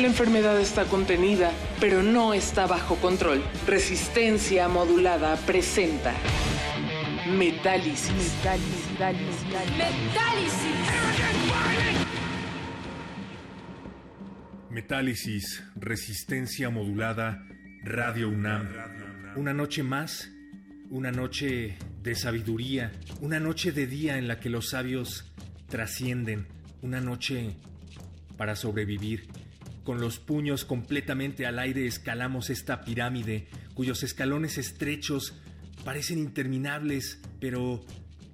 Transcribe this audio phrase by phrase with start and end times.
[0.00, 3.42] La enfermedad está contenida, pero no está bajo control.
[3.66, 6.12] Resistencia modulada presenta
[7.26, 8.34] Metálisis.
[14.70, 17.42] Metálisis, resistencia modulada,
[17.82, 18.68] Radio UNAM.
[19.36, 20.30] Una noche más,
[20.90, 25.32] una noche de sabiduría, una noche de día en la que los sabios
[25.68, 26.46] trascienden,
[26.82, 27.56] una noche
[28.36, 29.26] para sobrevivir.
[29.86, 35.34] Con los puños completamente al aire escalamos esta pirámide, cuyos escalones estrechos
[35.84, 37.84] parecen interminables, pero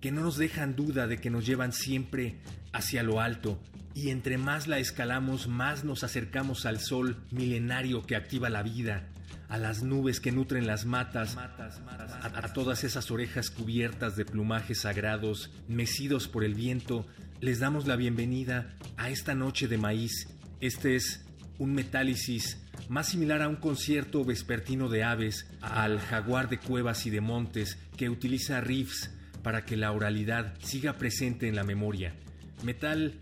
[0.00, 2.38] que no nos dejan duda de que nos llevan siempre
[2.72, 3.60] hacia lo alto,
[3.92, 9.10] y entre más la escalamos, más nos acercamos al sol milenario que activa la vida,
[9.50, 15.50] a las nubes que nutren las matas, a, todas esas orejas cubiertas de plumajes sagrados,
[15.68, 17.06] mecidos por el viento,
[17.42, 20.28] les damos la bienvenida a esta noche de maíz.
[20.62, 21.26] Este es
[21.58, 22.58] un metálisis
[22.88, 27.78] más similar a un concierto vespertino de aves, al jaguar de cuevas y de montes
[27.96, 29.10] que utiliza riffs
[29.42, 32.14] para que la oralidad siga presente en la memoria.
[32.62, 33.14] Metal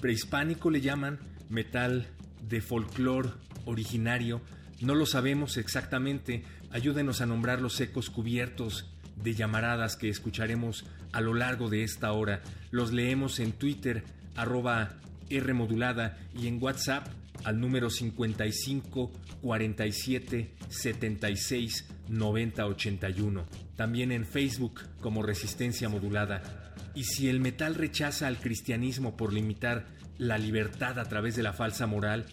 [0.00, 1.18] prehispánico le llaman,
[1.48, 2.06] metal
[2.48, 3.30] de folclore
[3.64, 4.40] originario,
[4.80, 11.20] no lo sabemos exactamente, ayúdenos a nombrar los ecos cubiertos de llamaradas que escucharemos a
[11.20, 12.42] lo largo de esta hora.
[12.70, 14.04] Los leemos en Twitter,
[14.36, 14.94] arroba
[15.30, 17.08] R modulada y en WhatsApp
[17.44, 19.12] al número 55
[19.42, 23.46] 47 76 90 81.
[23.76, 26.74] También en Facebook como Resistencia Modulada.
[26.94, 29.86] Y si el metal rechaza al cristianismo por limitar
[30.18, 32.26] la libertad a través de la falsa moral,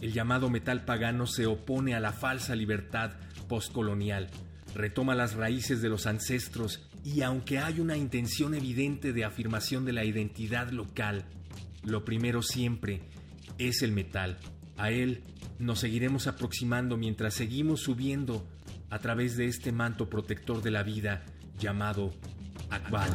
[0.00, 3.12] el llamado metal pagano se opone a la falsa libertad
[3.48, 4.28] postcolonial,
[4.74, 9.92] retoma las raíces de los ancestros y aunque hay una intención evidente de afirmación de
[9.92, 11.24] la identidad local,
[11.82, 13.02] lo primero siempre
[13.58, 14.38] es el metal.
[14.76, 15.22] A él
[15.58, 18.46] nos seguiremos aproximando mientras seguimos subiendo
[18.90, 21.24] a través de este manto protector de la vida
[21.58, 22.12] llamado
[22.70, 23.08] Akbar.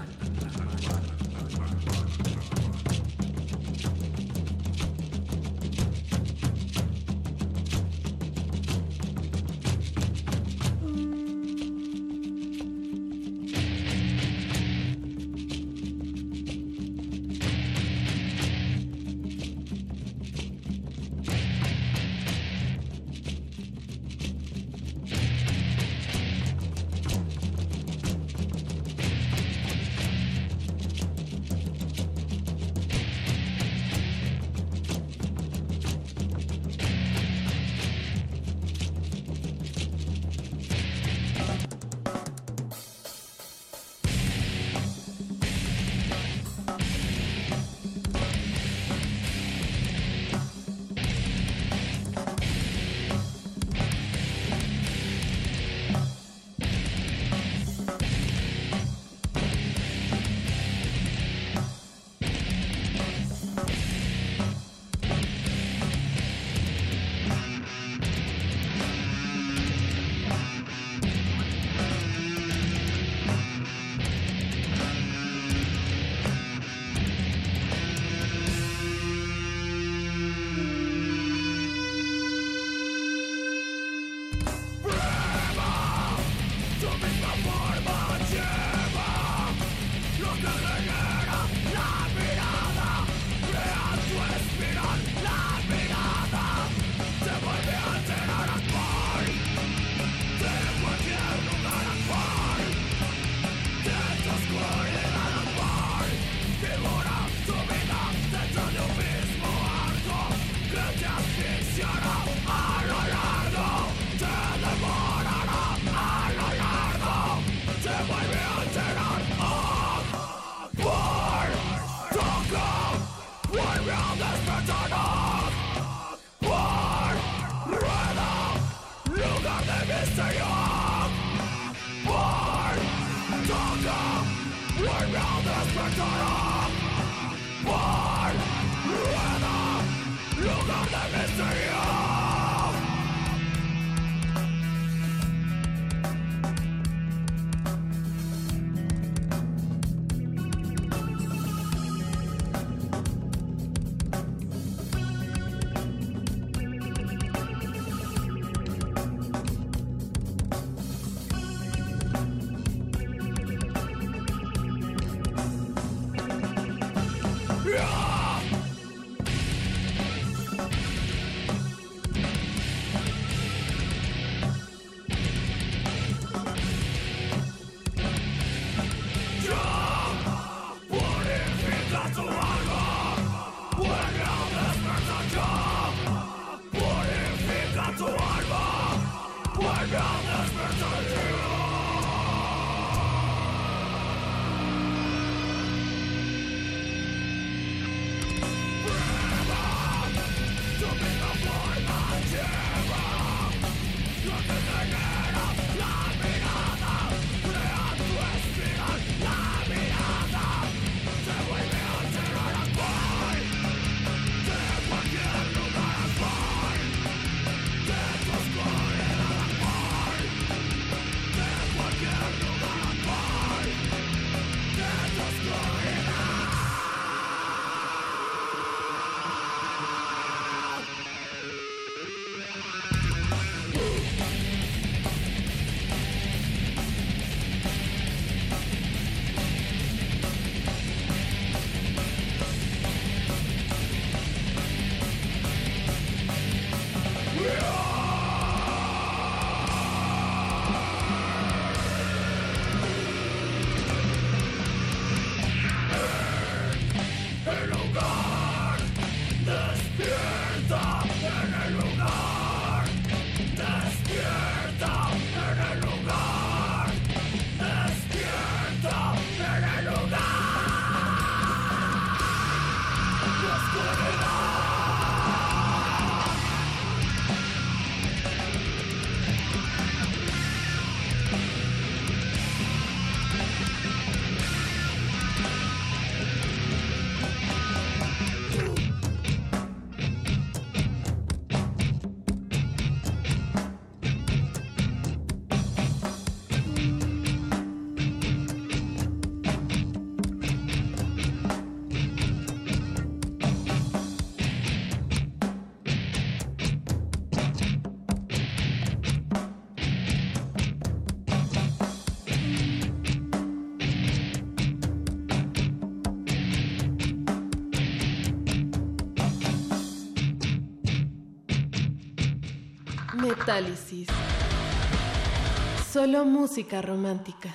[325.92, 327.50] Solo música romántica.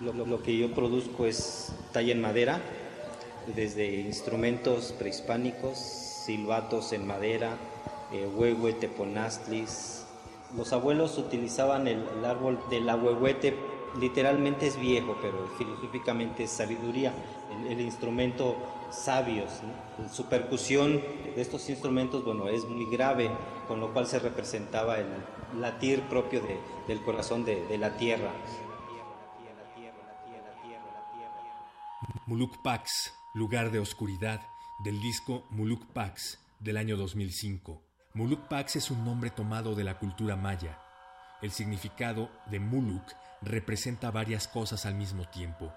[0.00, 2.60] Lo, que yo produzco es talla en madera,
[3.54, 7.56] desde instrumentos prehispánicos, silbatos en madera,
[8.12, 10.04] eh, huehue, teponastlis.
[10.56, 13.54] Los abuelos utilizaban el, árbol del ahuehuete,
[14.00, 17.12] literalmente es viejo, pero filosóficamente es sabiduría.
[17.68, 18.56] El, instrumento
[18.90, 19.50] sabios.
[20.12, 21.02] Su percusión
[21.34, 23.30] de estos instrumentos, bueno, es muy grave,
[23.68, 25.06] con lo cual se representaba el
[25.60, 26.42] latir propio
[26.86, 28.32] del corazón de la tierra.
[32.26, 34.40] Muluk Pax, lugar de oscuridad,
[34.78, 37.82] del disco Muluk Pax del año 2005.
[38.14, 40.78] Muluk Pax es un nombre tomado de la cultura maya.
[41.42, 43.04] El significado de Muluk
[43.42, 45.72] representa varias cosas al mismo tiempo.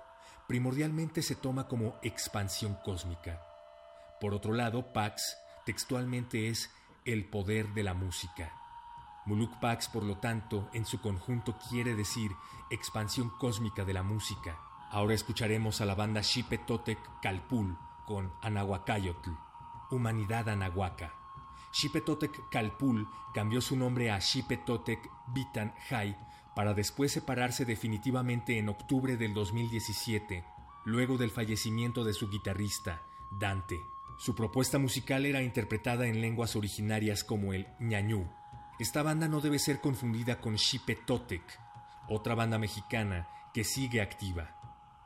[0.48, 3.42] Primordialmente se toma como expansión cósmica.
[4.22, 6.74] Por otro lado, Pax textualmente es
[7.04, 8.54] el poder de la música.
[9.26, 12.32] Muluk Pax, por lo tanto, en su conjunto quiere decir
[12.70, 14.58] expansión cósmica de la música.
[14.90, 19.32] Ahora escucharemos a la banda Xipe Totec Calpul con Anahuacayotl,
[19.92, 21.14] Humanidad Anahuaca.
[21.74, 26.18] Xipe Totec Calpul cambió su nombre a Xipe Totec Bitan Hai
[26.58, 30.44] para después separarse definitivamente en octubre del 2017,
[30.86, 33.04] luego del fallecimiento de su guitarrista,
[33.40, 33.80] Dante.
[34.18, 38.28] Su propuesta musical era interpretada en lenguas originarias como el ñañú.
[38.80, 41.44] Esta banda no debe ser confundida con Xipe Totec,
[42.10, 44.56] otra banda mexicana que sigue activa.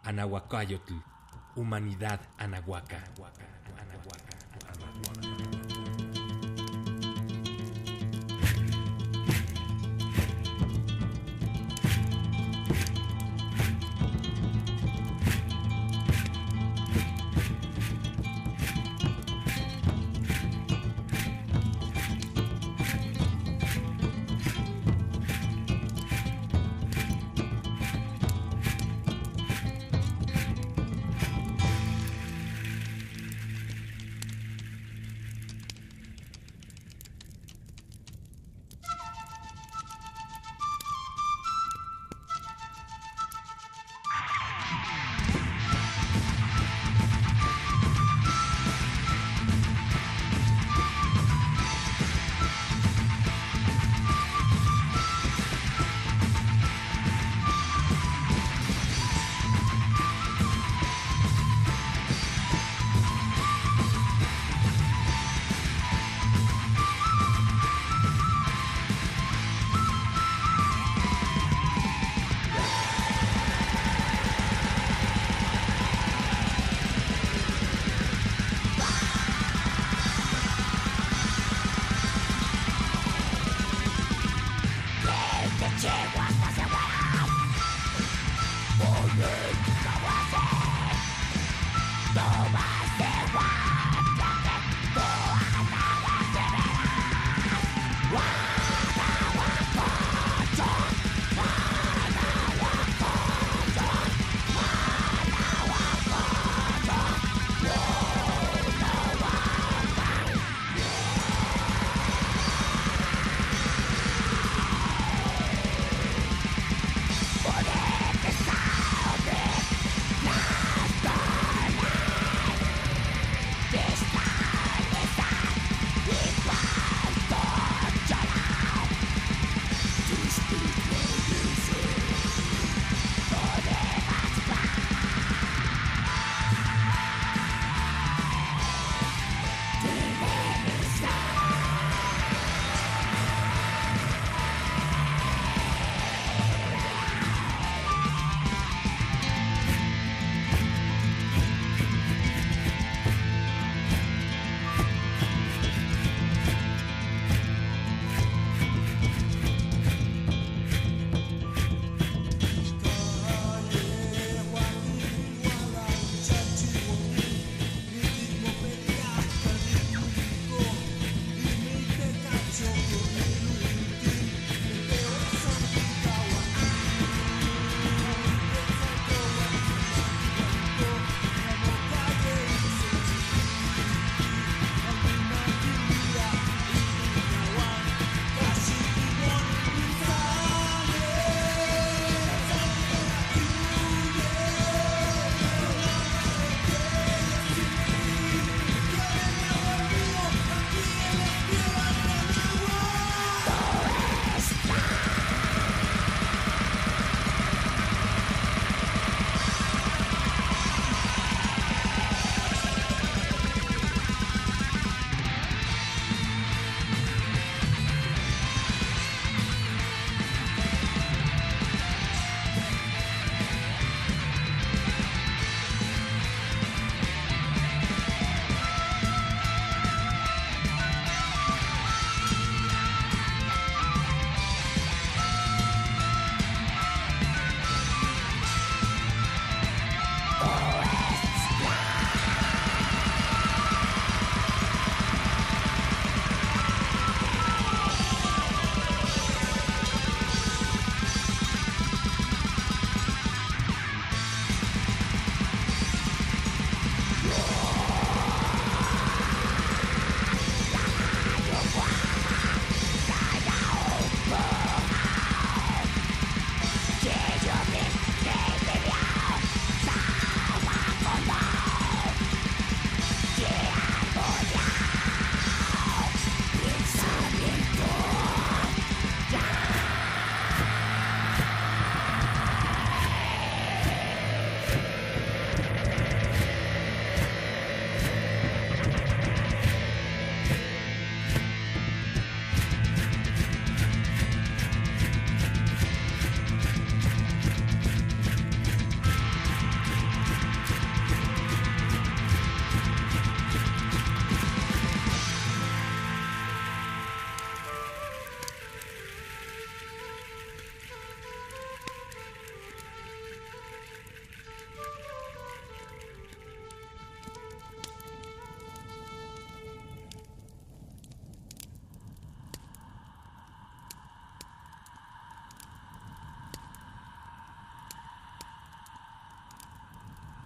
[0.03, 0.93] Anahuacayotl,
[1.57, 3.03] Humanidad Anahuaca.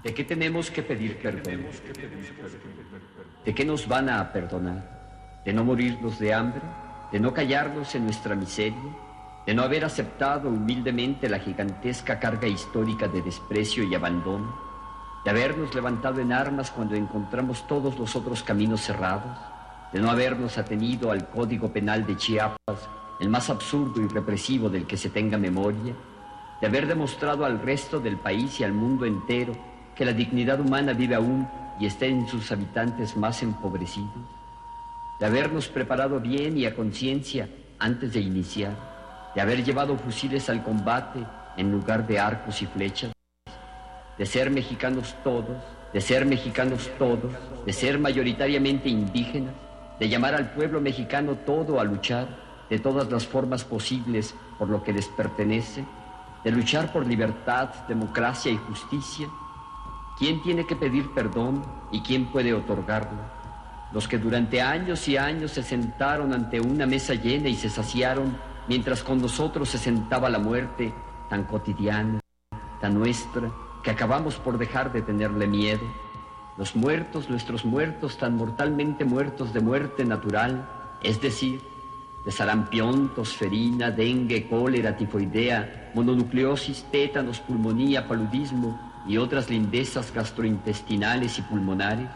[0.05, 1.65] ¿De qué tenemos que pedir perdón?
[3.43, 5.41] ¿De qué nos van a perdonar?
[5.43, 6.61] ¿De no morirnos de hambre?
[7.11, 8.95] ¿De no callarnos en nuestra miseria?
[9.47, 14.55] ¿De no haber aceptado humildemente la gigantesca carga histórica de desprecio y abandono?
[15.23, 19.35] ¿De habernos levantado en armas cuando encontramos todos los otros caminos cerrados?
[19.91, 24.85] ¿De no habernos atenido al Código Penal de Chiapas, el más absurdo y represivo del
[24.85, 25.95] que se tenga memoria?
[26.61, 30.93] ¿De haber demostrado al resto del país y al mundo entero que la dignidad humana
[30.93, 31.47] vive aún
[31.79, 34.09] y está en sus habitantes más empobrecidos,
[35.19, 37.49] de habernos preparado bien y a conciencia
[37.79, 38.73] antes de iniciar,
[39.33, 41.19] de haber llevado fusiles al combate
[41.57, 43.11] en lugar de arcos y flechas,
[44.17, 45.57] de ser mexicanos todos,
[45.93, 47.31] de ser mexicanos todos,
[47.65, 49.53] de ser mayoritariamente indígenas,
[49.99, 52.27] de llamar al pueblo mexicano todo a luchar
[52.69, 55.85] de todas las formas posibles por lo que les pertenece,
[56.43, 59.27] de luchar por libertad, democracia y justicia,
[60.17, 63.19] ¿Quién tiene que pedir perdón y quién puede otorgarlo?
[63.91, 68.37] Los que durante años y años se sentaron ante una mesa llena y se saciaron,
[68.69, 70.93] mientras con nosotros se sentaba la muerte,
[71.29, 72.21] tan cotidiana,
[72.79, 73.51] tan nuestra,
[73.83, 75.83] que acabamos por dejar de tenerle miedo.
[76.57, 80.65] Los muertos, nuestros muertos, tan mortalmente muertos de muerte natural,
[81.03, 81.59] es decir,
[82.25, 91.41] de sarampión, tosferina, dengue, cólera, tifoidea, mononucleosis, tétanos, pulmonía, paludismo, y otras lindezas gastrointestinales y
[91.43, 92.07] pulmonares,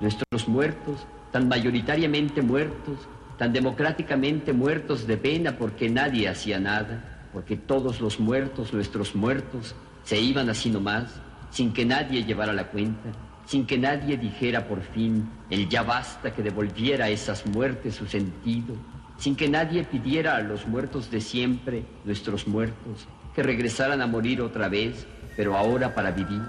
[0.00, 2.98] nuestros muertos, tan mayoritariamente muertos,
[3.38, 9.74] tan democráticamente muertos de pena porque nadie hacía nada, porque todos los muertos, nuestros muertos,
[10.04, 13.10] se iban así nomás, sin que nadie llevara la cuenta,
[13.46, 18.06] sin que nadie dijera por fin el ya basta que devolviera a esas muertes su
[18.06, 18.74] sentido,
[19.18, 24.42] sin que nadie pidiera a los muertos de siempre, nuestros muertos, que regresaran a morir
[24.42, 26.42] otra vez pero ahora para vivir,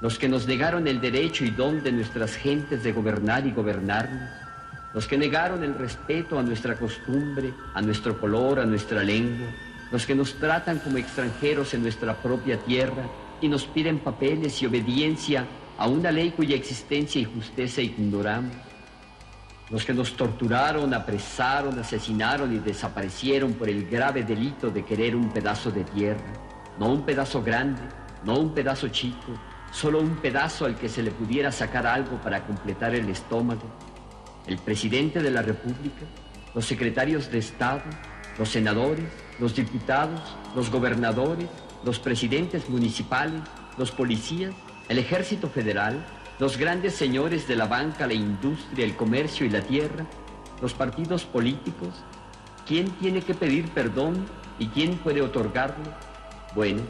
[0.00, 4.28] los que nos negaron el derecho y don de nuestras gentes de gobernar y gobernarnos,
[4.92, 9.48] los que negaron el respeto a nuestra costumbre, a nuestro color, a nuestra lengua,
[9.90, 13.04] los que nos tratan como extranjeros en nuestra propia tierra
[13.40, 15.46] y nos piden papeles y obediencia
[15.78, 18.54] a una ley cuya existencia y justicia ignoramos,
[19.70, 25.32] los que nos torturaron, apresaron, asesinaron y desaparecieron por el grave delito de querer un
[25.32, 26.32] pedazo de tierra,
[26.78, 27.82] no un pedazo grande,
[28.24, 29.32] no un pedazo chico,
[29.70, 33.62] solo un pedazo al que se le pudiera sacar algo para completar el estómago.
[34.46, 36.04] El presidente de la República,
[36.54, 37.82] los secretarios de Estado,
[38.38, 39.04] los senadores,
[39.38, 40.20] los diputados,
[40.54, 41.48] los gobernadores,
[41.84, 43.40] los presidentes municipales,
[43.76, 44.54] los policías,
[44.88, 46.04] el ejército federal,
[46.38, 50.04] los grandes señores de la banca, la industria, el comercio y la tierra,
[50.60, 52.02] los partidos políticos,
[52.66, 54.26] ¿quién tiene que pedir perdón
[54.58, 55.92] y quién puede otorgarlo?
[56.54, 56.82] Bueno,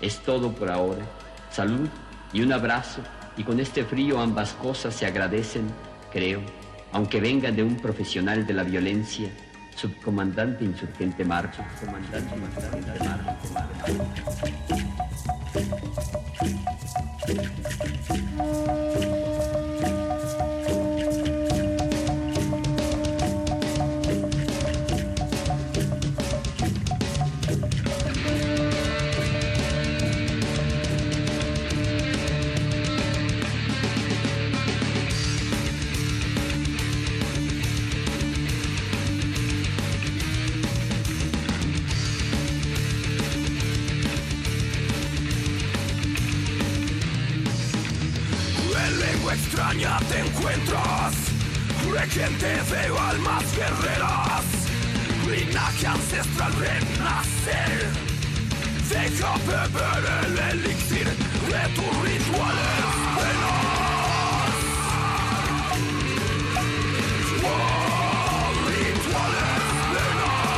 [0.00, 1.04] es todo por ahora.
[1.50, 1.88] Salud
[2.32, 3.00] y un abrazo.
[3.36, 5.66] Y con este frío ambas cosas se agradecen,
[6.12, 6.40] creo,
[6.92, 9.30] aunque vengan de un profesional de la violencia,
[9.76, 11.62] subcomandante insurgente Marco.
[11.78, 13.36] Subcomandante insurgente Marco.
[51.98, 54.44] de gente de almas guerreras,
[55.26, 57.86] linaje ancestral renacer.
[58.88, 61.08] Deja beber el elixir
[61.50, 64.54] de tus rituales venas.
[67.44, 67.56] Oh,
[68.70, 69.62] rituales
[69.94, 70.48] venas.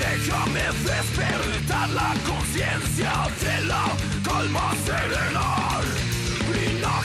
[0.00, 3.84] Déjame despertar la conciencia de la
[4.24, 5.57] calma serena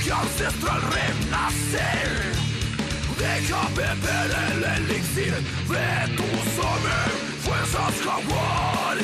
[0.04, 2.12] magia ancestral renacer.
[3.18, 7.12] Deja beber el elixir de tu saber,
[7.42, 8.98] fuerzas jaguar,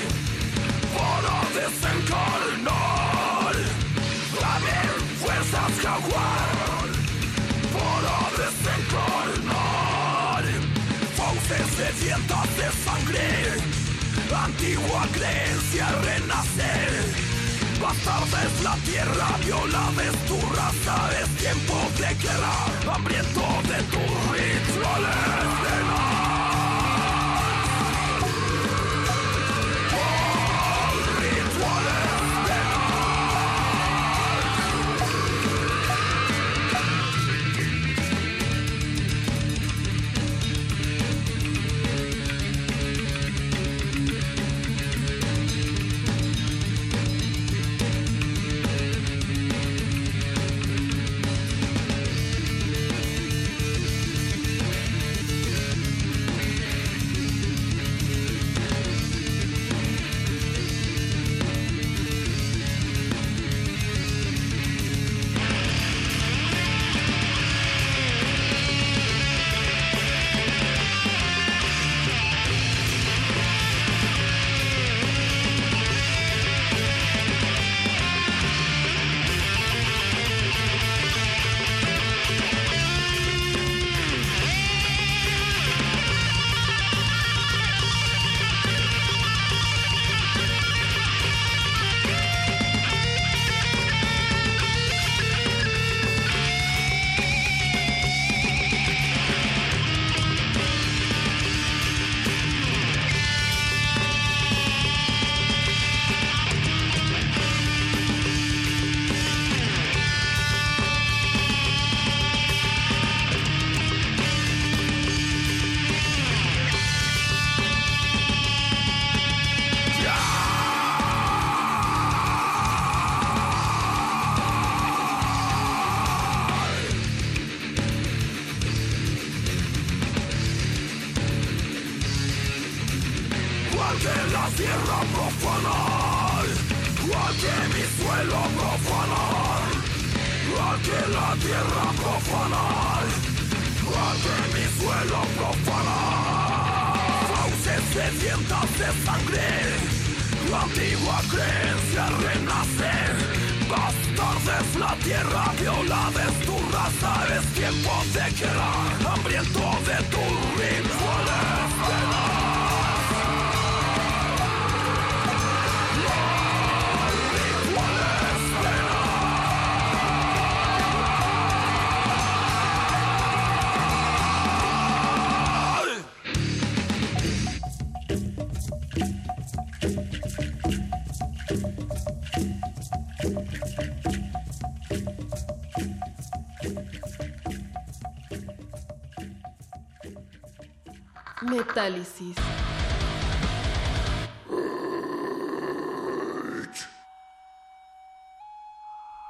[0.96, 3.56] para desencarnar.
[4.44, 6.88] A ver, fuerzas jaguar,
[7.76, 10.44] para desencarnar.
[11.16, 13.30] Fauces de dientes de sangre,
[14.46, 17.29] antigua creencia renacer
[17.80, 24.12] bastarda es la tierra, violada es tu raza, es tiempo de guerra, hambriento de tus
[24.32, 25.49] rituales.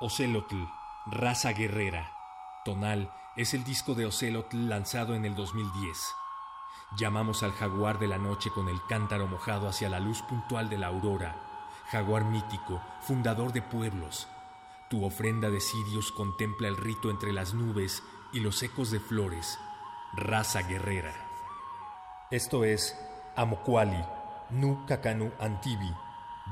[0.02, 0.56] Ocelotl,
[1.06, 2.12] raza guerrera.
[2.66, 5.98] Tonal es el disco de Ocelotl lanzado en el 2010.
[6.98, 10.78] Llamamos al jaguar de la noche con el cántaro mojado hacia la luz puntual de
[10.78, 11.36] la aurora.
[11.92, 14.28] Jaguar mítico, fundador de pueblos.
[14.90, 19.60] Tu ofrenda de Sirius contempla el rito entre las nubes y los ecos de flores.
[20.14, 21.29] Raza guerrera.
[22.32, 22.96] Esto es
[23.36, 24.06] Amokuali,
[24.52, 25.92] Nu Kakanu Antibi,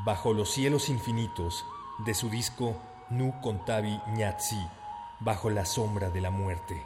[0.06, 1.66] bajo los cielos infinitos,
[2.04, 2.76] de su disco
[3.12, 4.60] Nu Kontabi Nyatsi,
[5.20, 6.84] bajo la sombra de la muerte.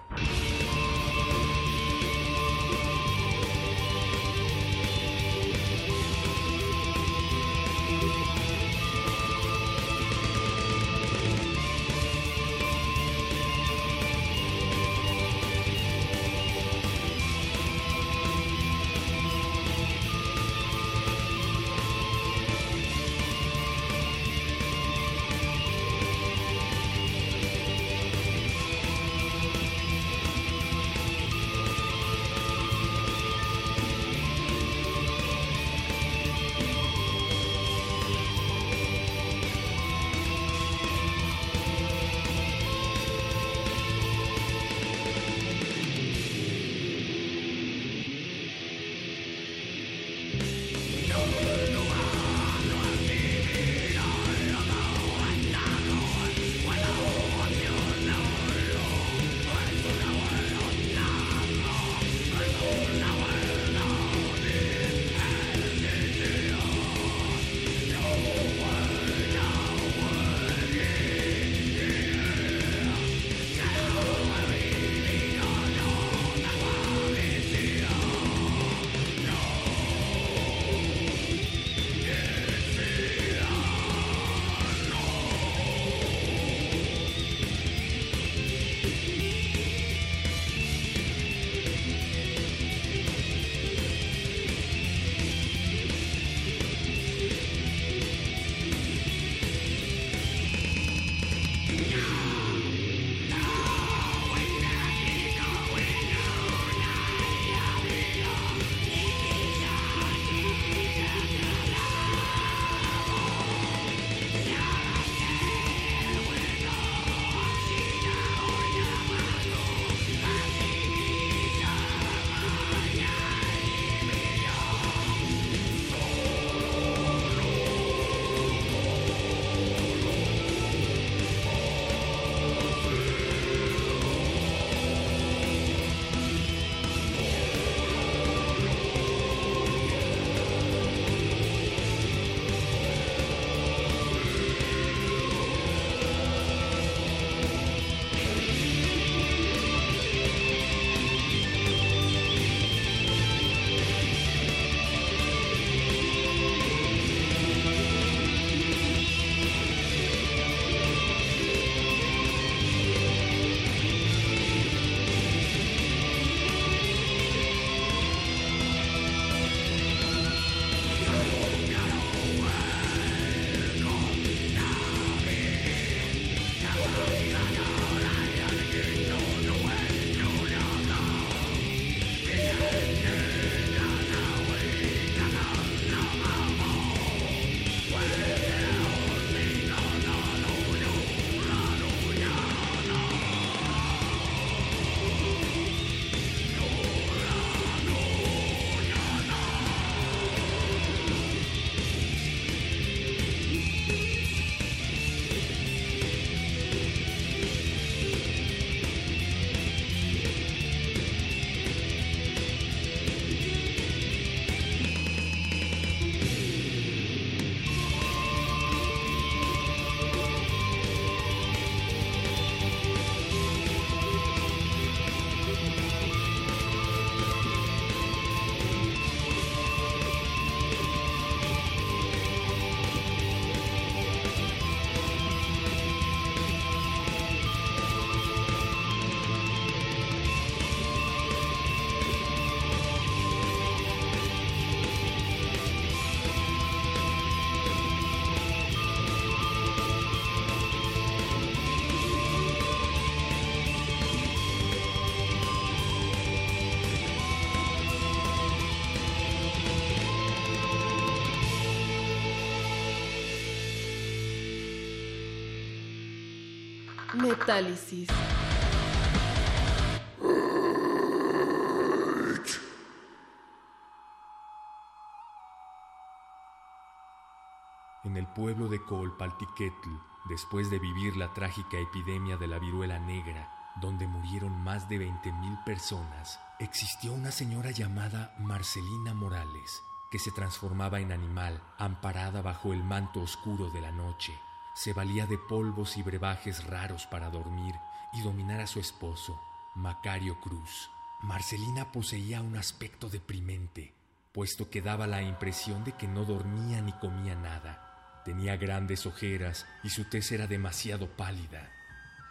[278.05, 279.89] En el pueblo de Coolpaltiquetl,
[280.29, 285.65] después de vivir la trágica epidemia de la viruela negra, donde murieron más de 20.000
[285.65, 292.81] personas, existió una señora llamada Marcelina Morales, que se transformaba en animal, amparada bajo el
[292.81, 294.39] manto oscuro de la noche.
[294.73, 297.75] Se valía de polvos y brebajes raros para dormir
[298.13, 299.39] y dominar a su esposo,
[299.75, 300.89] Macario Cruz.
[301.21, 303.93] Marcelina poseía un aspecto deprimente,
[304.31, 308.21] puesto que daba la impresión de que no dormía ni comía nada.
[308.25, 311.69] Tenía grandes ojeras y su tez era demasiado pálida.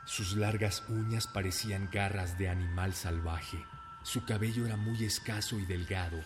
[0.07, 3.63] Sus largas uñas parecían garras de animal salvaje.
[4.03, 6.19] Su cabello era muy escaso y delgado,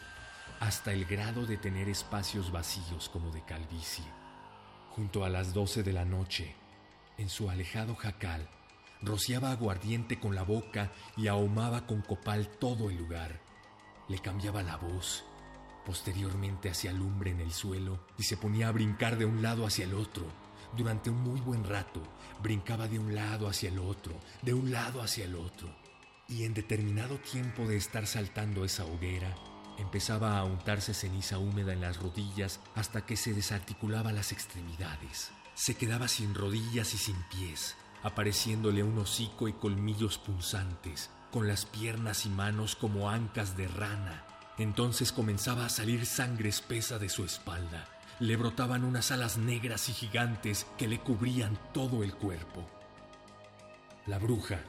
[0.61, 4.05] hasta el grado de tener espacios vacíos como de calvicie.
[4.94, 6.54] Junto a las doce de la noche,
[7.18, 8.48] en su alejado jacal,
[9.02, 13.40] rociaba aguardiente con la boca y ahumaba con copal todo el lugar.
[14.07, 15.24] Le cambiaba la voz.
[15.85, 19.85] Posteriormente hacía lumbre en el suelo y se ponía a brincar de un lado hacia
[19.85, 20.26] el otro.
[20.76, 22.00] Durante un muy buen rato,
[22.40, 25.74] brincaba de un lado hacia el otro, de un lado hacia el otro.
[26.28, 29.35] Y en determinado tiempo de estar saltando esa hoguera,
[29.78, 35.30] empezaba a untarse ceniza húmeda en las rodillas hasta que se desarticulaba las extremidades.
[35.54, 41.66] Se quedaba sin rodillas y sin pies, apareciéndole un hocico y colmillos punzantes, con las
[41.66, 44.24] piernas y manos como ancas de rana.
[44.58, 47.88] Entonces comenzaba a salir sangre espesa de su espalda.
[48.20, 52.68] Le brotaban unas alas negras y gigantes que le cubrían todo el cuerpo.
[54.06, 54.60] La bruja,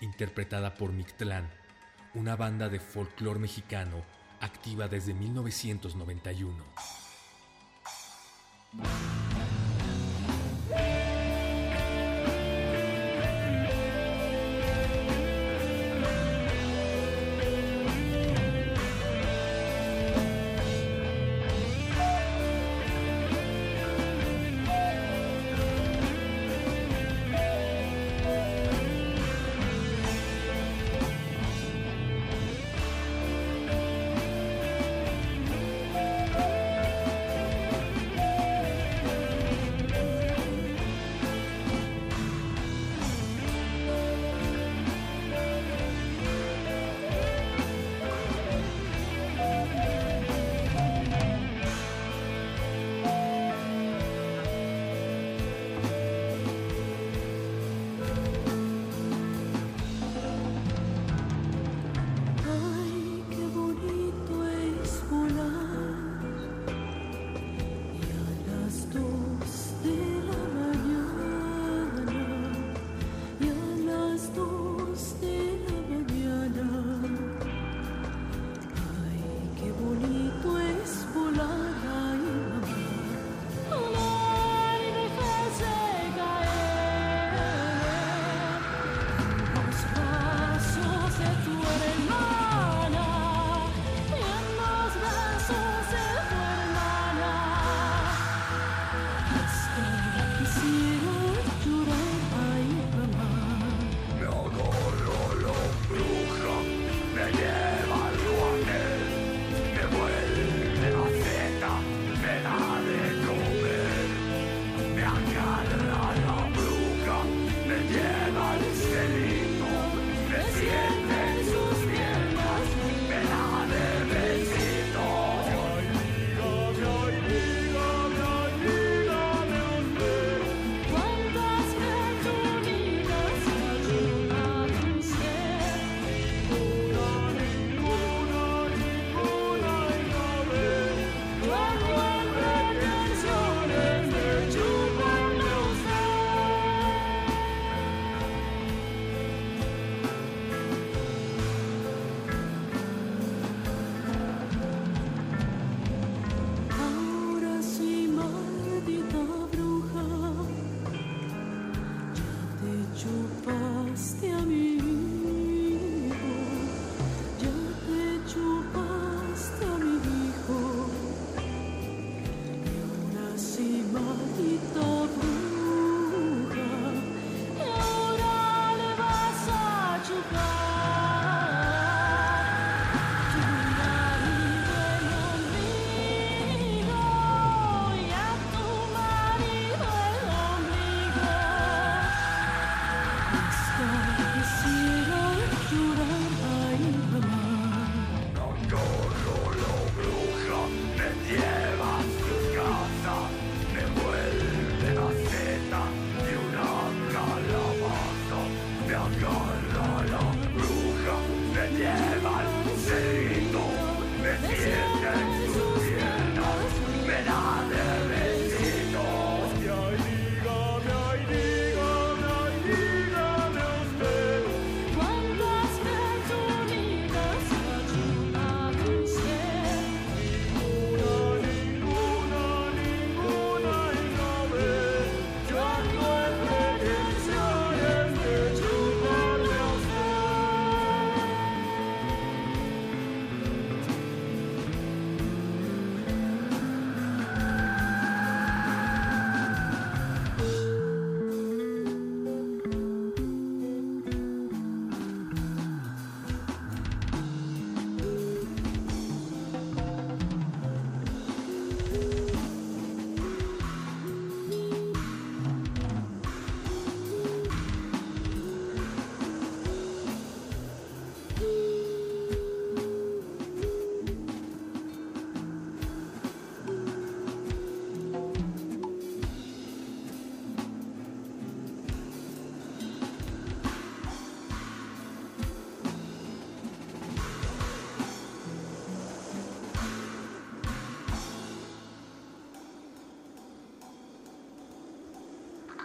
[0.00, 1.50] interpretada por Mictlán,
[2.14, 4.04] una banda de folclore mexicano
[4.40, 6.64] activa desde 1991.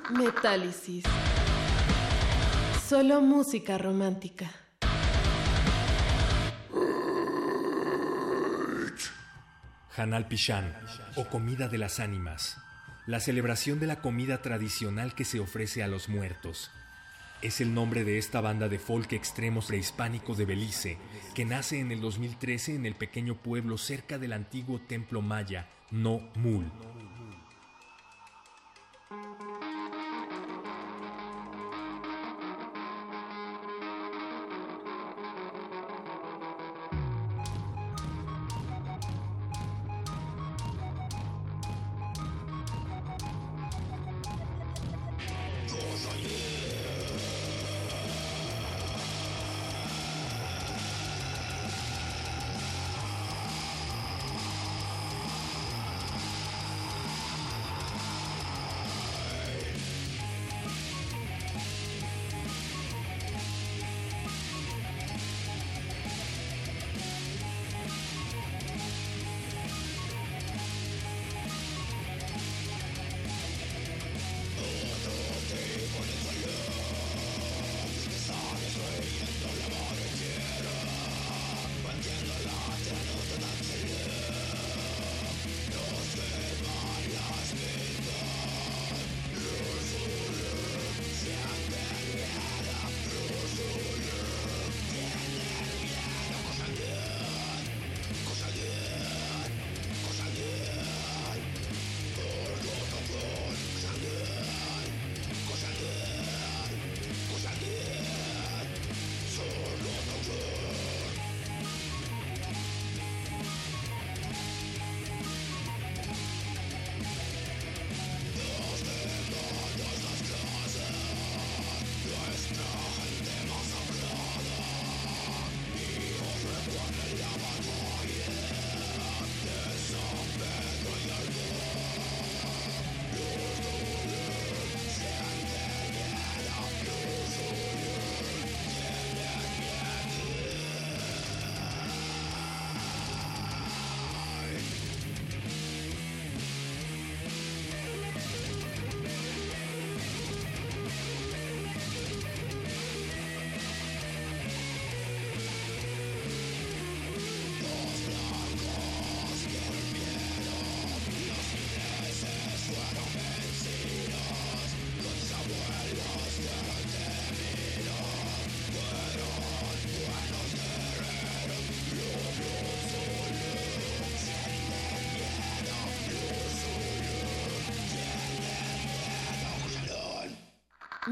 [0.10, 1.03] Metálisis.
[2.88, 4.49] Solo música romántica.
[9.97, 10.74] Hanal Pishan,
[11.18, 12.58] o comida de las ánimas,
[13.05, 16.72] la celebración de la comida tradicional que se ofrece a los muertos.
[17.41, 20.97] Es el nombre de esta banda de folk extremo prehispánico de Belice,
[21.36, 26.22] que nace en el 2013 en el pequeño pueblo cerca del antiguo templo maya, No
[26.36, 26.72] Mul.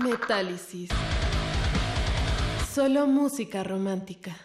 [0.06, 0.92] Metálisis.
[2.72, 4.38] Solo música romántica.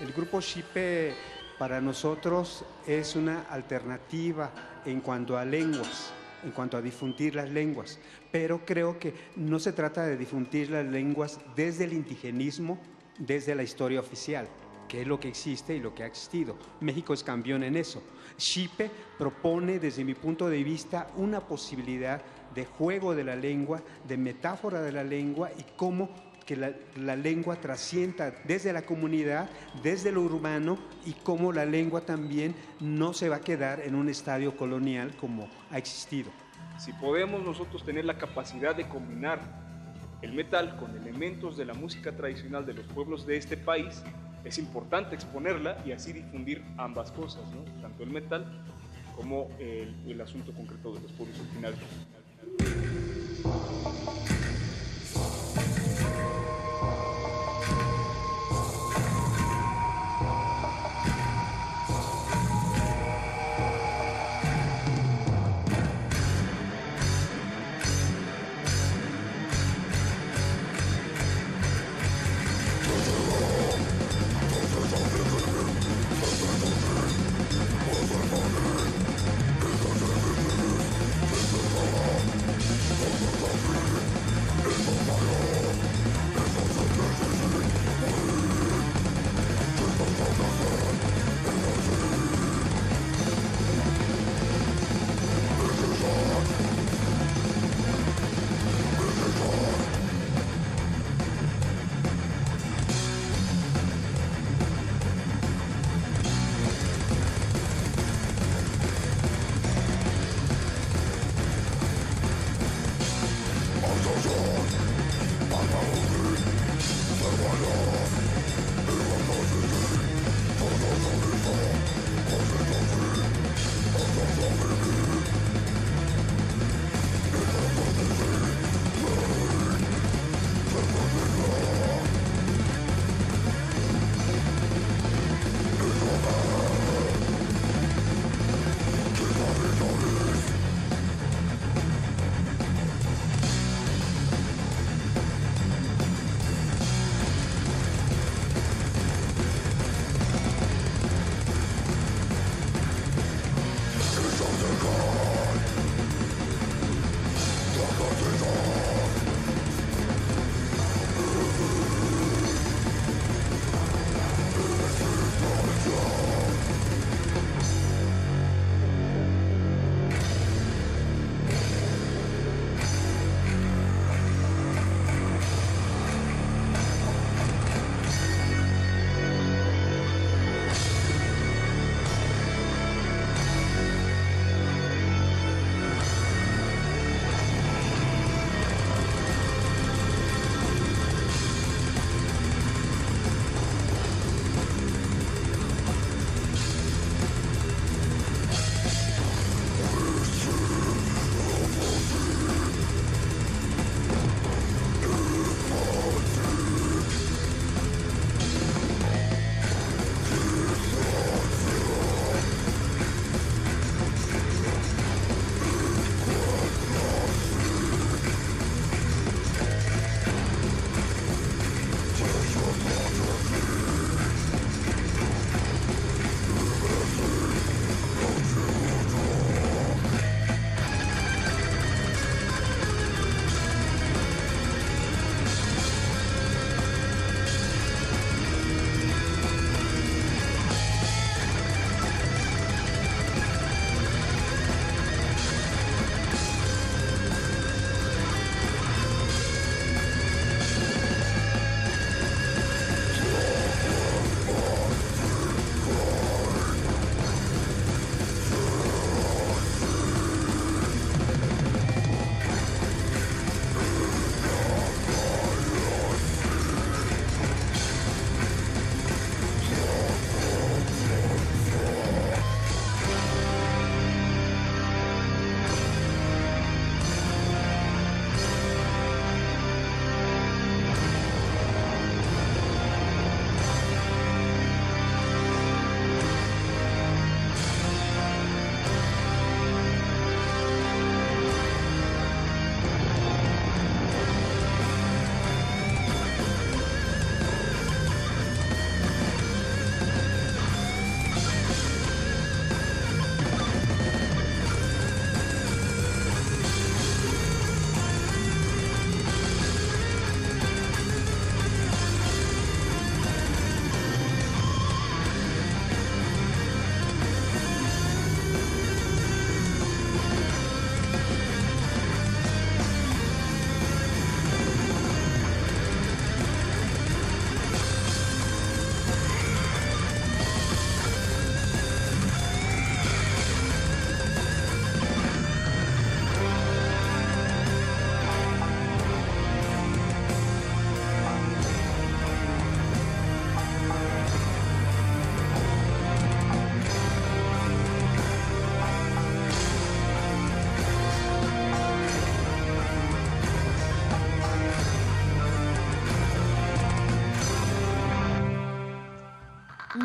[0.00, 1.14] El grupo Shipe
[1.58, 4.52] para nosotros es una alternativa
[4.86, 6.12] en cuanto a lenguas,
[6.44, 7.98] en cuanto a difundir las lenguas,
[8.30, 12.78] pero creo que no se trata de difundir las lenguas desde el indigenismo,
[13.18, 14.46] desde la historia oficial
[14.90, 16.56] que es lo que existe y lo que ha existido.
[16.80, 18.02] México es campeón en eso.
[18.36, 22.20] Shipe propone, desde mi punto de vista, una posibilidad
[22.52, 26.10] de juego de la lengua, de metáfora de la lengua y cómo
[26.44, 29.48] que la, la, lengua trascienda desde la comunidad,
[29.80, 30.76] desde lo urbano
[31.06, 35.48] y cómo la lengua también no se va a quedar en un estadio colonial como
[35.70, 36.32] ha existido.
[36.78, 39.38] Si podemos nosotros tener la capacidad de combinar
[40.22, 44.02] el metal con elementos de la música tradicional de los pueblos de este país,
[44.44, 47.42] es importante exponerla y así difundir ambas cosas,
[47.80, 48.44] tanto el metal
[49.16, 51.80] como el, el asunto concreto de los pueblos originarios.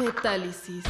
[0.05, 0.83] Metálisis.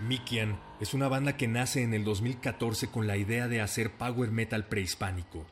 [0.00, 4.30] Mikian es una banda que nace en el 2014 con la idea de hacer power
[4.30, 5.46] metal prehispánico.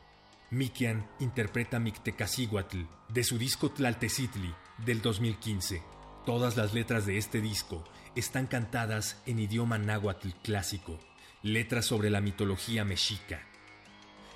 [0.51, 4.53] Mikian interpreta Mictecacíhuatl de su disco Tlaltecitli
[4.85, 5.81] del 2015.
[6.25, 7.83] Todas las letras de este disco
[8.15, 10.99] están cantadas en idioma náhuatl clásico,
[11.41, 13.41] letras sobre la mitología mexica.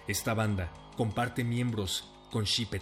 [0.07, 2.79] Esta banda comparte miembros con Xipe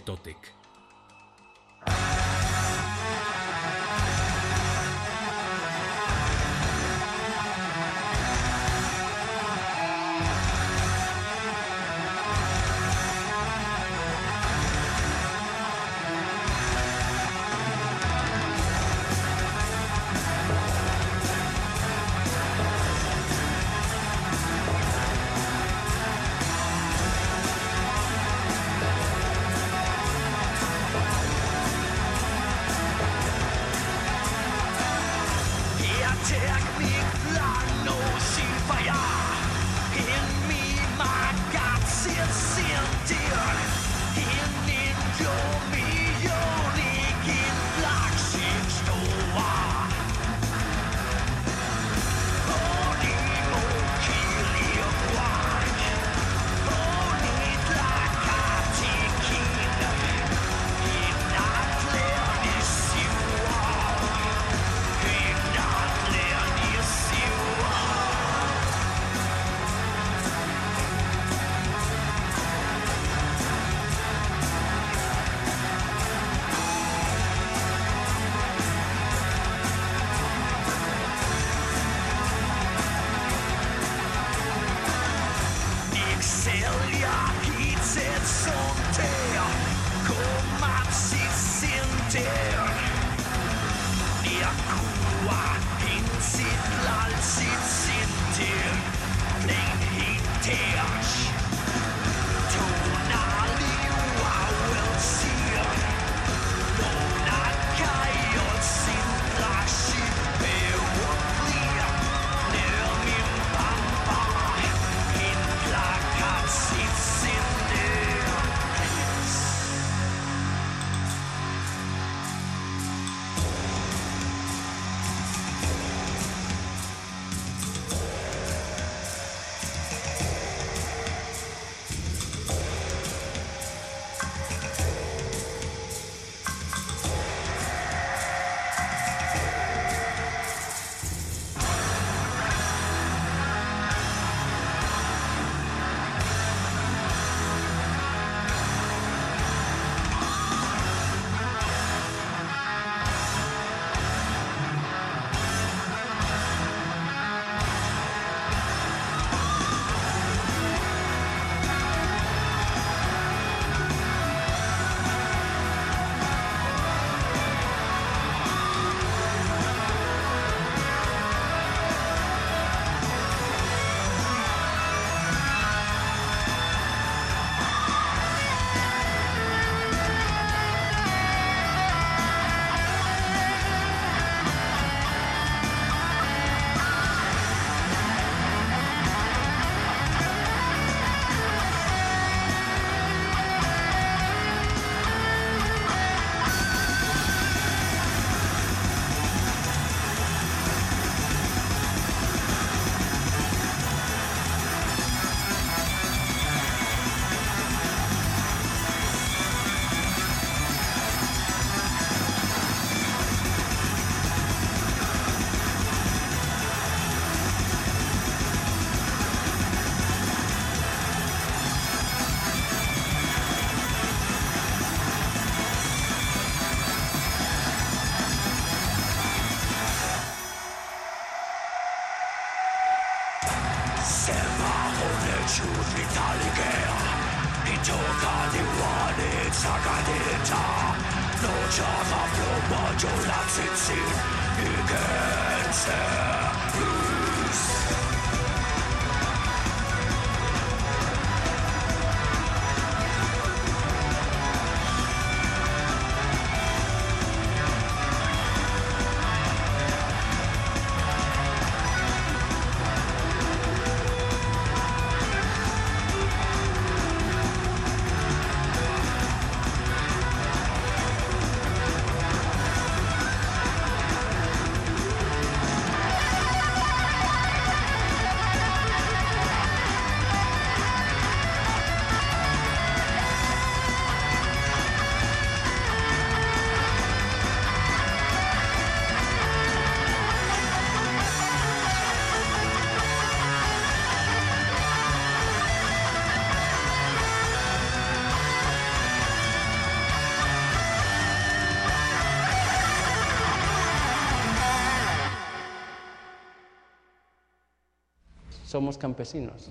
[308.72, 309.70] somos campesinos,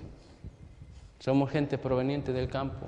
[1.18, 2.86] somos gente proveniente del campo.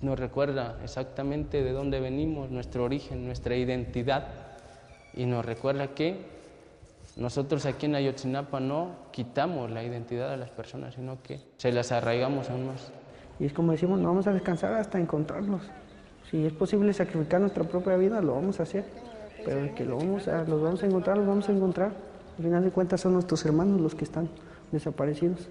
[0.00, 4.28] Nos recuerda exactamente de dónde venimos, nuestro origen, nuestra identidad,
[5.14, 6.24] y nos recuerda que
[7.16, 11.90] nosotros aquí en Ayotzinapa no quitamos la identidad de las personas, sino que se las
[11.90, 12.92] arraigamos aún más.
[13.40, 15.62] Y es como decimos, no vamos a descansar hasta encontrarlos.
[16.30, 18.84] Si es posible sacrificar nuestra propia vida, lo vamos a hacer.
[19.44, 21.90] Pero que lo vamos a, los vamos a encontrar, los vamos a encontrar.
[22.36, 24.28] Al final de cuentas son nuestros hermanos los que están
[24.72, 25.48] desaparecidos.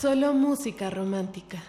[0.00, 1.62] Solo música romántica.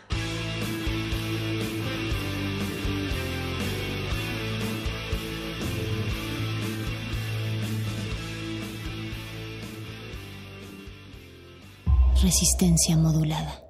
[12.24, 13.62] Resistencia modulada.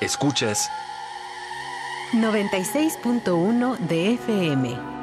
[0.00, 0.70] Escuchas
[2.12, 4.99] 96.1 de FM.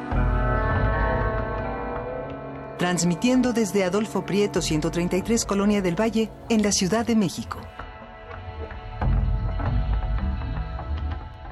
[2.78, 7.60] Transmitiendo desde Adolfo Prieto 133 Colonia del Valle en la Ciudad de México.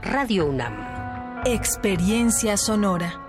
[0.03, 1.41] Radio UNAM.
[1.45, 3.21] Experiencia sonora.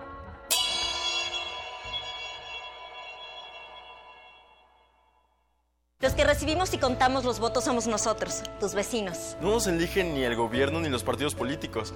[6.01, 9.38] Los que recibimos y contamos los votos somos nosotros, tus vecinos.
[9.40, 11.94] No nos eligen ni el gobierno ni los partidos políticos.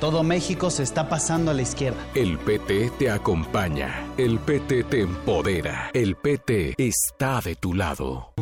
[0.00, 1.98] Todo México se está pasando a la izquierda.
[2.14, 4.06] El PT te acompaña.
[4.16, 5.90] El PT te empodera.
[5.92, 8.32] El PT está de tu lado.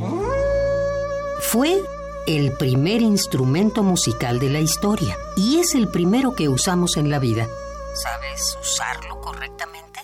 [1.40, 1.80] Fue
[2.26, 7.18] el primer instrumento musical de la historia y es el primero que usamos en la
[7.18, 7.46] vida.
[7.94, 10.00] ¿Sabes usarlo correctamente?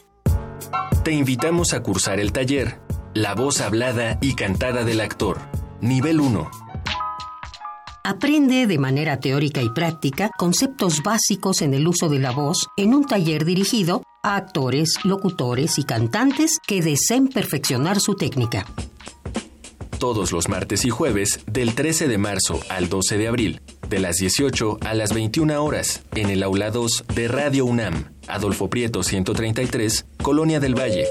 [1.05, 2.81] Te invitamos a cursar el taller
[3.13, 5.39] La voz hablada y cantada del actor.
[5.83, 6.62] Nivel 1.
[8.05, 12.95] Aprende de manera teórica y práctica conceptos básicos en el uso de la voz en
[12.95, 18.67] un taller dirigido a actores, locutores y cantantes que deseen perfeccionar su técnica.
[20.01, 24.17] Todos los martes y jueves del 13 de marzo al 12 de abril, de las
[24.17, 30.07] 18 a las 21 horas, en el aula 2 de Radio UNAM, Adolfo Prieto 133,
[30.21, 31.07] Colonia del Valle.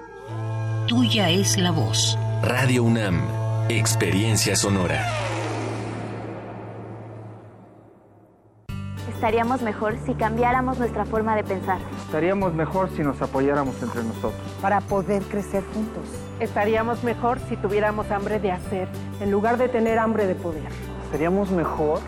[0.87, 2.19] Tuya es la voz.
[2.43, 3.23] Radio UNAM.
[3.69, 5.07] Experiencia sonora.
[9.15, 11.79] Estaríamos mejor si cambiáramos nuestra forma de pensar.
[12.07, 14.41] Estaríamos mejor si nos apoyáramos entre nosotros.
[14.63, 16.05] Para poder crecer juntos.
[16.41, 18.89] Estaríamos mejor si tuviéramos hambre de hacer,
[19.21, 20.65] en lugar de tener hambre de poder.
[21.05, 22.01] Estaríamos mejor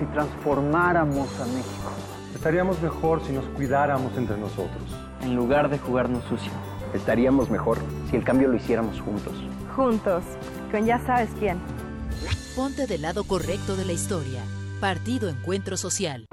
[0.00, 1.92] si transformáramos a México.
[2.34, 4.82] Estaríamos mejor si nos cuidáramos entre nosotros.
[5.20, 6.50] En lugar de jugarnos sucio.
[6.94, 7.78] Estaríamos mejor
[8.10, 9.34] si el cambio lo hiciéramos juntos.
[9.76, 10.24] Juntos,
[10.72, 11.60] con ya sabes quién.
[12.56, 14.42] Ponte del lado correcto de la historia.
[14.80, 16.24] Partido Encuentro Social.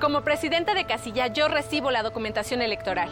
[0.00, 3.10] Como presidente de casilla, yo recibo la documentación electoral.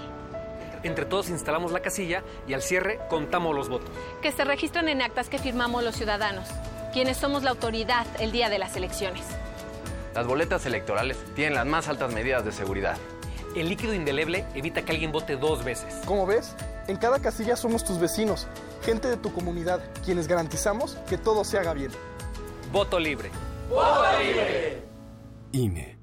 [0.83, 3.91] Entre todos instalamos la casilla y al cierre contamos los votos.
[4.23, 6.49] Que se registran en actas que firmamos los ciudadanos,
[6.95, 9.25] quienes somos la autoridad el día de las elecciones.
[10.19, 12.97] Las boletas electorales tienen las más altas medidas de seguridad.
[13.55, 15.95] El líquido indeleble evita que alguien vote dos veces.
[16.07, 16.57] ¿Cómo ves?
[16.89, 18.49] En cada casilla somos tus vecinos,
[18.83, 21.93] gente de tu comunidad, quienes garantizamos que todo se haga bien.
[22.73, 23.31] Voto libre.
[23.71, 24.83] ¡Voto libre!
[25.53, 25.97] INE.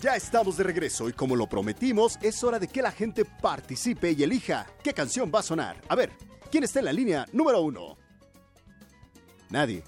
[0.00, 4.12] Ya estamos de regreso y como lo prometimos, es hora de que la gente participe
[4.12, 5.76] y elija qué canción va a sonar.
[5.90, 6.12] A ver,
[6.50, 7.98] ¿quién está en la línea número uno?
[9.50, 9.84] Nadie.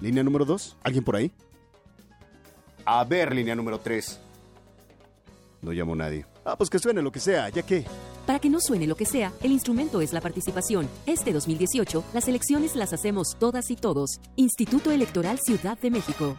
[0.00, 0.76] ¿Línea número dos?
[0.82, 1.32] ¿Alguien por ahí?
[2.84, 4.20] A ver, línea número tres.
[5.62, 6.26] No llamo a nadie.
[6.44, 7.84] Ah, pues que suene lo que sea, ya que...
[8.26, 10.88] Para que no suene lo que sea, el instrumento es la participación.
[11.06, 14.20] Este 2018, las elecciones las hacemos todas y todos.
[14.36, 16.38] Instituto Electoral Ciudad de México.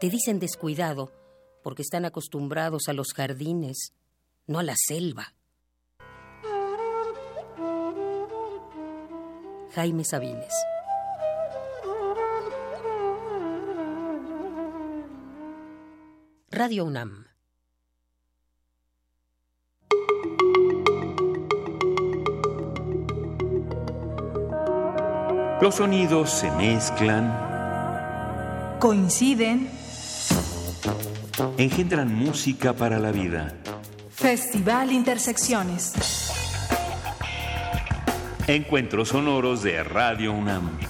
[0.00, 1.10] Te dicen descuidado
[1.62, 3.92] porque están acostumbrados a los jardines,
[4.46, 5.34] no a la selva.
[9.74, 10.52] Jaime Sabines.
[16.50, 17.26] Radio UNAM.
[25.60, 27.46] Los sonidos se mezclan.
[28.78, 29.77] Coinciden
[31.56, 33.54] engendran música para la vida.
[34.10, 35.92] Festival Intersecciones.
[38.46, 40.87] Encuentros sonoros de Radio UNAM.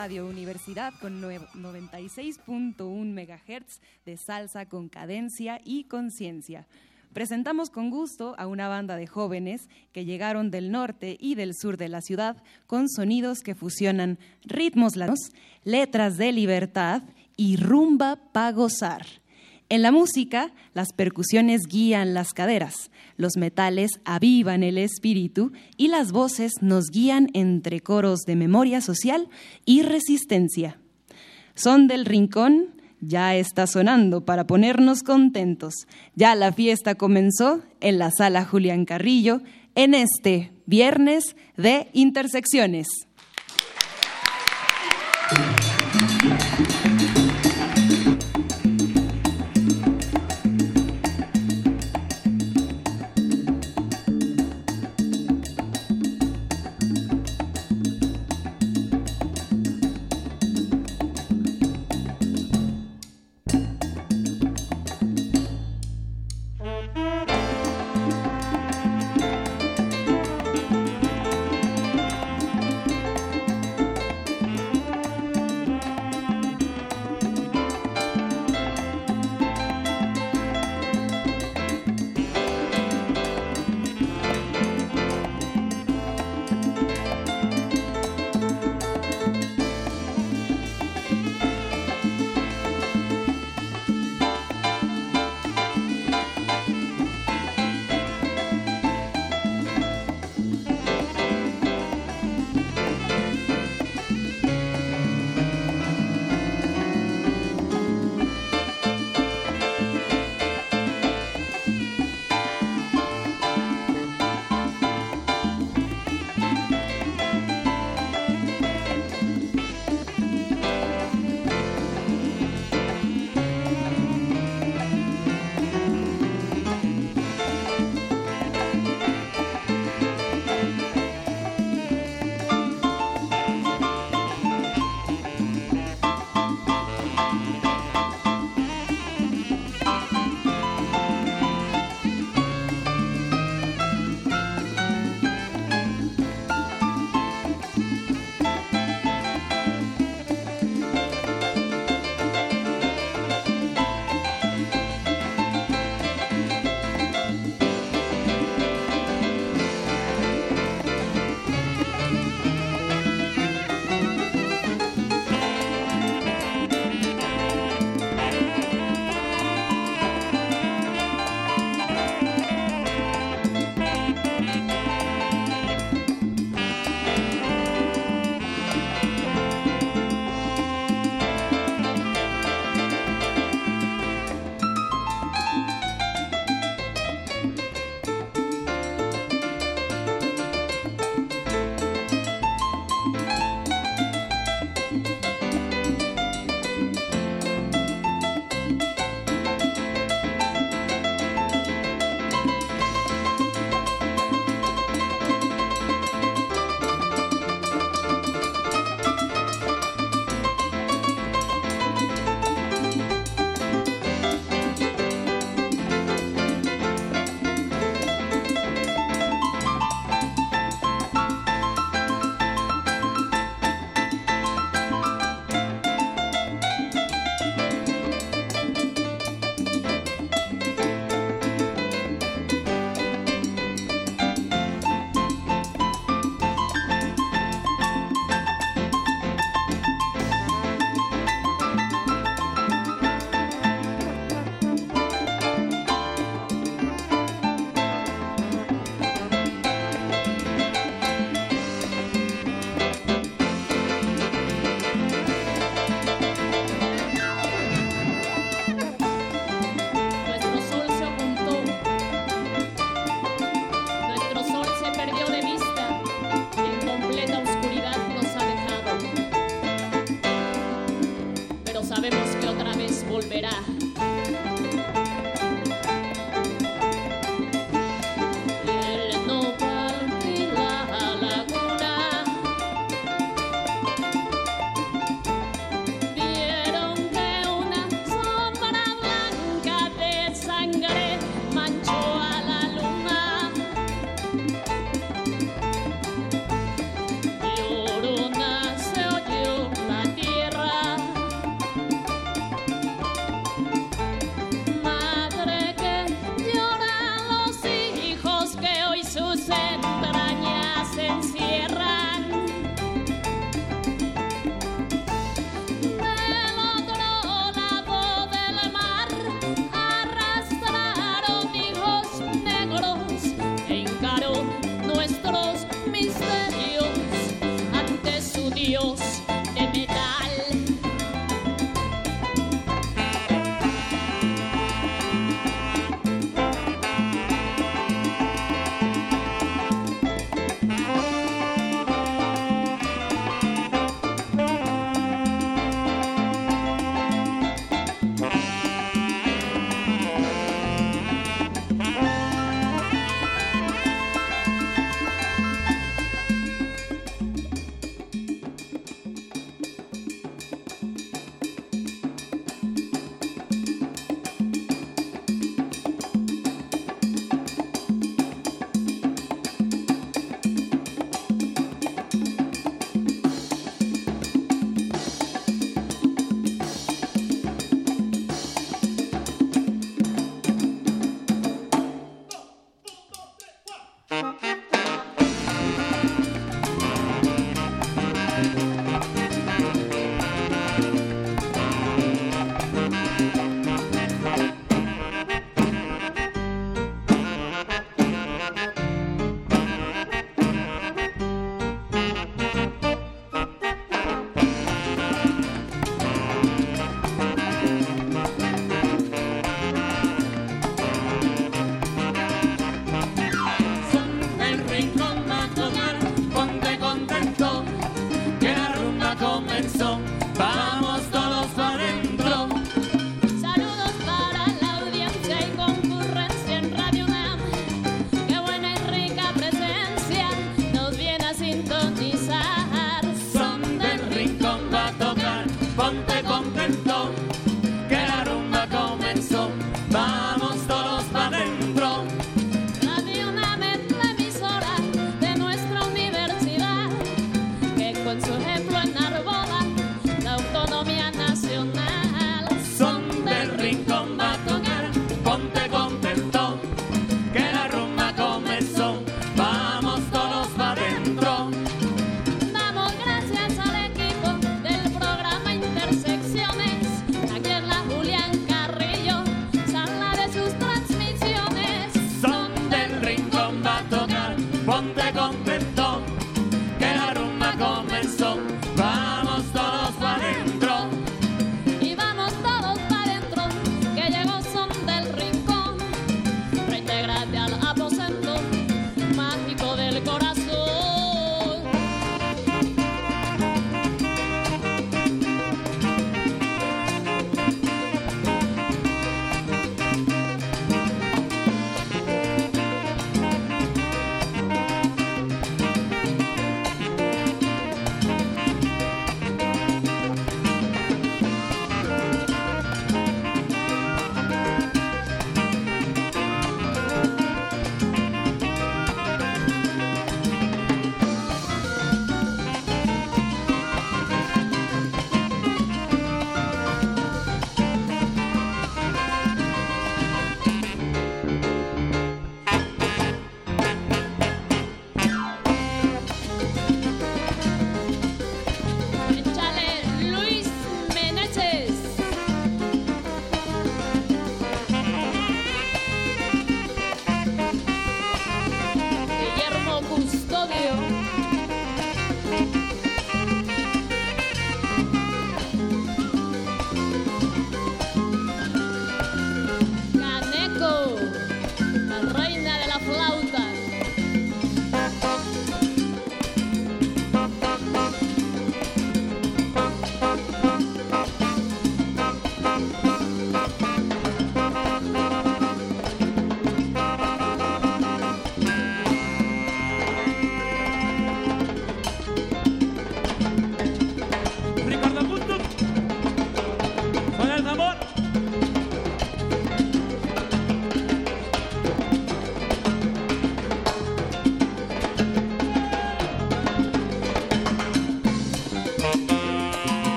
[0.00, 2.74] Radio Universidad con 96.1
[3.04, 6.66] MHz de salsa con cadencia y conciencia.
[7.12, 11.76] Presentamos con gusto a una banda de jóvenes que llegaron del norte y del sur
[11.76, 15.32] de la ciudad con sonidos que fusionan ritmos latinos,
[15.64, 17.02] letras de libertad
[17.36, 19.04] y rumba para gozar.
[19.70, 26.10] En la música, las percusiones guían las caderas, los metales avivan el espíritu y las
[26.10, 29.28] voces nos guían entre coros de memoria social
[29.64, 30.80] y resistencia.
[31.54, 35.86] Son del rincón ya está sonando para ponernos contentos.
[36.16, 39.40] Ya la fiesta comenzó en la sala Julián Carrillo
[39.76, 42.88] en este viernes de Intersecciones.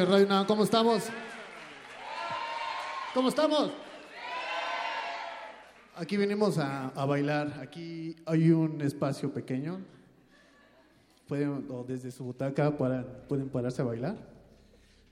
[0.00, 0.46] Radio UNAM.
[0.46, 1.04] ¿Cómo estamos?
[3.12, 3.70] ¿Cómo estamos?
[5.94, 7.58] Aquí venimos a, a bailar.
[7.60, 9.80] Aquí hay un espacio pequeño.
[11.28, 14.16] Pueden, o desde su butaca para, pueden pararse a bailar.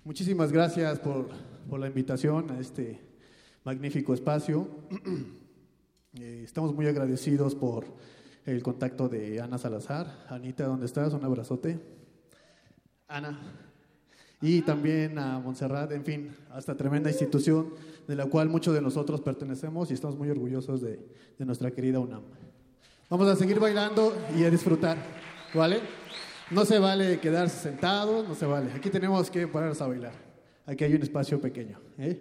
[0.03, 1.29] Muchísimas gracias por,
[1.69, 3.01] por la invitación a este
[3.65, 4.69] magnífico espacio.
[6.19, 7.85] Eh, estamos muy agradecidos por
[8.45, 10.27] el contacto de Ana Salazar.
[10.29, 11.13] Anita, ¿dónde estás?
[11.13, 11.79] Un abrazote.
[13.07, 13.70] Ana.
[14.43, 17.75] Y también a Montserrat, en fin, a esta tremenda institución
[18.09, 20.99] de la cual muchos de nosotros pertenecemos y estamos muy orgullosos de,
[21.39, 22.23] de nuestra querida UNAM.
[23.11, 24.97] Vamos a seguir bailando y a disfrutar,
[25.53, 25.81] ¿vale?
[26.51, 28.73] No se vale quedarse sentados, no se vale.
[28.73, 30.13] Aquí tenemos que pararnos a bailar.
[30.67, 31.79] Aquí hay un espacio pequeño.
[31.99, 32.21] ¿eh?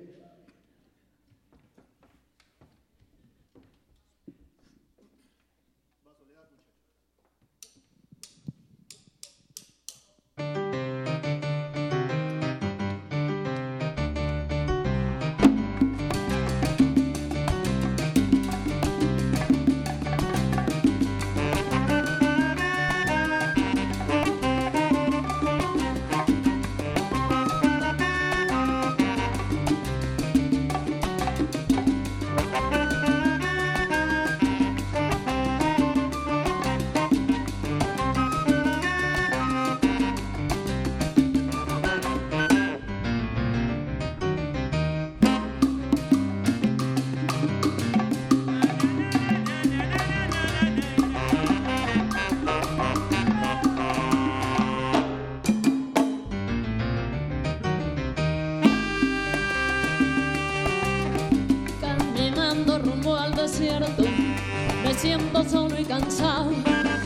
[65.40, 66.52] Siento solo y cansado,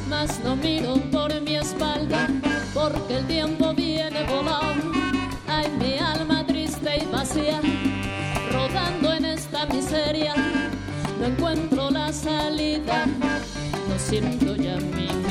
[0.09, 2.27] mas no miro por mi espalda,
[2.73, 4.91] porque el tiempo viene volando.
[5.47, 7.59] Ay, mi alma triste y vacía,
[8.51, 10.33] rodando en esta miseria,
[11.19, 15.22] no encuentro la salida, no siento ya mi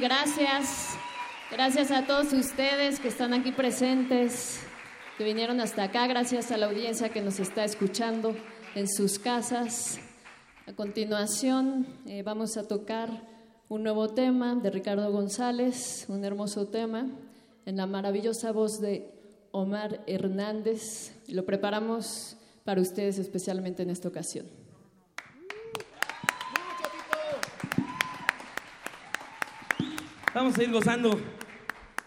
[0.00, 0.96] Gracias.
[1.50, 4.60] Gracias a todos ustedes que están aquí presentes,
[5.18, 6.06] que vinieron hasta acá.
[6.06, 8.34] Gracias a la audiencia que nos está escuchando
[8.74, 9.98] en sus casas.
[10.66, 13.10] A continuación eh, vamos a tocar
[13.68, 17.06] un nuevo tema de Ricardo González, un hermoso tema
[17.66, 19.10] en la maravillosa voz de
[19.50, 21.12] Omar Hernández.
[21.28, 24.61] Lo preparamos para ustedes especialmente en esta ocasión.
[30.34, 31.20] Vamos a ir gozando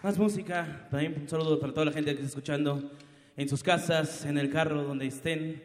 [0.02, 0.88] más música.
[0.90, 2.90] También un saludo para toda la gente que está escuchando
[3.36, 5.62] en sus casas, en el carro, donde estén.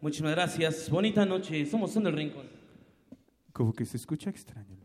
[0.00, 0.88] Muchísimas gracias.
[0.88, 1.66] Bonita noche.
[1.66, 2.48] Somos Son del Rincón.
[3.52, 4.79] Como que se escucha extraño.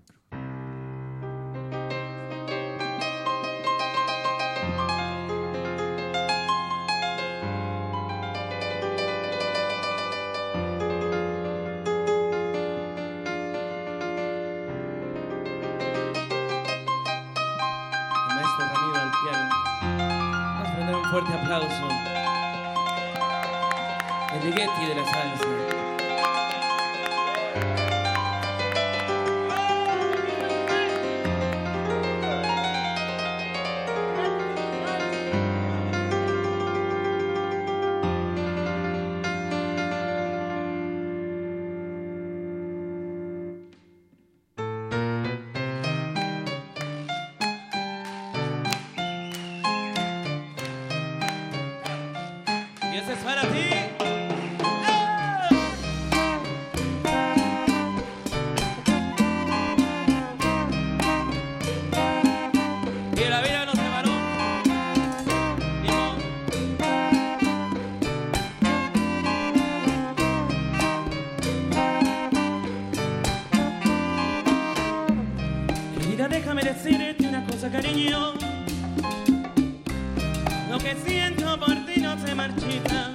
[82.53, 83.14] Ti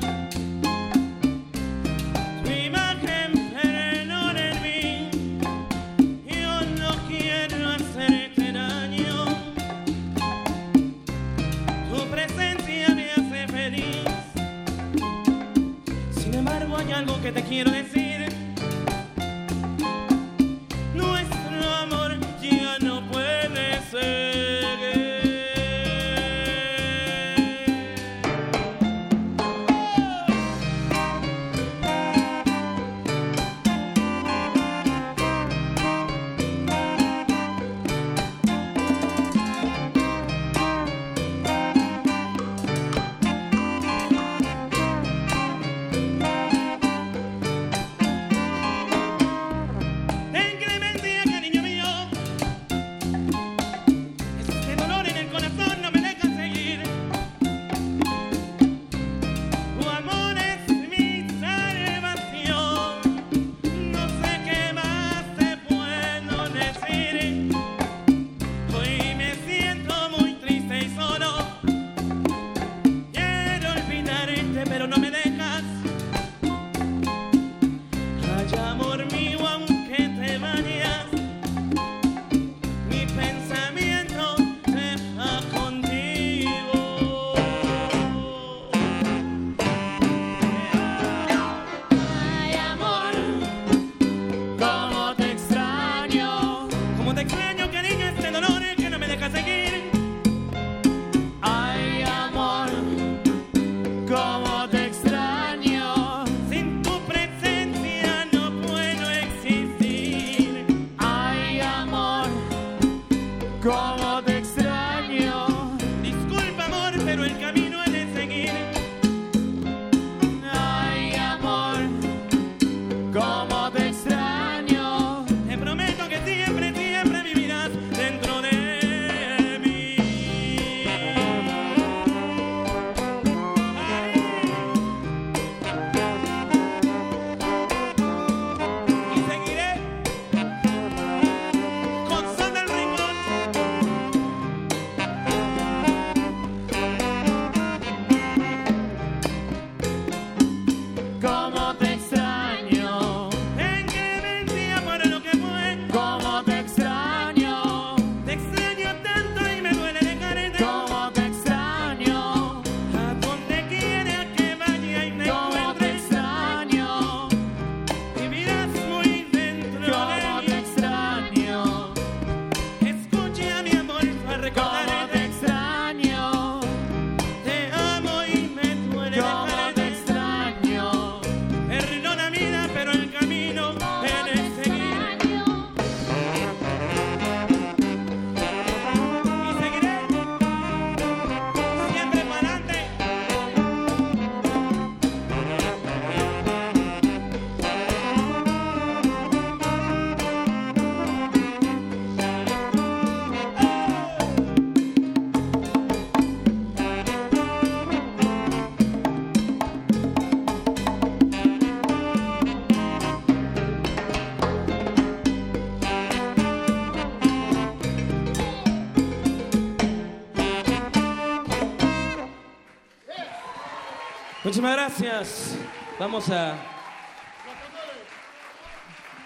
[224.60, 225.56] Muchísimas gracias.
[225.98, 226.54] Vamos a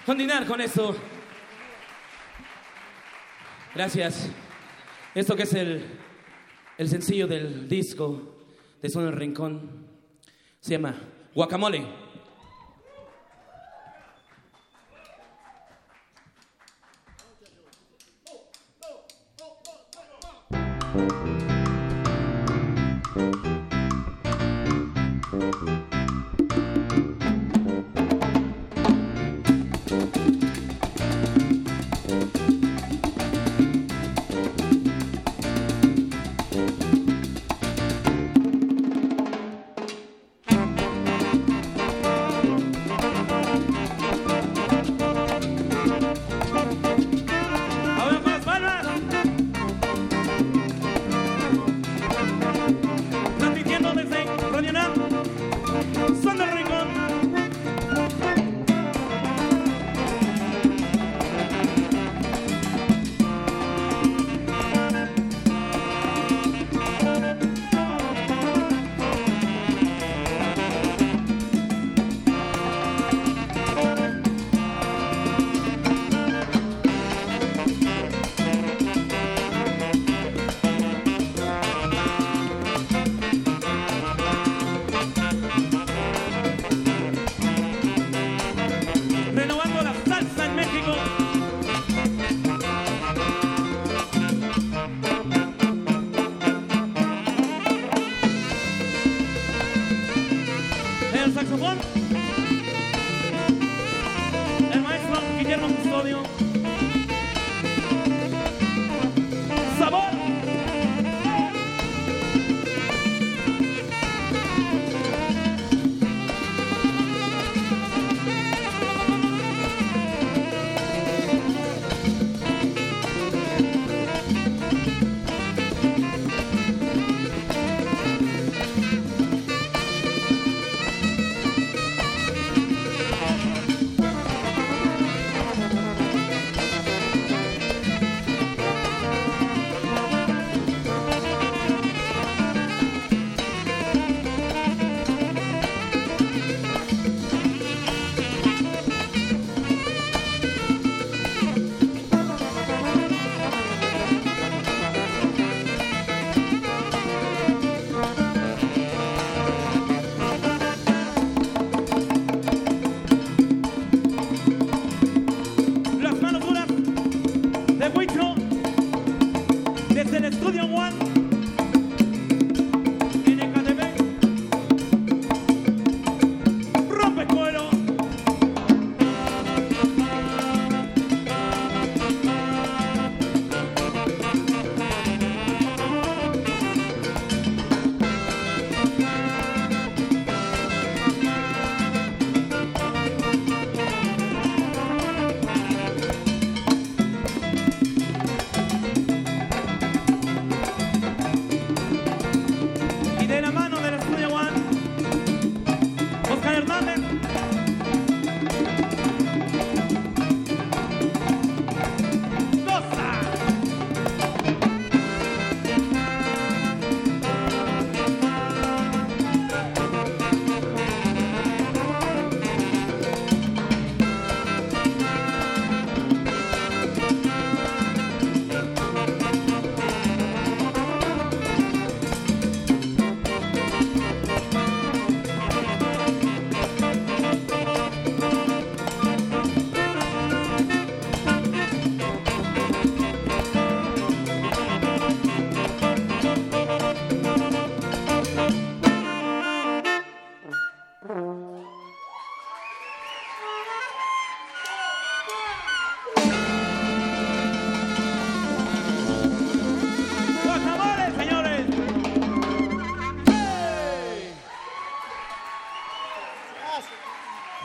[0.06, 0.94] continuar con esto.
[3.74, 4.30] Gracias.
[5.12, 5.84] Esto que es el,
[6.78, 8.36] el sencillo del disco
[8.80, 9.88] de Son el Rincón
[10.60, 10.94] se llama
[11.34, 11.84] Guacamole.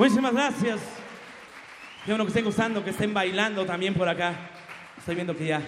[0.09, 0.79] Muchísimas gracias.
[2.03, 4.33] Qué bueno que estén gozando, que estén bailando también por acá.
[4.97, 5.61] Estoy viendo que ya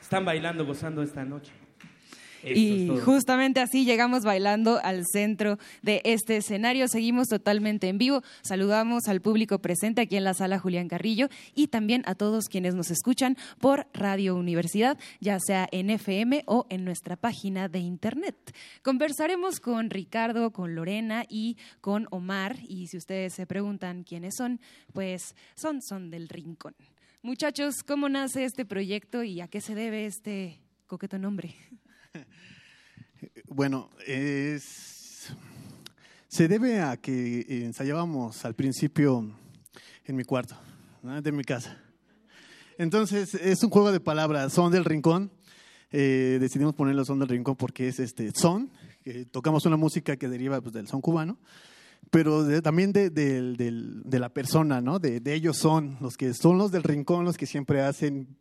[0.00, 1.52] están bailando, gozando esta noche.
[2.46, 6.88] Y es justamente así llegamos bailando al centro de este escenario.
[6.88, 8.22] Seguimos totalmente en vivo.
[8.42, 12.74] Saludamos al público presente aquí en la sala Julián Carrillo y también a todos quienes
[12.74, 18.36] nos escuchan por Radio Universidad, ya sea en FM o en nuestra página de internet.
[18.82, 22.56] Conversaremos con Ricardo, con Lorena y con Omar.
[22.68, 24.60] Y si ustedes se preguntan quiénes son,
[24.92, 26.74] pues son, son del Rincón.
[27.22, 31.56] Muchachos, ¿cómo nace este proyecto y a qué se debe este coqueto nombre?
[33.56, 33.88] Bueno,
[36.28, 39.32] se debe a que ensayábamos al principio
[40.04, 40.54] en mi cuarto,
[41.22, 41.82] de mi casa.
[42.76, 45.30] Entonces, es un juego de palabras, son del rincón.
[45.90, 48.70] Eh, decidimos ponerlo son del rincón porque es este son,
[49.02, 51.38] que tocamos una música que deriva pues, del son cubano,
[52.10, 54.98] pero también de, de la persona, ¿no?
[54.98, 58.36] De, ellos son, los que son los del rincón, los que siempre hacen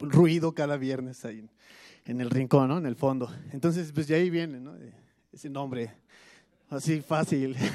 [0.00, 1.48] ruido cada viernes ahí
[2.08, 2.78] en, el rincón, ¿no?
[2.78, 3.30] En el fondo.
[3.52, 4.74] Entonces, pues de ahí viene, ¿no?
[5.32, 5.92] Ese nombre,
[6.70, 7.54] así fácil.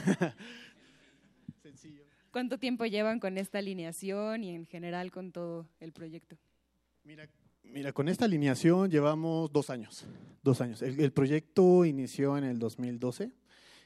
[2.31, 6.35] ¿Cuánto tiempo llevan con esta alineación y en general con todo el proyecto?
[7.64, 10.05] Mira, con esta alineación llevamos dos años.
[10.41, 10.81] Dos años.
[10.81, 13.31] El, el proyecto inició en el 2012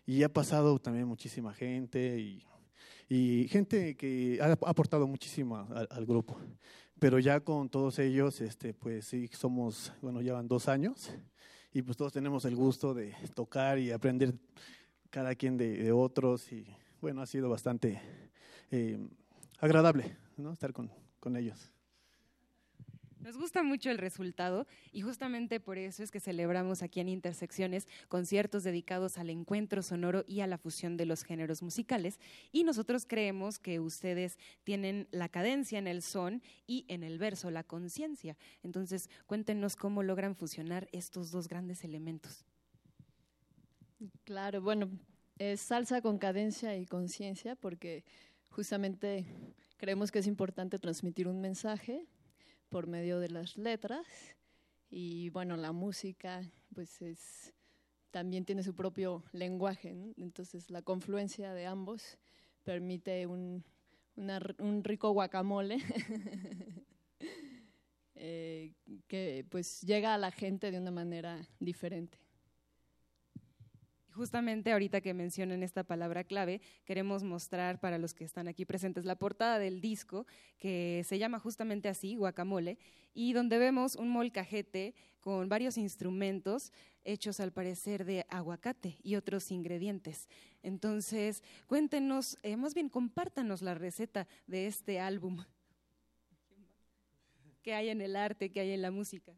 [0.05, 2.41] y ha pasado también muchísima gente y,
[3.09, 6.39] y gente que ha aportado muchísimo al, al grupo.
[6.99, 11.11] Pero ya con todos ellos, este, pues sí, somos, bueno, llevan dos años
[11.71, 14.33] y pues todos tenemos el gusto de tocar y aprender
[15.11, 16.65] cada quien de, otros y
[16.99, 18.01] bueno, ha sido bastante
[18.71, 18.97] eh,
[19.59, 20.51] agradable ¿no?
[20.51, 21.76] estar con, con ellos.
[23.19, 27.87] Nos gusta mucho el resultado y justamente por eso es que celebramos aquí en Intersecciones
[28.07, 32.19] conciertos dedicados al encuentro sonoro y a la fusión de los géneros musicales
[32.51, 37.49] y nosotros creemos que ustedes tienen la cadencia en el son y en el verso
[37.49, 38.37] la conciencia.
[38.63, 42.45] Entonces, cuéntenos cómo logran fusionar estos dos grandes elementos.
[44.25, 44.89] Claro, bueno,
[45.39, 48.03] es salsa con cadencia y conciencia porque
[48.51, 49.25] justamente
[49.77, 52.05] creemos que es importante transmitir un mensaje
[52.69, 54.05] por medio de las letras
[54.89, 56.41] y bueno, la música
[56.73, 57.53] pues es
[58.11, 62.17] también tiene su propio lenguaje, entonces la confluencia de ambos
[62.63, 63.63] permite un,
[64.15, 65.77] un rico guacamole
[68.15, 68.73] eh,
[69.07, 72.17] que pues llega a la gente de una manera diferente.
[74.17, 79.05] Justamente ahorita que mencionan esta palabra clave, queremos mostrar para los que están aquí presentes
[79.05, 80.25] la portada del disco,
[80.57, 82.79] que se llama justamente así, Guacamole,
[83.13, 86.73] y donde vemos un molcajete con varios instrumentos
[87.03, 90.27] hechos al parecer de aguacate y otros ingredientes.
[90.63, 95.43] Entonces, cuéntenos, eh, más bien compártanos la receta de este álbum.
[97.61, 99.37] ¿Qué hay en el arte, qué hay en la música?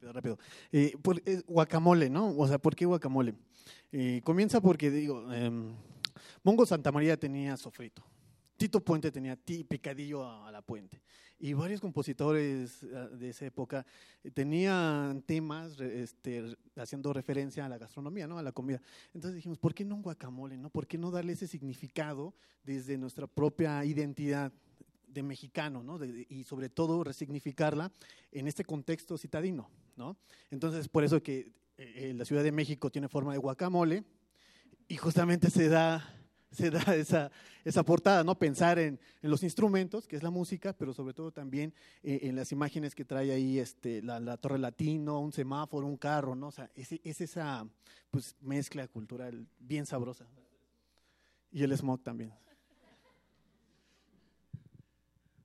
[0.00, 0.38] Rápido, rápido.
[0.70, 2.36] Eh, por- eh, guacamole, ¿no?
[2.36, 3.34] O sea, ¿por qué guacamole?
[3.90, 5.74] Eh, comienza porque, digo, em,
[6.44, 8.04] Mongo Santa María tenía sofrito.
[8.56, 11.00] Tito Puente tenía picadillo a, a la puente.
[11.40, 13.86] Y varios compositores ah, de esa época
[14.24, 18.38] eh, tenían temas este, haciendo referencia a la gastronomía, ¿no?
[18.38, 18.80] A la comida.
[19.14, 20.70] Entonces dijimos, ¿por qué no un guacamole, no?
[20.70, 22.34] ¿Por qué no darle ese significado
[22.64, 24.52] desde nuestra propia identidad
[25.18, 25.98] de mexicano, ¿no?
[26.04, 27.92] Y sobre todo resignificarla
[28.32, 30.16] en este contexto citadino, ¿no?
[30.50, 34.04] Entonces, por eso que eh, la Ciudad de México tiene forma de guacamole
[34.88, 36.02] y justamente se da,
[36.50, 37.30] se da esa,
[37.64, 38.38] esa portada, ¿no?
[38.38, 42.52] Pensar en, los instrumentos, que es la música, pero sobre todo también eh, en las
[42.52, 46.48] imágenes que trae ahí este, la, Torre Latino, un semáforo, un carro, ¿no?
[46.48, 47.66] O sea, es, es esa
[48.10, 50.26] pues, mezcla cultural bien sabrosa.
[51.50, 52.32] Y el smog también.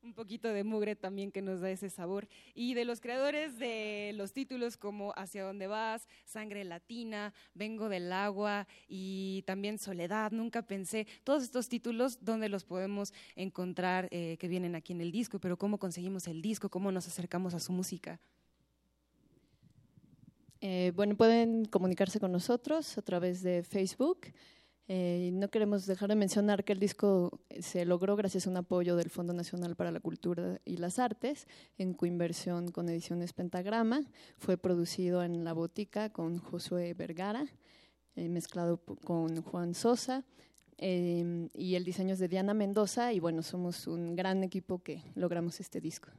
[0.03, 2.27] Un poquito de mugre también que nos da ese sabor.
[2.53, 8.11] Y de los creadores de los títulos como Hacia dónde vas, Sangre Latina, Vengo del
[8.11, 14.47] agua y también Soledad, nunca pensé, todos estos títulos, ¿dónde los podemos encontrar eh, que
[14.47, 15.39] vienen aquí en el disco?
[15.39, 16.69] Pero ¿cómo conseguimos el disco?
[16.69, 18.19] ¿Cómo nos acercamos a su música?
[20.59, 24.27] Eh, bueno, pueden comunicarse con nosotros a través de Facebook.
[24.89, 28.97] Eh, no queremos dejar de mencionar que el disco se logró gracias a un apoyo
[28.97, 31.47] del Fondo Nacional para la Cultura y las Artes,
[31.77, 34.01] en coinversión con Ediciones Pentagrama.
[34.37, 37.47] Fue producido en La Botica con Josué Vergara,
[38.15, 40.23] eh, mezclado con Juan Sosa.
[40.79, 43.13] eh, y el diseño es de Diana Mendoza.
[43.13, 46.09] Y bueno, somos un gran equipo que logramos este disco.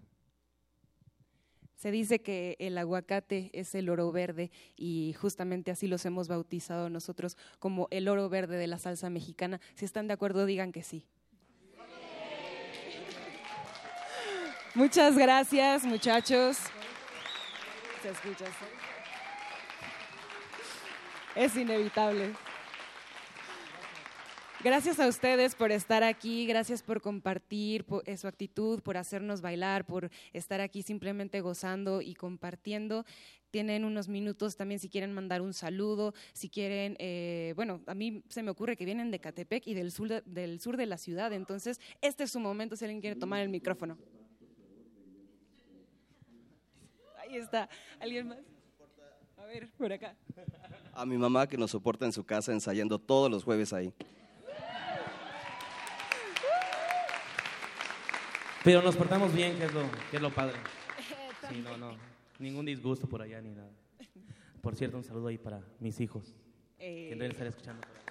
[1.84, 6.88] Se dice que el aguacate es el oro verde y justamente así los hemos bautizado
[6.88, 9.60] nosotros como el oro verde de la salsa mexicana.
[9.74, 11.04] Si están de acuerdo, digan que sí.
[14.74, 16.56] Muchas gracias, muchachos.
[18.00, 18.46] Se escucha.
[21.36, 22.32] Es inevitable.
[24.64, 29.42] Gracias a ustedes por estar aquí, gracias por compartir por, eh, su actitud, por hacernos
[29.42, 33.04] bailar, por estar aquí simplemente gozando y compartiendo.
[33.50, 38.22] Tienen unos minutos también si quieren mandar un saludo, si quieren, eh, bueno, a mí
[38.30, 40.96] se me ocurre que vienen de Catepec y del sur de, del sur de la
[40.96, 43.98] ciudad, entonces este es su momento si alguien quiere tomar el micrófono.
[47.18, 47.68] Ahí está,
[48.00, 48.38] ¿alguien más?
[49.36, 50.16] A ver, por acá.
[50.94, 53.92] A mi mamá que nos soporta en su casa ensayando todos los jueves ahí.
[58.64, 60.56] Pero nos portamos bien, que es lo, que es lo padre.
[61.50, 61.94] Sí, no, no.
[62.38, 63.70] Ningún disgusto por allá ni nada.
[64.62, 66.34] Por cierto, un saludo ahí para mis hijos.
[66.78, 67.08] Eh.
[67.10, 67.82] Que deben estar escuchando.
[67.82, 68.03] por ahí.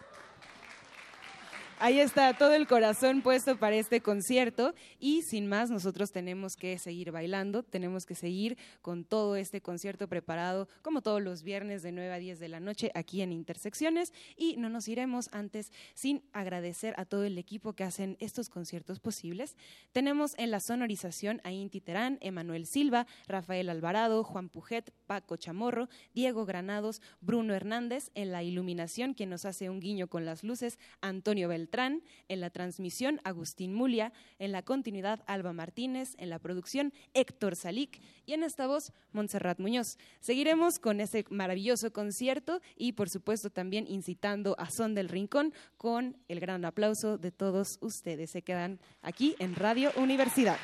[1.85, 4.73] Ahí está todo el corazón puesto para este concierto.
[5.01, 10.07] Y sin más nosotros tenemos que seguir bailando, tenemos que seguir con todo este concierto
[10.07, 14.13] preparado como todos los viernes de 9 a 10 de la noche aquí en Intersecciones.
[14.37, 19.01] Y no nos iremos antes sin agradecer a todo el equipo que hacen estos conciertos
[19.01, 19.57] posibles.
[19.91, 25.89] Tenemos en la sonorización a Inti Terán, Emanuel Silva, Rafael Alvarado, Juan Pujet, Paco Chamorro,
[26.13, 30.79] Diego Granados, Bruno Hernández, en la iluminación quien nos hace un guiño con las luces,
[31.01, 36.93] Antonio Beltrán, en la transmisión Agustín Mulia, en la continuidad Alba Martínez, en la producción
[37.15, 39.97] Héctor Salic y en esta voz Montserrat Muñoz.
[40.19, 46.15] Seguiremos con ese maravilloso concierto y por supuesto también incitando a Son del Rincón con
[46.27, 48.29] el gran aplauso de todos ustedes.
[48.29, 50.57] Se quedan aquí en Radio Universidad.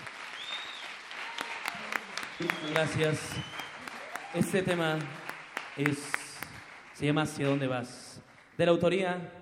[2.71, 3.19] Gracias.
[4.35, 4.99] Este tema
[5.75, 5.97] es,
[6.93, 8.21] se llama ¿Hacia dónde vas?
[8.57, 9.38] De la autoría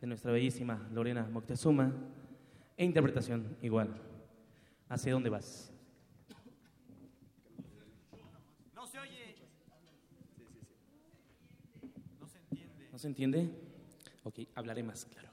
[0.00, 1.92] de nuestra bellísima Lorena Moctezuma
[2.76, 3.88] e interpretación igual.
[4.88, 5.72] ¿Hacia dónde vas?
[8.74, 9.36] No se oye.
[12.20, 12.88] No se entiende.
[12.92, 13.50] ¿No se entiende?
[14.24, 15.30] Ok, hablaré más claro.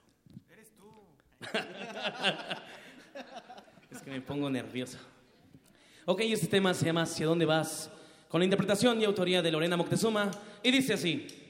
[0.50, 0.90] Eres tú.
[3.92, 4.98] Es que me pongo nervioso.
[6.06, 7.92] Ok, este tema se llama ¿Hacia dónde vas?
[8.28, 10.32] Con la interpretación y autoría de Lorena Moctezuma
[10.64, 11.43] y dice así.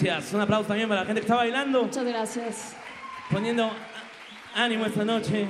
[0.00, 1.82] Un aplauso también para la gente que está bailando.
[1.82, 2.76] Muchas gracias.
[3.30, 3.68] Poniendo
[4.54, 5.48] ánimo esta noche.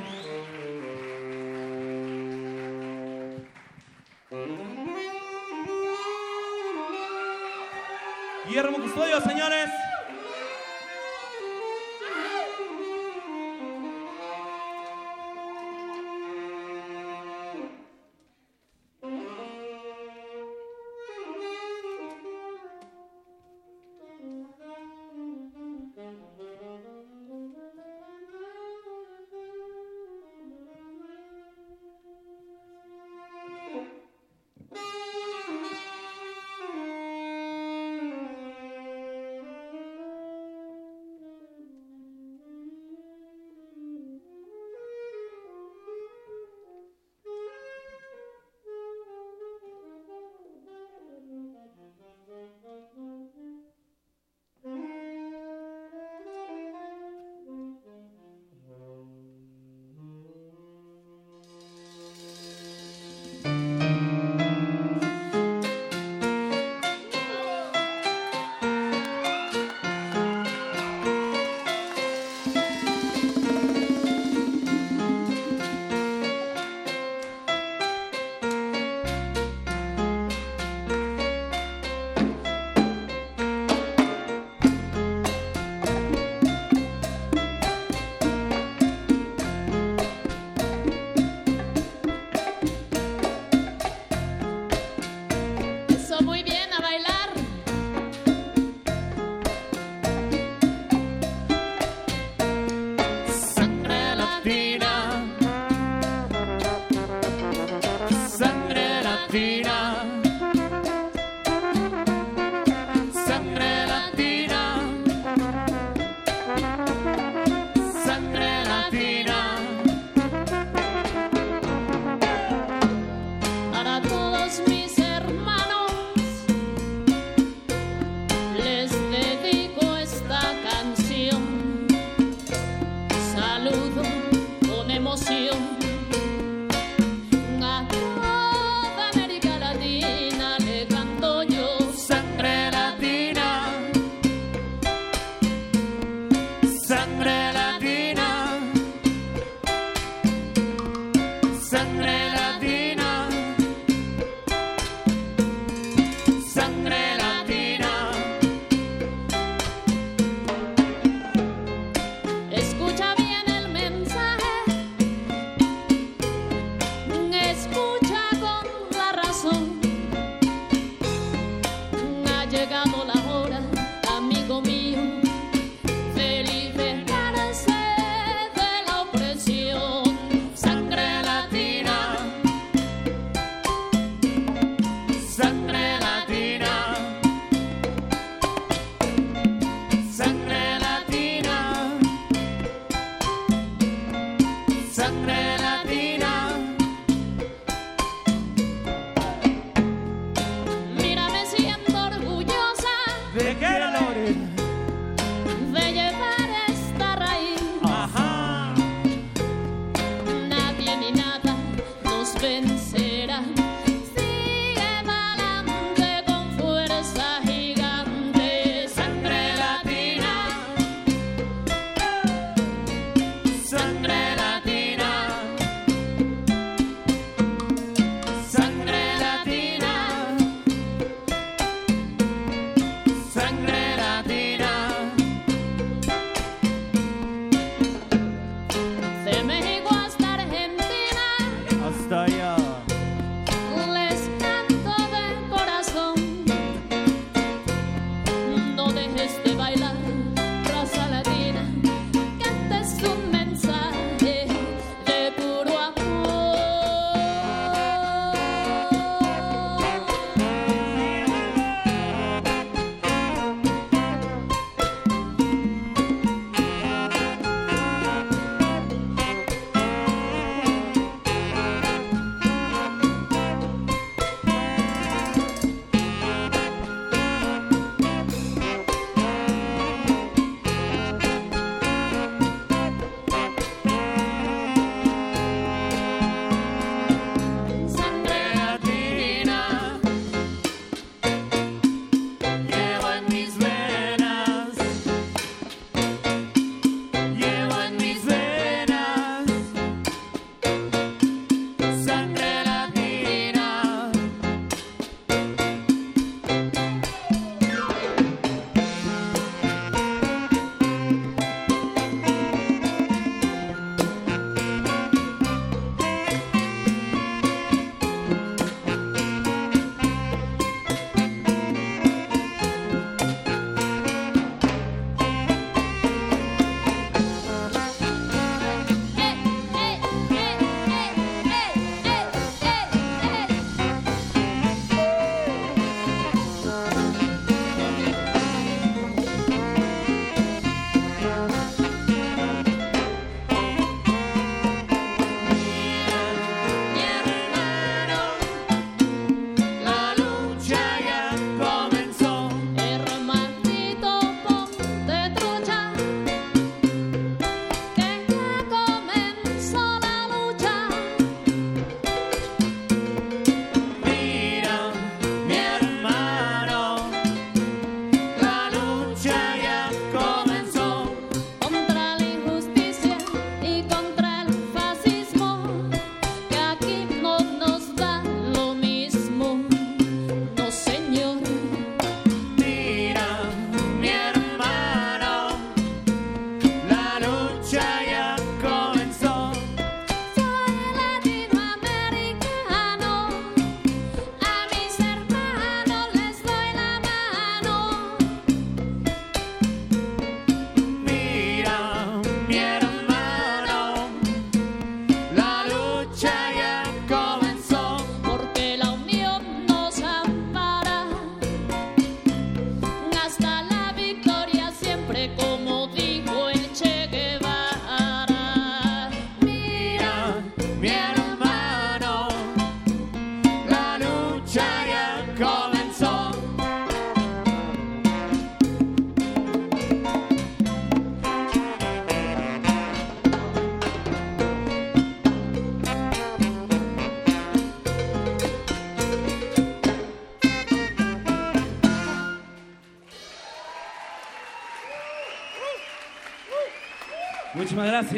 [8.47, 9.38] Guillermo Custodio, señor.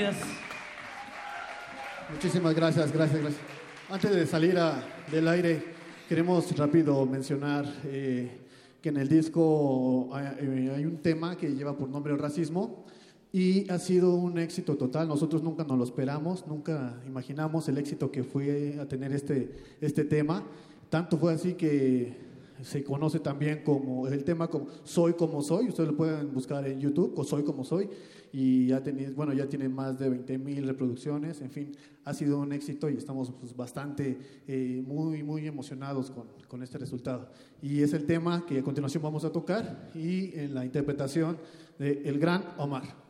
[0.00, 0.26] Gracias.
[2.12, 3.42] Muchísimas gracias, gracias, gracias.
[3.88, 5.62] Antes de salir a- del aire,
[6.08, 8.38] queremos rápido mencionar eh,
[8.80, 12.84] que en el disco hay, eh, hay un tema que lleva por nombre el racismo
[13.32, 15.06] y ha sido un éxito total.
[15.08, 19.50] Nosotros nunca nos lo esperamos, nunca imaginamos el éxito que fue a tener este,
[19.80, 20.42] este tema.
[20.88, 22.16] Tanto fue así que
[22.62, 25.68] se conoce también como el tema como Soy como soy.
[25.68, 27.88] Ustedes lo pueden buscar en YouTube, con Soy como soy.
[28.32, 31.40] Y ya, teni- bueno, ya tiene más de 20 mil reproducciones.
[31.40, 31.72] En fin,
[32.04, 36.78] ha sido un éxito y estamos pues, bastante, eh, muy, muy emocionados con, con este
[36.78, 37.30] resultado.
[37.60, 41.38] Y es el tema que a continuación vamos a tocar y en la interpretación
[41.78, 43.09] de El Gran Omar.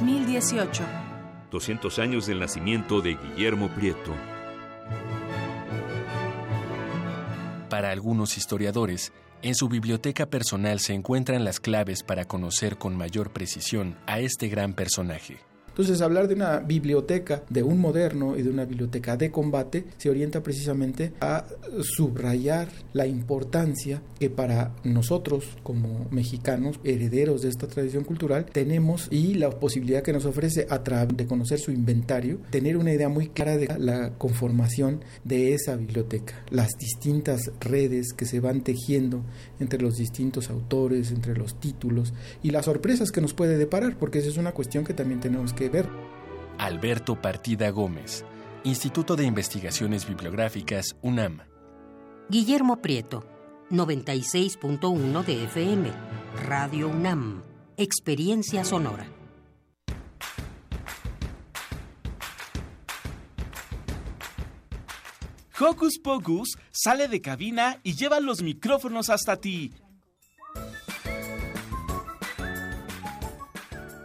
[0.00, 0.82] 2018.
[1.50, 4.14] 200 años del nacimiento de Guillermo Prieto.
[7.68, 9.12] Para algunos historiadores,
[9.42, 14.48] en su biblioteca personal se encuentran las claves para conocer con mayor precisión a este
[14.48, 15.49] gran personaje.
[15.80, 20.10] Entonces, hablar de una biblioteca de un moderno y de una biblioteca de combate se
[20.10, 21.46] orienta precisamente a
[21.80, 29.36] subrayar la importancia que para nosotros como mexicanos, herederos de esta tradición cultural, tenemos y
[29.36, 33.28] la posibilidad que nos ofrece a través de conocer su inventario, tener una idea muy
[33.28, 39.22] clara de la conformación de esa biblioteca, las distintas redes que se van tejiendo
[39.60, 42.12] entre los distintos autores, entre los títulos
[42.42, 45.54] y las sorpresas que nos puede deparar, porque esa es una cuestión que también tenemos
[45.54, 45.88] que ver.
[46.58, 48.24] Alberto Partida Gómez,
[48.64, 51.40] Instituto de Investigaciones Bibliográficas, UNAM.
[52.28, 53.24] Guillermo Prieto,
[53.70, 55.90] 96.1 de FM,
[56.46, 57.42] Radio UNAM,
[57.76, 59.06] Experiencia Sonora.
[65.58, 69.72] Hocus Pocus sale de cabina y lleva los micrófonos hasta ti.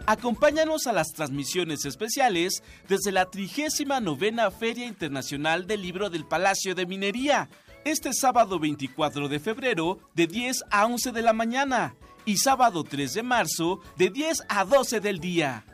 [0.08, 6.86] Acompáñanos a las transmisiones especiales desde la 39 Feria Internacional del Libro del Palacio de
[6.86, 7.48] Minería,
[7.84, 13.14] este sábado 24 de febrero de 10 a 11 de la mañana y sábado 3
[13.14, 15.64] de marzo de 10 a 12 del día.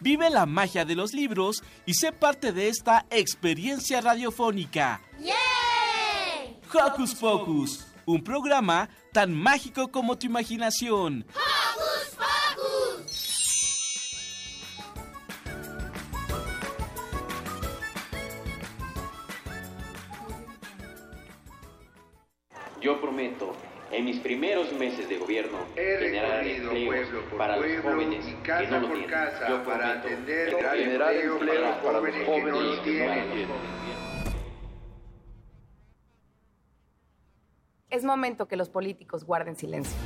[0.00, 5.02] Vive la magia de los libros y sé parte de esta experiencia radiofónica.
[5.20, 6.58] ¡Yay!
[6.72, 11.26] Hocus Pocus, un programa tan mágico como tu imaginación.
[11.28, 12.33] ¡Hocus Pocus!
[22.84, 23.54] Yo prometo,
[23.90, 27.08] en mis primeros meses de gobierno, generar empleos
[27.38, 29.08] para los jóvenes que no lo tienen.
[29.48, 30.08] Yo prometo
[30.70, 33.48] generar empleos para los jóvenes que no lo tienen.
[37.88, 39.96] Es momento que los políticos guarden silencio.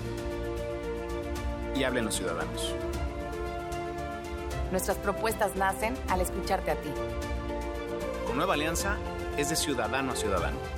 [1.74, 2.76] Y hablen los ciudadanos.
[4.70, 6.90] Nuestras propuestas nacen al escucharte a ti.
[8.24, 8.98] Con Nueva Alianza
[9.36, 10.77] es de ciudadano a ciudadano.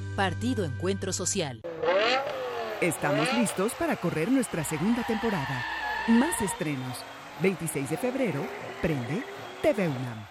[0.15, 1.61] Partido Encuentro Social.
[2.81, 5.63] Estamos listos para correr nuestra segunda temporada.
[6.07, 6.97] Más estrenos.
[7.41, 8.45] 26 de febrero,
[8.81, 9.23] prende
[9.61, 10.30] TV UNAM.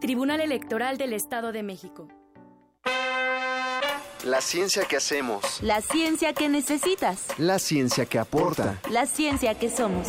[0.00, 2.08] Tribunal Electoral del Estado de México.
[4.24, 5.60] La ciencia que hacemos.
[5.62, 7.26] La ciencia que necesitas.
[7.36, 8.80] La ciencia que aporta.
[8.90, 10.08] La ciencia que somos.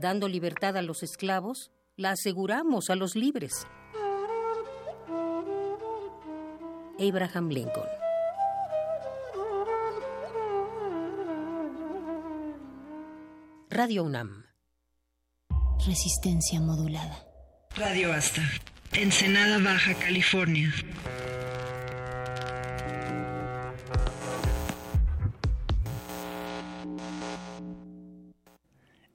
[0.00, 3.66] Dando libertad a los esclavos, la aseguramos a los libres.
[6.98, 7.88] Abraham Lincoln.
[13.70, 14.44] Radio UNAM.
[15.86, 17.24] Resistencia modulada.
[17.76, 18.42] Radio Asta.
[18.92, 20.72] Ensenada Baja, California.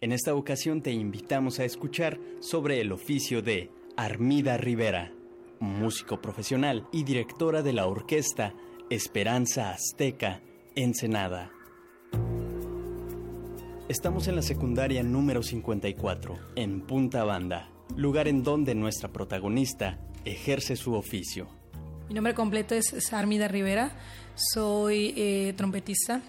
[0.03, 5.13] En esta ocasión te invitamos a escuchar sobre el oficio de Armida Rivera,
[5.61, 8.53] músico profesional y directora de la orquesta
[8.89, 10.41] Esperanza Azteca,
[10.75, 11.53] Ensenada.
[13.87, 20.75] Estamos en la secundaria número 54, en Punta Banda, lugar en donde nuestra protagonista ejerce
[20.75, 21.47] su oficio.
[22.09, 23.95] Mi nombre completo es Armida Rivera,
[24.35, 26.21] soy eh, trompetista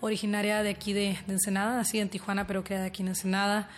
[0.00, 3.68] originaria de aquí de, Ensenada, nací en Tijuana, pero creada aquí en Ensenada.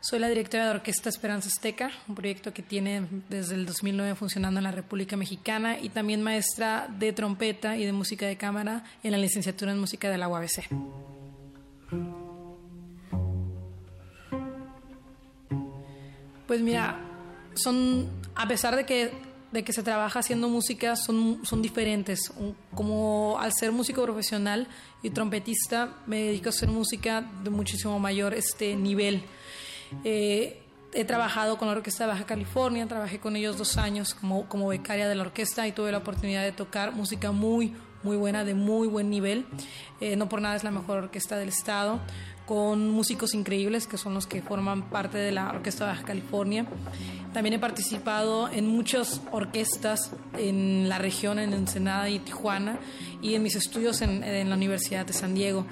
[0.00, 4.60] Soy la directora de Orquesta Esperanza Azteca, un proyecto que tiene desde el 2009 funcionando
[4.60, 9.12] en la República Mexicana y también maestra de trompeta y de música de cámara en
[9.12, 10.68] la licenciatura en música de la UABC.
[16.46, 17.00] Pues mira,
[17.54, 22.32] son, a pesar de que de que se trabaja haciendo música son, son diferentes.
[22.74, 24.68] Como al ser músico profesional
[25.02, 29.22] y trompetista, me dedico a hacer música de muchísimo mayor este nivel.
[30.04, 30.62] Eh,
[30.92, 34.68] he trabajado con la Orquesta de Baja California, trabajé con ellos dos años como, como
[34.68, 38.54] becaria de la orquesta y tuve la oportunidad de tocar música muy, muy buena, de
[38.54, 39.46] muy buen nivel.
[40.00, 42.00] Eh, no por nada es la mejor orquesta del estado
[42.46, 46.64] con músicos increíbles que son los que forman parte de la Orquesta de Baja California.
[47.34, 52.78] También he participado en muchas orquestas en la región, en Ensenada y Tijuana,
[53.20, 55.66] y en mis estudios en, la Universidad de San Diego.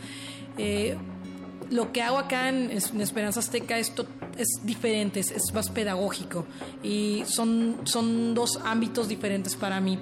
[0.58, 0.96] Eh,
[1.70, 3.92] lo que hago acá en, Esperanza Azteca es,
[4.36, 6.44] es diferente, es, más pedagógico
[6.82, 9.98] y son, son dos ámbitos diferentes para mí.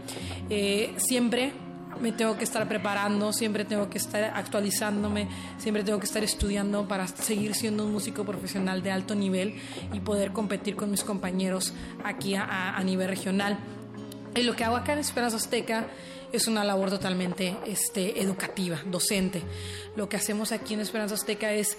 [0.50, 1.52] Eh, siempre
[2.00, 5.28] me tengo que estar preparando, siempre tengo que estar actualizándome,
[5.58, 9.54] siempre tengo que estar estudiando para seguir siendo un músico profesional de alto nivel
[9.92, 11.72] y poder competir con mis compañeros
[12.04, 13.58] aquí a, nivel regional.
[14.34, 15.86] Y lo que hago acá en Esperanza Azteca
[16.32, 19.42] es una labor totalmente este, educativa, docente.
[19.94, 21.76] Lo que hacemos aquí en Esperanza Azteca es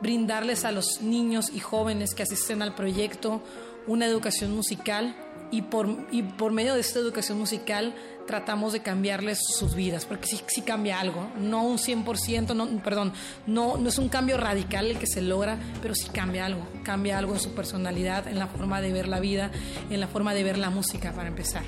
[0.00, 3.42] brindarles a los niños y jóvenes que asisten al proyecto
[3.86, 5.16] una educación musical
[5.50, 7.94] y por, y por medio de esta educación musical
[8.26, 13.12] tratamos de cambiarles sus vidas, porque sí, sí cambia algo, no un 100%, no, perdón,
[13.46, 17.18] no, no es un cambio radical el que se logra, pero sí cambia algo, cambia
[17.18, 19.50] algo en su personalidad, en la forma de ver la vida,
[19.90, 21.62] en la forma de ver la música, para empezar.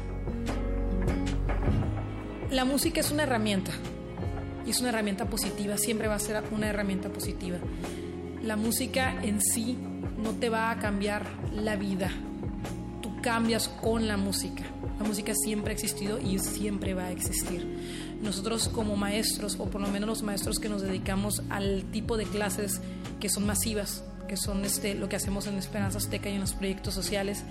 [2.51, 3.72] La música es una herramienta,
[4.66, 7.59] y es una herramienta positiva, siempre va a ser una herramienta positiva.
[8.43, 9.78] La música en sí
[10.18, 12.10] no te va a cambiar la vida,
[13.01, 14.64] tú cambias con la música
[14.99, 17.66] la música siempre ha existido y siempre va a existir.
[18.23, 22.25] Nosotros como maestros, o por lo menos los maestros que nos dedicamos al tipo de
[22.25, 22.81] clases
[23.20, 26.55] que son masivas, que son este, lo que hacemos en Esperanza Azteca y en los
[26.55, 27.45] proyectos sociales,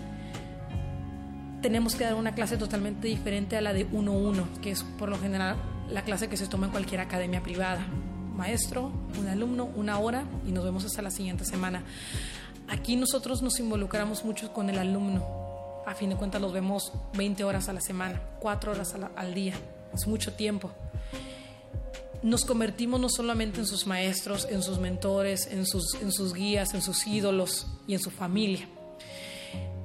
[1.61, 5.18] tenemos que dar una clase totalmente diferente a la de 1-1, que es por lo
[5.18, 5.56] general
[5.90, 7.86] la clase que se toma en cualquier academia privada.
[8.36, 11.84] Maestro, un alumno, una hora y nos vemos hasta la siguiente semana.
[12.68, 15.47] Aquí nosotros nos involucramos mucho con el alumno,
[15.88, 19.53] a fin de cuentas los vemos 20 horas a la semana, 4 horas al día,
[19.93, 20.69] es mucho tiempo.
[22.22, 26.73] Nos convertimos no solamente en sus maestros, en sus mentores, en sus, en sus guías,
[26.73, 28.68] en sus ídolos y en su familia.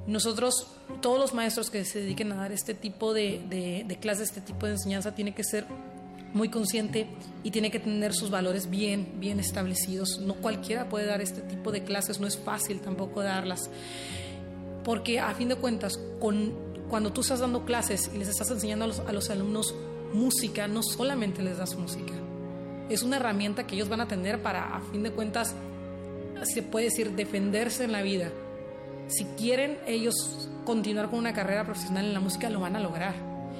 [0.05, 0.67] Nosotros,
[1.01, 4.41] todos los maestros que se dediquen a dar este tipo de, de, de clases, este
[4.41, 5.65] tipo de enseñanza, tiene que ser
[6.33, 7.07] muy consciente
[7.43, 10.19] y tiene que tener sus valores bien, bien establecidos.
[10.19, 13.69] No cualquiera puede dar este tipo de clases, no es fácil tampoco darlas.
[14.83, 15.99] Porque a fin de cuentas,
[16.89, 19.73] cuando tú estás dando clases y les estás enseñando a los, a los alumnos
[20.13, 22.13] música, no solamente les das música.
[22.89, 25.55] Es una herramienta que ellos van a tener para, a fin de cuentas,
[26.43, 28.29] se puede decir, defenderse en la vida.
[29.07, 33.15] Si quieren ellos continuar con una carrera profesional en la música, lo van a lograr.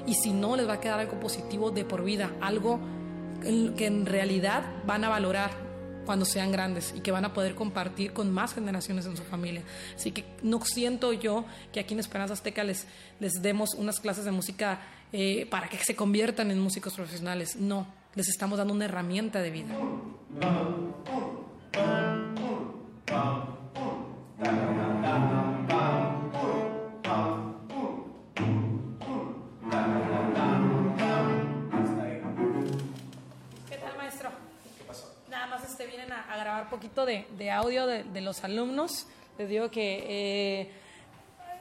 [0.06, 2.78] Y si no, les va a quedar algo positivo de por vida, algo
[3.42, 5.63] que en realidad van a valorar
[6.04, 9.62] cuando sean grandes y que van a poder compartir con más generaciones en su familia.
[9.96, 12.86] Así que no siento yo que aquí en Esperanza Azteca les,
[13.20, 14.80] les demos unas clases de música
[15.12, 17.56] eh, para que se conviertan en músicos profesionales.
[17.56, 19.74] No, les estamos dando una herramienta de vida.
[36.34, 39.06] A, a grabar poquito de, de audio de, de, los alumnos.
[39.38, 40.04] Les digo que...
[40.08, 40.72] Eh,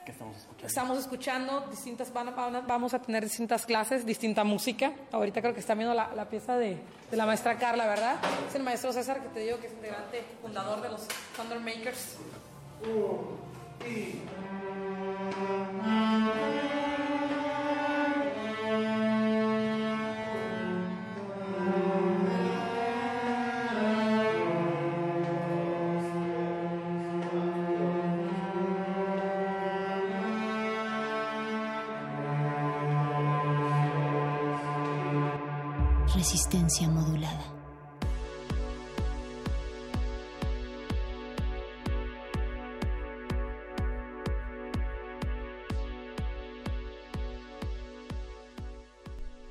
[0.06, 0.68] ¿Qué estamos escuchando?
[0.68, 4.92] Estamos escuchando distintas, van, van, vamos a tener distintas clases, distinta música.
[5.14, 6.78] Ahorita creo que están viendo la, la pieza de,
[7.10, 8.18] de, la maestra Carla, ¿verdad?
[8.50, 12.18] Es el maestro César que te digo que es integrante, fundador de los Thunder Makers.
[36.54, 37.54] Modulada.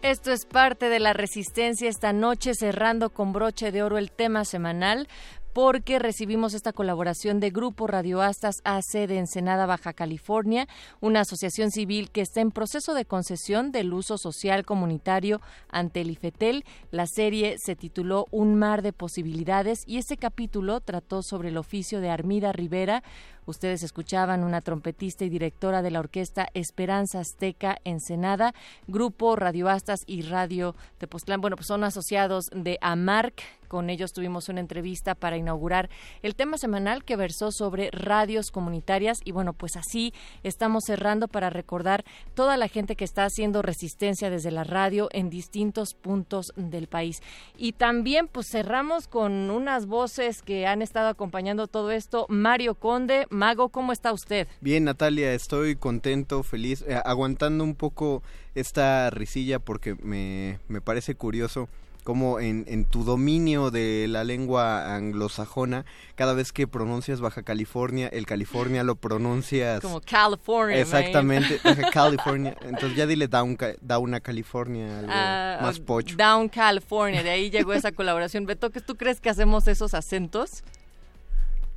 [0.03, 4.45] Esto es parte de la resistencia esta noche, cerrando con broche de oro el tema
[4.45, 5.09] semanal
[5.53, 10.67] porque recibimos esta colaboración de Grupo Radioastas AC de Ensenada, Baja California,
[11.01, 16.11] una asociación civil que está en proceso de concesión del uso social comunitario ante el
[16.11, 16.65] IFETEL.
[16.91, 22.01] La serie se tituló Un mar de posibilidades y ese capítulo trató sobre el oficio
[22.01, 23.03] de Armida Rivera,
[23.47, 28.55] Ustedes escuchaban una trompetista y directora de la orquesta Esperanza Azteca Ensenada,
[28.87, 31.41] Grupo Radioastas y Radio Tepoztlán.
[31.41, 33.43] Bueno, pues son asociados de AMARC.
[33.73, 35.89] Con ellos tuvimos una entrevista para inaugurar
[36.23, 39.21] el tema semanal que versó sobre radios comunitarias.
[39.25, 40.13] Y bueno, pues así
[40.43, 42.05] estamos cerrando para recordar
[42.35, 47.23] toda la gente que está haciendo resistencia desde la radio en distintos puntos del país.
[47.57, 52.27] Y también pues cerramos con unas voces que han estado acompañando todo esto.
[52.29, 54.47] Mario Conde, Mago, ¿cómo está usted?
[54.61, 58.23] Bien, Natalia, estoy contento, feliz, eh, aguantando un poco
[58.55, 61.69] esta risilla porque me, me parece curioso
[62.05, 65.85] cómo en, en, tu dominio de la lengua anglosajona,
[66.15, 69.81] cada vez que pronuncias Baja California, el California lo pronuncias...
[69.81, 70.81] Como California.
[70.81, 72.57] Exactamente, Baja California.
[72.63, 76.17] Entonces ya dile Down, down a California, algo uh, más pocho.
[76.17, 78.47] Down California, de ahí llegó esa colaboración.
[78.47, 80.65] Beto, ¿tú crees que hacemos esos acentos?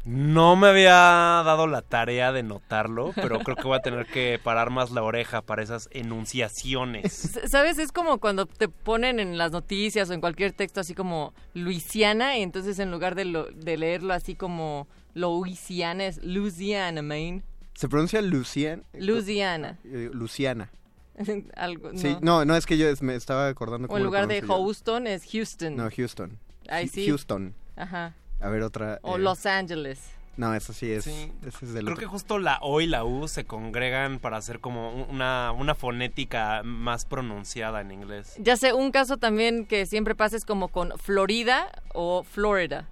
[0.05, 4.39] No me había dado la tarea de notarlo, pero creo que voy a tener que
[4.41, 7.39] parar más la oreja para esas enunciaciones.
[7.47, 7.79] ¿Sabes?
[7.79, 12.37] Es como cuando te ponen en las noticias o en cualquier texto así como Luisiana
[12.37, 17.43] y entonces en lugar de, lo, de leerlo así como Louisiana es Louisiana, Maine.
[17.73, 18.83] ¿Se pronuncia Luciana?
[18.93, 19.79] Luciana.
[19.85, 20.71] Eh, Luciana.
[21.55, 21.97] Algo, no.
[21.97, 23.87] Sí, no, no, es que yo me estaba acordando.
[23.87, 25.75] O en lugar de Houston es Houston.
[25.75, 26.37] No, Houston.
[26.69, 27.07] Ahí sí.
[27.07, 27.55] Houston.
[27.75, 28.13] Ajá.
[28.39, 28.99] A ver, otra.
[29.01, 29.19] O eh...
[29.19, 29.99] Los Ángeles.
[30.37, 31.05] No, eso sí es.
[31.05, 31.31] Sí.
[31.45, 31.97] Ese es del Creo otro.
[31.97, 36.61] que justo la O y la U se congregan para hacer como una, una fonética
[36.63, 38.33] más pronunciada en inglés.
[38.39, 42.89] Ya sé, un caso también que siempre pasa es como con Florida o Florida.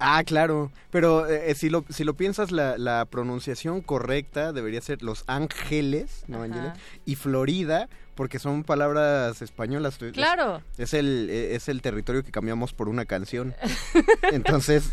[0.00, 0.72] Ah, claro.
[0.90, 6.24] Pero eh, si, lo, si lo piensas, la, la, pronunciación correcta debería ser Los Ángeles,
[6.26, 6.72] ¿no, Ángeles?
[7.04, 9.98] Y Florida, porque son palabras españolas.
[10.12, 10.62] Claro.
[10.74, 13.54] Es, es, el, es el territorio que cambiamos por una canción.
[14.32, 14.92] Entonces,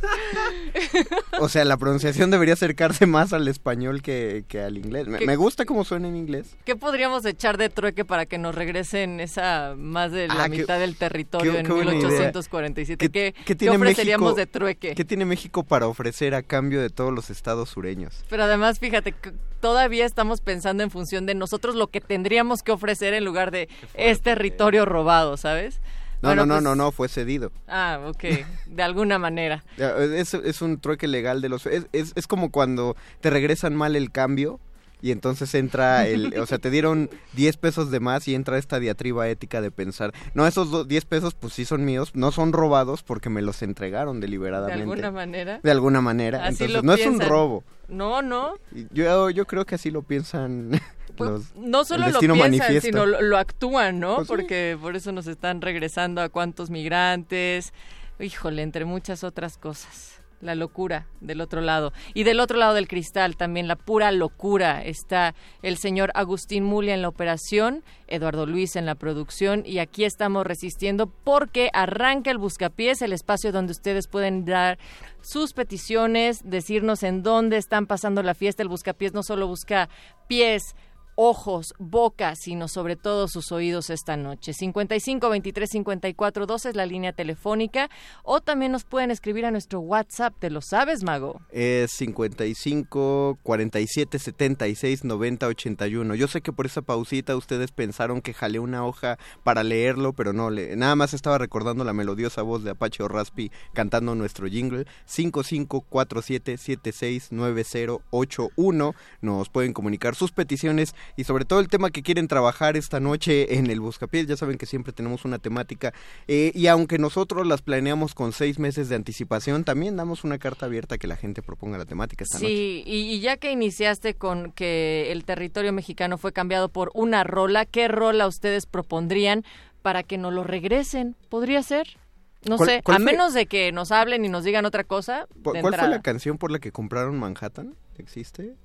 [1.39, 5.07] o sea, la pronunciación debería acercarse más al español que, que al inglés.
[5.07, 6.55] Me, me, gusta cómo suena en inglés.
[6.65, 10.75] ¿Qué podríamos echar de trueque para que nos regresen esa más de la ah, mitad
[10.75, 13.09] qué, del territorio qué, en qué 1847?
[13.09, 14.95] ¿Qué, ¿Qué, tiene ofreceríamos México, de trueque?
[14.95, 18.23] ¿Qué tiene México para ofrecer a cambio de todos los estados sureños?
[18.29, 19.13] Pero además, fíjate,
[19.59, 23.69] todavía estamos pensando en función de nosotros lo que tendríamos que ofrecer en lugar de
[23.93, 25.79] es territorio robado, ¿sabes?
[26.21, 26.63] No, bueno, no, pues...
[26.63, 27.51] no, no, no, fue cedido.
[27.67, 28.23] Ah, ok,
[28.65, 29.63] de alguna manera.
[29.77, 31.65] Es, es un trueque legal de los...
[31.65, 34.59] Es, es, es, como cuando te regresan mal el cambio
[35.01, 38.79] y entonces entra el, o sea, te dieron 10 pesos de más y entra esta
[38.81, 42.51] diatriba ética de pensar, no, esos do- 10 pesos pues sí son míos, no son
[42.51, 44.81] robados porque me los entregaron De deliberadamente.
[44.81, 45.59] alguna manera.
[45.63, 47.63] De alguna manera, Así entonces lo no es un robo.
[47.89, 48.55] No, no.
[48.91, 50.71] Yo, yo creo que así lo piensan
[51.17, 54.17] los, No solo lo piensan, sino lo, lo actúan, ¿no?
[54.17, 54.33] Pues sí.
[54.33, 57.73] Porque por eso nos están regresando a cuántos migrantes.
[58.19, 60.15] Híjole, entre muchas otras cosas.
[60.41, 61.91] La locura del otro lado.
[62.13, 64.81] Y del otro lado del cristal también, la pura locura.
[64.83, 69.63] Está el señor Agustín Mulia en la operación, Eduardo Luis en la producción.
[69.65, 74.79] Y aquí estamos resistiendo porque arranca el Buscapiés, el espacio donde ustedes pueden dar
[75.21, 78.63] sus peticiones, decirnos en dónde están pasando la fiesta.
[78.63, 79.89] El Buscapiés no solo busca
[80.27, 80.75] pies,
[81.21, 84.53] ojos, boca, sino sobre todo sus oídos esta noche.
[84.53, 87.89] 55 23 54 12 es la línea telefónica
[88.23, 91.41] o también nos pueden escribir a nuestro WhatsApp, ¿te lo sabes, Mago?
[91.51, 96.15] Es 55 47 76 90 81.
[96.15, 100.31] Yo sé que por esa pausita ustedes pensaron que jalé una hoja para leerlo, pero
[100.31, 104.47] no, le, nada más estaba recordando la melodiosa voz de Apache o Raspi cantando nuestro
[104.47, 104.85] jingle.
[105.03, 108.95] 55 47 76 90 81.
[109.19, 113.55] Nos pueden comunicar sus peticiones y sobre todo el tema que quieren trabajar esta noche
[113.57, 114.27] en el Buscapiés.
[114.27, 115.93] Ya saben que siempre tenemos una temática
[116.27, 120.65] eh, y aunque nosotros las planeamos con seis meses de anticipación, también damos una carta
[120.65, 122.47] abierta a que la gente proponga la temática esta noche.
[122.47, 127.23] Sí, y, y ya que iniciaste con que el territorio mexicano fue cambiado por una
[127.23, 129.43] rola, ¿qué rola ustedes propondrían
[129.81, 131.15] para que nos lo regresen?
[131.29, 131.97] ¿Podría ser?
[132.45, 132.99] No ¿Cuál- sé, a fue?
[132.99, 135.27] menos de que nos hablen y nos digan otra cosa.
[135.43, 137.75] ¿Cu- de ¿Cuál fue la canción por la que compraron Manhattan?
[137.97, 138.43] ¿Existe?
[138.43, 138.55] Eh,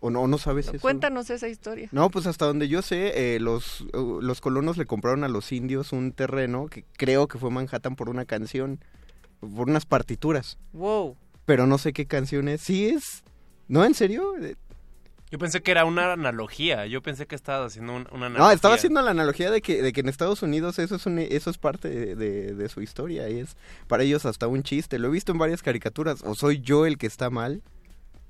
[0.00, 0.78] ¿O no, no sabes eso?
[0.80, 1.88] Cuéntanos esa historia.
[1.90, 5.50] No, pues hasta donde yo sé, eh, los, uh, los colonos le compraron a los
[5.50, 8.78] indios un terreno que creo que fue Manhattan por una canción,
[9.40, 10.56] por unas partituras.
[10.72, 11.16] Wow.
[11.46, 12.60] Pero no sé qué canción es.
[12.60, 13.24] ¿Sí es?
[13.66, 13.84] ¿No?
[13.84, 14.36] ¿En serio?
[14.40, 14.54] Eh,
[15.30, 16.86] Yo pensé que era una analogía.
[16.86, 18.38] Yo pensé que estabas haciendo un- una analogía.
[18.46, 21.18] No, estaba haciendo la analogía de que, de que en Estados Unidos eso es, un-
[21.18, 23.56] eso es parte de, de- de su historia y es
[23.88, 24.98] para ellos hasta un chiste.
[24.98, 26.22] Lo he visto en varias caricaturas.
[26.24, 27.62] ¿O soy yo el que está mal?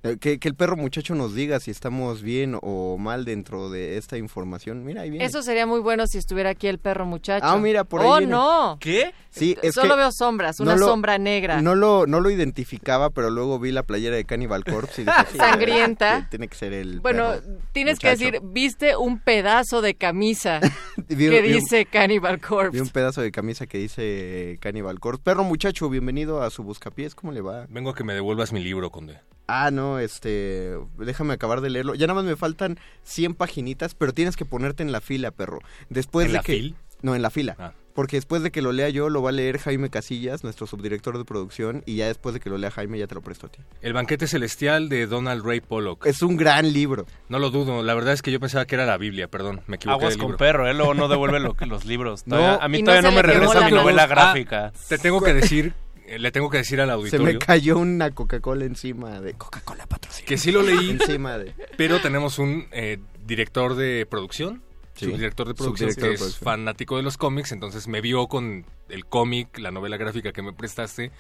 [0.05, 3.97] Eh, Que, que el perro muchacho nos diga si estamos bien o mal dentro de
[3.99, 4.85] esta información.
[4.85, 5.25] Mira, ahí viene.
[5.25, 7.45] Eso sería muy bueno si estuviera aquí el perro muchacho.
[7.45, 8.31] Ah, mira, por ahí ¡Oh, viene.
[8.33, 8.77] no!
[8.81, 9.13] ¿Qué?
[9.31, 11.61] Sí, es Solo que veo sombras, no una lo- sombra negra.
[11.63, 15.17] No lo, no lo identificaba, pero luego vi la playera de Cannibal Corpse y dije,
[15.33, 16.23] sí, Sangrienta.
[16.23, 20.61] que Tiene que ser el Bueno, perro tienes que decir, viste un pedazo de camisa
[21.09, 22.81] Vi- que vi un- dice Cannibal Vi Corpse.
[22.81, 25.23] un pedazo de camisa que dice Cannibal Corpse.
[25.25, 27.15] Perro muchacho, bienvenido a su buscapiés.
[27.17, 27.67] ¿Cómo le va?
[27.69, 29.19] Vengo a que me devuelvas mi libro, Conde.
[29.49, 31.95] Ah, no, este, déjame acabar de leerlo.
[31.95, 35.61] Ya nada más me faltan 100 paginitas, pero tienes que ponerte en la fila, perro.
[35.89, 36.75] Después ¿En de la que fil?
[37.01, 37.57] No, en la fila.
[37.59, 37.73] Ah.
[37.95, 41.19] Porque después de que lo lea yo, lo va a leer Jaime Casillas, nuestro subdirector
[41.19, 43.51] de producción, y ya después de que lo lea Jaime, ya te lo presto a
[43.51, 43.59] ti.
[43.81, 46.07] El banquete celestial de Donald Ray Pollock.
[46.07, 47.07] Es un gran libro.
[47.29, 49.77] No lo dudo, la verdad es que yo pensaba que era la Biblia, perdón, me
[49.77, 50.39] equivoqué Aguas de con libro.
[50.39, 50.75] perro, ¿eh?
[50.75, 52.23] Luego no devuelve lo- los libros.
[52.27, 54.67] No, Todavía- a mí no todavía no, me regresa mi novela gráfica.
[54.67, 55.73] Ah, te tengo que decir,
[56.19, 60.27] le tengo que decir al Se auditorio me cayó una Coca-Cola encima de Coca-Cola patrocinio.
[60.29, 61.53] que sí lo leí, encima de...
[61.77, 64.63] pero tenemos un eh, director de producción,
[64.95, 65.05] Sí.
[65.07, 66.45] subdirector de producción Subdirector de que es producción.
[66.45, 70.53] fanático de los cómics, entonces me vio con el cómic, la novela gráfica que me
[70.53, 71.13] prestaste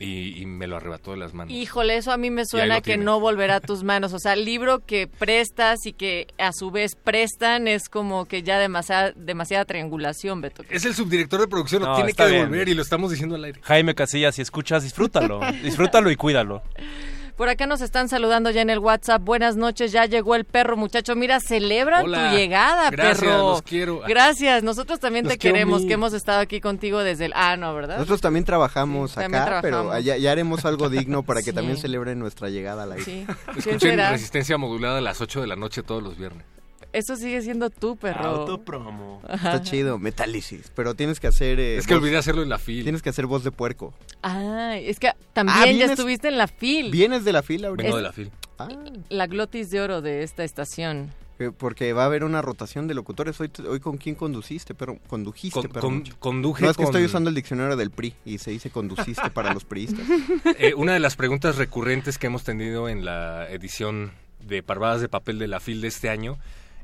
[0.00, 1.52] y, y me lo arrebató de las manos.
[1.52, 3.04] Híjole, eso a mí me suena lo que tiene.
[3.04, 4.12] no volverá a tus manos.
[4.12, 8.58] O sea, libro que prestas y que a su vez prestan es como que ya
[8.58, 10.62] demasiada, demasiada triangulación, Beto.
[10.70, 12.42] Es el subdirector de producción, lo No, tiene que bien.
[12.42, 13.60] devolver y lo estamos diciendo al aire.
[13.62, 15.40] Jaime Casillas, si escuchas, disfrútalo.
[15.62, 16.62] disfrútalo y cuídalo.
[17.38, 19.22] Por acá nos están saludando ya en el WhatsApp.
[19.22, 21.14] Buenas noches, ya llegó el perro, muchacho.
[21.14, 22.30] Mira, celebran Hola.
[22.32, 23.38] tu llegada, Gracias, perro.
[23.52, 24.00] los quiero.
[24.08, 27.32] Gracias, nosotros también Los te queremos, que hemos estado aquí contigo desde el...
[27.36, 27.94] Ah, no, ¿verdad?
[27.94, 31.54] Nosotros también trabajamos Sí, acá, también pero ya, ya haremos algo digno para que Sí.
[31.54, 33.04] también celebren nuestra llegada al aire.
[33.04, 33.24] Sí.
[33.44, 33.98] ¿Quién Escuchen?
[34.10, 36.44] Resistencia Modulada a las 8 de la noche todos los viernes.
[36.92, 38.24] Eso sigue siendo tú, perro.
[38.24, 39.20] Autopromo.
[39.28, 40.72] Está chido, metálisis.
[40.74, 41.60] Pero tienes que hacer.
[41.60, 42.84] eh, Es que voz- olvidé hacerlo en la fila.
[42.84, 43.92] Tienes que hacer voz de puerco.
[44.22, 46.90] Ah, es que también Ah, ya estuviste en la fil.
[46.90, 47.84] ¿Vienes de la fila ahorita?
[47.84, 48.30] Vengo de la fila.
[48.58, 48.68] Ah,
[49.10, 51.12] La glotis de oro de esta estación.
[51.40, 53.40] eh, porque va a haber una rotación de locutores.
[53.40, 56.16] Hoy, hoy ¿con quién conduciste, pero condujiste, Con- perro con- mucho?
[56.18, 59.30] conduje No, es que con- estoy usando el diccionario del PRI y se dice conduciste
[59.30, 60.00] para los priistas.
[60.58, 64.10] Eh, una de las preguntas recurrentes que hemos tenido en la edición
[64.40, 66.38] de Parvadas de Papel de la FIL de este año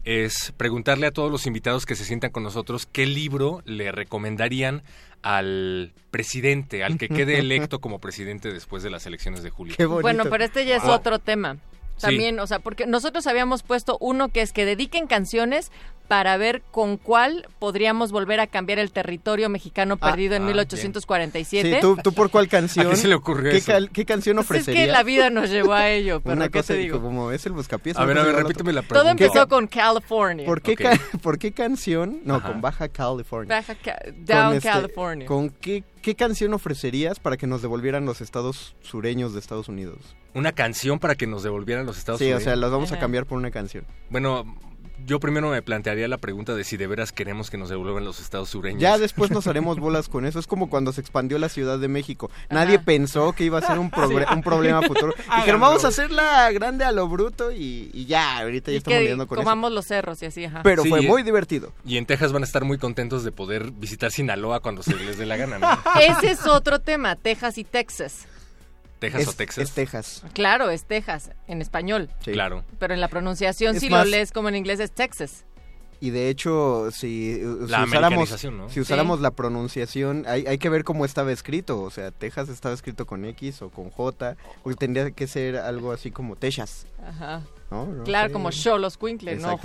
[0.04, 4.82] es preguntarle a todos los invitados que se sientan con nosotros qué libro le recomendarían
[5.22, 9.74] al presidente, al que quede electo como presidente después de las elecciones de julio.
[9.76, 9.86] Qué.
[9.86, 10.92] Bueno, pero este ya es Wow.
[10.92, 11.56] otro tema.
[11.96, 12.02] Sí.
[12.02, 15.70] También, o sea, porque nosotros habíamos puesto uno que es que dediquen canciones
[16.08, 20.46] para ver con cuál podríamos volver a cambiar el territorio mexicano Ah, perdido en ah,
[20.46, 21.74] 1847.
[21.74, 22.86] Sí, ¿tú, tú por cuál canción?
[22.88, 23.72] ¿A qué se le ocurrió ¿Qué, eso?
[23.72, 26.58] cal- qué canción Pues es que la vida nos llevó a ello, pero Una ¿qué
[26.60, 27.00] cosa te digo?
[27.00, 27.96] como es el buscapiés.
[27.96, 28.88] A ver, a ver, a repíteme la otra.
[28.90, 29.24] Todo pregunta.
[29.24, 30.46] empezó con California.
[30.46, 30.78] ¿Por qué, Ok.
[30.80, 32.20] ca- ¿Por qué canción?
[32.24, 32.48] No, Ajá.
[32.52, 33.56] con Baja California.
[33.56, 35.26] Baja Ca- Down este, California.
[35.26, 40.16] ¿Con qué, qué canción ofrecerías para que nos devolvieran los estados sureños de Estados Unidos?
[40.34, 42.42] Una canción para que nos devolvieran los Estados sí, Unidos.
[42.42, 43.00] o sea, las vamos a Ajá.
[43.02, 43.86] cambiar por una canción.
[44.10, 44.44] Bueno,
[45.06, 48.20] yo primero me plantearía la pregunta de si de veras queremos que nos devuelvan los
[48.20, 48.80] estados sureños.
[48.80, 50.38] Ya después nos haremos bolas con eso.
[50.38, 52.30] Es como cuando se expandió la Ciudad de México.
[52.50, 55.14] Nadie pensó que iba a ser un, un problema futuro.
[55.36, 59.00] Dijeron, vamos a hacerla grande a lo bruto y, y ya, ahorita ya y estamos
[59.00, 59.44] lidiando con eso.
[59.44, 60.62] comamos los cerros y así, ajá.
[60.62, 61.72] Pero Sí, fue muy divertido.
[61.84, 65.18] Y en Texas van a estar muy contentos de poder visitar Sinaloa cuando se les
[65.18, 65.68] dé la gana, ¿no?
[66.00, 68.26] Ese es otro tema, Texas y Texas.
[69.12, 69.64] Texas es, o Texas.
[69.64, 70.22] es Texas.
[70.32, 72.10] Claro, es Texas, en español.
[72.24, 72.32] Sí.
[72.32, 72.64] Claro.
[72.78, 75.44] Pero en la pronunciación, Es si más- lo lees como en inglés, es Texas.
[76.00, 78.68] Y de hecho, si, si La usáramos, americanización, ¿no?
[78.68, 81.80] si usáramos la pronunciación, hay, hay que ver cómo estaba escrito.
[81.80, 85.92] O sea, Texas estaba escrito con X o con J, porque tendría que ser algo
[85.92, 86.86] así como Texas.
[87.06, 87.42] Ajá.
[87.70, 87.86] ¿No?
[87.86, 88.32] No claro, sé.
[88.32, 89.58] como Cholos Quincle, no eh,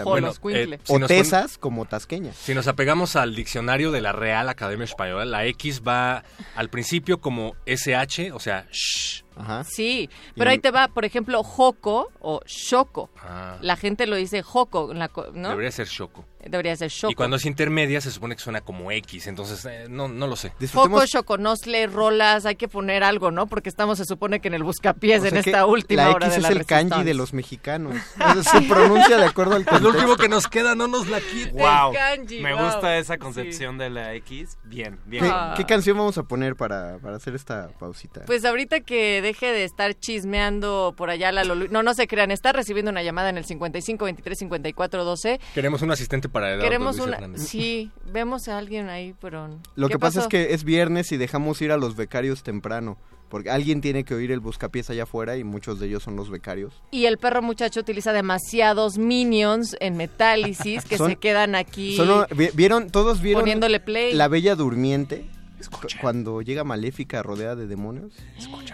[0.84, 2.34] Si O pon- Texas como tasqueña.
[2.34, 6.23] Si nos apegamos al diccionario de la Real Academia Española, la X va
[6.55, 9.23] al principio como SH, o sea, shh.
[9.35, 9.63] Ajá.
[9.63, 13.09] Sí, Y pero ahí te va, por ejemplo, Joco o Choco.
[13.21, 15.49] Ah, La gente lo dice Joco, en la co- ¿no?
[15.49, 16.26] Debería ser Choco.
[16.44, 17.11] Debería ser Choco.
[17.11, 20.36] Y cuando es intermedia se supone que suena como X, entonces eh, no, no lo
[20.36, 20.49] sé.
[20.49, 23.48] Foco, Disfrutemos- Choconosle, rolas, hay que poner algo, ¿no?
[23.48, 26.28] Porque estamos, se supone que en el buscapiés o sea en esta última la hora
[26.28, 27.95] X de es la el kanji de los mexicanos.
[28.44, 30.18] Se pronuncia de acuerdo al Es lo último contexto.
[30.24, 31.57] que nos queda, no nos la quiten.
[31.57, 31.94] Wow.
[31.94, 32.66] kanji, Me wow.
[32.66, 34.57] gusta esa concepción de la X.
[34.64, 35.24] Bien, bien.
[35.26, 35.53] ¿Qué, Ah.
[35.57, 38.22] qué canción vamos a poner para, para hacer esta pausita?
[38.26, 41.68] Pues ahorita que deje de estar chismeando por allá la Lolu...
[41.70, 45.40] No, no se crean, está recibiendo una llamada en el 55 23 54 12.
[45.53, 47.16] Queremos un asistente para Eduardo Queremos Luis una...
[47.18, 47.48] Hernández.
[47.48, 49.49] Sí, vemos a alguien ahí, pero...
[49.76, 50.30] Lo ¿qué que pasa es pasó?
[50.30, 52.98] que es viernes y dejamos ir a los becarios temprano.
[53.30, 56.32] Porque alguien tiene que oír el buscapiés allá afuera y muchos de ellos son los
[56.32, 56.82] becarios.
[56.90, 62.26] Y el perro muchacho utiliza demasiados minions en Metálisis que Son- se quedan aquí Solo-
[62.36, 62.90] vi- ¿Vieron?
[62.90, 64.14] Todos vieron poniéndole play.
[64.14, 65.30] La Bella Durmiente.
[65.70, 68.14] Cu- Cuando llega Maléfica rodeada de demonios.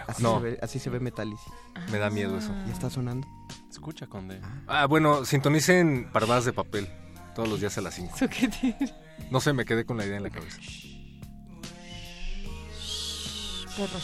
[0.06, 0.36] Así, No.
[0.38, 1.52] se ve, así se ve Metálisis.
[1.92, 2.52] Me da miedo eso.
[2.66, 3.26] Ya está sonando.
[3.70, 4.40] Escucha, Conde.
[4.68, 6.88] Ah, bueno, sintonicen Parvadas de Papel
[7.36, 8.16] todos los días a las 5.
[8.16, 8.94] ¿Eso qué tiene?
[9.30, 10.58] No sé, me quedé con la idea en la cabeza.
[13.76, 13.98] Perro,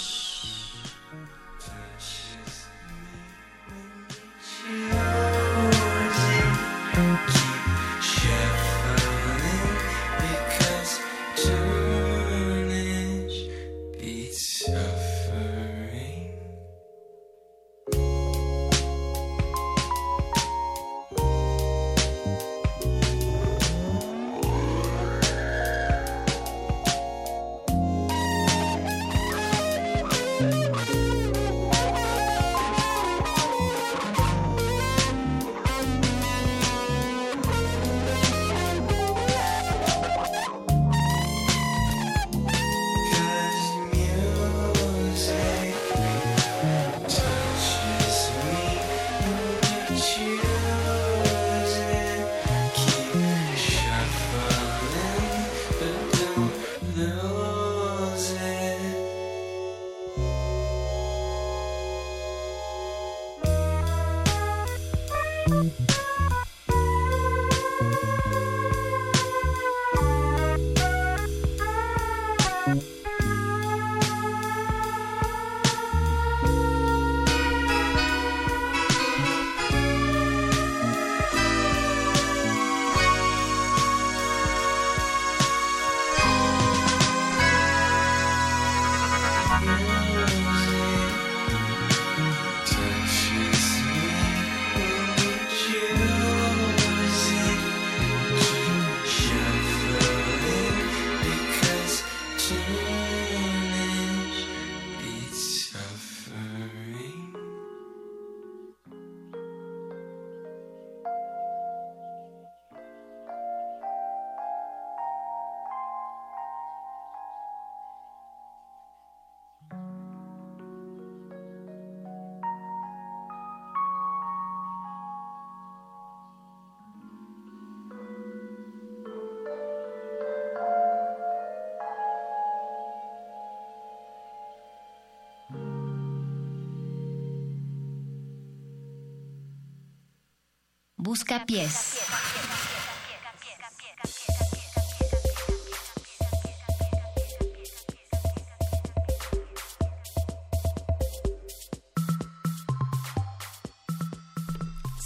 [141.47, 141.99] pies.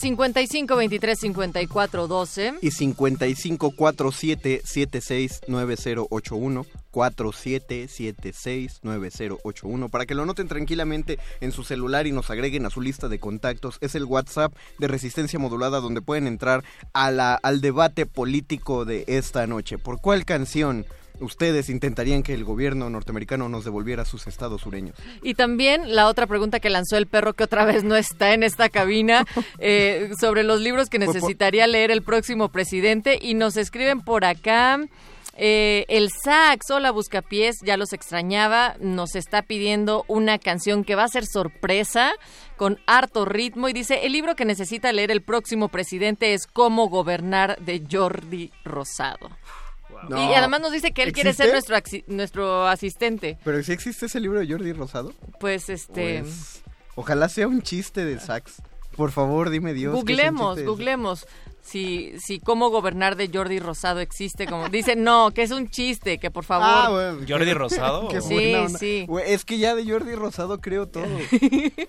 [0.00, 5.00] cincuenta y cinco veintitrés cincuenta y cuatro doce y cincuenta y cinco cuatro siete siete
[5.00, 6.64] seis nueve cero ocho uno
[6.96, 12.80] 4776 9081 para que lo noten tranquilamente en su celular y nos agreguen a su
[12.80, 13.76] lista de contactos.
[13.82, 19.04] Es el WhatsApp de Resistencia Modulada donde pueden entrar a la, al debate político de
[19.08, 19.76] esta noche.
[19.76, 20.86] ¿Por cuál canción
[21.20, 24.96] ustedes intentarían que el gobierno norteamericano nos devolviera sus estados sureños.
[25.22, 28.42] Y también la otra pregunta que lanzó el perro, que otra vez no está en
[28.42, 29.24] esta cabina,
[29.58, 33.18] eh, sobre los libros que necesitaría leer el próximo presidente.
[33.20, 34.78] Y nos escriben por acá.
[35.38, 41.04] Eh, el sax, hola Buscapiés, ya los extrañaba, nos está pidiendo una canción que va
[41.04, 42.12] a ser sorpresa,
[42.56, 46.88] con harto ritmo, y dice, el libro que necesita leer el próximo presidente es Cómo
[46.88, 49.28] gobernar de Jordi Rosado.
[50.08, 53.38] Y además nos dice que él quiere ser nuestro, nuestro asistente.
[53.44, 55.12] ¿Pero si existe ese libro de Jordi Rosado?
[55.40, 56.20] Pues este...
[56.22, 56.62] Pues,
[56.94, 58.62] ojalá sea un chiste de sax.
[58.96, 59.94] Por favor, dime Dios.
[59.94, 61.26] Googlemos, googlemos
[61.66, 66.18] si, si cómo gobernar de Jordi Rosado existe, como dice, no, que es un chiste,
[66.18, 66.66] que por favor.
[66.68, 68.08] Ah, Jordi Rosado.
[68.20, 69.06] sí, sí.
[69.26, 71.06] es que ya de Jordi Rosado creo todo.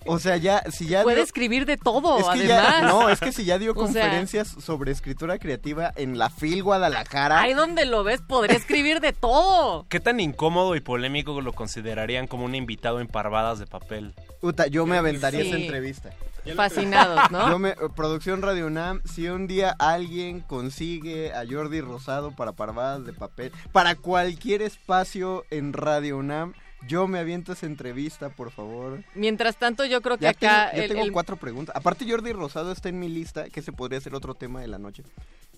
[0.10, 2.84] O sea, ya si ya puede escribir de todo, además.
[2.84, 7.42] no, es que si ya dio conferencias sobre escritura creativa en la FIL Guadalajara.
[7.42, 9.86] Ahí donde lo ves podría escribir de todo.
[9.90, 14.14] ¿Qué tan incómodo y polémico lo considerarían como un invitado en parvadas de papel?
[14.40, 16.12] Puta, yo me aventaría esa entrevista.
[16.56, 17.50] Fascinados, ¿no?
[17.50, 23.06] Yo me, producción Radio UNAM, si un día alguien consigue a Jordi Rosado para parvadas
[23.06, 26.54] de papel, para cualquier espacio en Radio UNAM,
[26.88, 29.04] yo me aviento esa entrevista, por favor.
[29.16, 30.72] Mientras tanto, yo creo que acá...
[30.72, 31.76] Tengo, tengo cuatro preguntas.
[31.76, 34.78] Aparte, Jordi Rosado está en mi lista, que se podría ser otro tema de la
[34.78, 35.04] noche.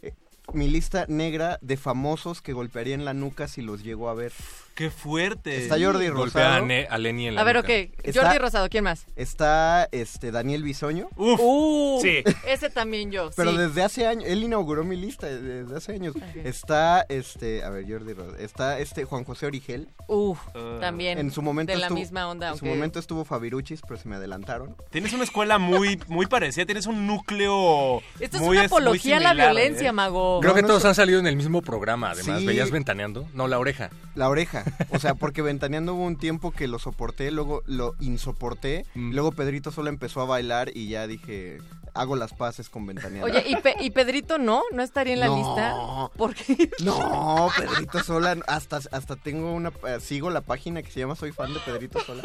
[0.02, 0.14] Eh,
[0.54, 4.32] mi lista negra de famosos que golpearían la nuca si los llego a ver.
[4.80, 5.58] ¡Qué fuerte!
[5.58, 6.66] Está Jordi Rosado.
[6.90, 7.70] a, Lenny en la A ver, ok.
[8.16, 9.06] Jordi Rosado, ¿quién más?
[9.18, 11.10] Está este Daniel Bisoño.
[11.18, 12.24] Uf, uh, sí.
[12.48, 13.30] Ese también yo.
[13.36, 16.16] Pero desde hace años, él inauguró mi lista desde hace años.
[16.46, 18.38] Está este, a ver, Jordi Rosado.
[18.38, 19.90] Está este Juan José Origel.
[20.08, 20.78] Uf, ah.
[20.80, 21.20] también.
[21.20, 22.52] En su momento de la estuvo, misma onda.
[22.52, 24.78] En su momento estuvo Fabiruchis, pero se me adelantaron.
[24.92, 29.34] Tienes una escuela muy muy parecida, tienes un núcleo Esto es una apología a la
[29.34, 29.92] violencia, ¿eh?
[29.92, 30.39] mago.
[30.42, 32.46] Creo que todos han salido en el mismo programa, además.
[32.46, 33.28] ¿Veías Ventaneando?
[33.34, 33.90] No, La Oreja.
[34.16, 34.64] La Oreja.
[34.92, 39.14] O sea, porque Ventaneando hubo un tiempo que lo soporté, luego lo insoporté, mm.
[39.14, 41.60] luego Pedrito solo empezó a bailar y ya dije,
[41.94, 43.26] hago las paces con Ventaneando.
[43.26, 43.46] Oye,
[43.80, 44.64] ¿y, Pedrito no?
[44.72, 46.10] ¿No estaría en la lista?
[46.16, 46.70] ¿Por qué?
[46.84, 51.32] No, Pedrito Sola, hasta, hasta tengo una, eh, sigo la página que se llama Soy
[51.32, 52.24] fan de Pedrito Sola.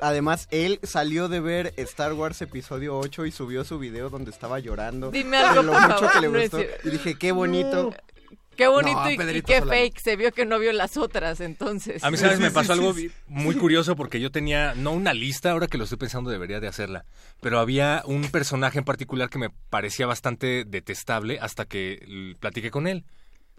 [0.00, 4.58] Además, él salió de ver Star Wars episodio 8 y subió su video donde estaba
[4.58, 5.10] llorando.
[5.10, 6.60] Dime algo, lo mucho que le gustó.
[6.60, 7.92] y dije, qué bonito.
[8.56, 9.98] Qué bonito y, qué fake.
[10.00, 12.04] Se vio que no vio las otras, entonces.
[12.04, 12.40] A mí, ¿sabes?
[12.40, 12.94] me pasó algo
[13.26, 16.68] muy curioso porque yo tenía, no una lista, ahora que lo estoy pensando debería de
[16.68, 17.04] hacerla,
[17.40, 22.86] pero había un personaje en particular que me parecía bastante detestable hasta que platiqué con
[22.86, 23.04] él.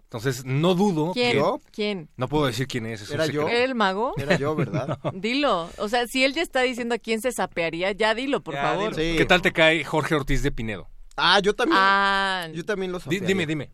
[0.04, 1.32] Entonces, no dudo ¿Quién?
[1.32, 1.70] que...
[1.72, 2.08] ¿Quién?
[2.18, 3.10] No puedo decir quién es.
[3.10, 3.48] ¿Era yo?
[3.48, 4.12] el mago?
[4.18, 4.98] Era yo, ¿verdad?
[5.14, 5.70] Dilo.
[5.78, 8.94] O sea, si él ya está diciendo a quién se sapearía, ya dilo, por favor.
[8.94, 10.86] ¿Qué tal te cae Jorge Ortiz de Pinedo?
[11.16, 11.78] Ah, yo también.
[11.80, 12.46] Ah.
[12.52, 13.26] Yo también lo sapearía.
[13.26, 13.70] Dime, dime.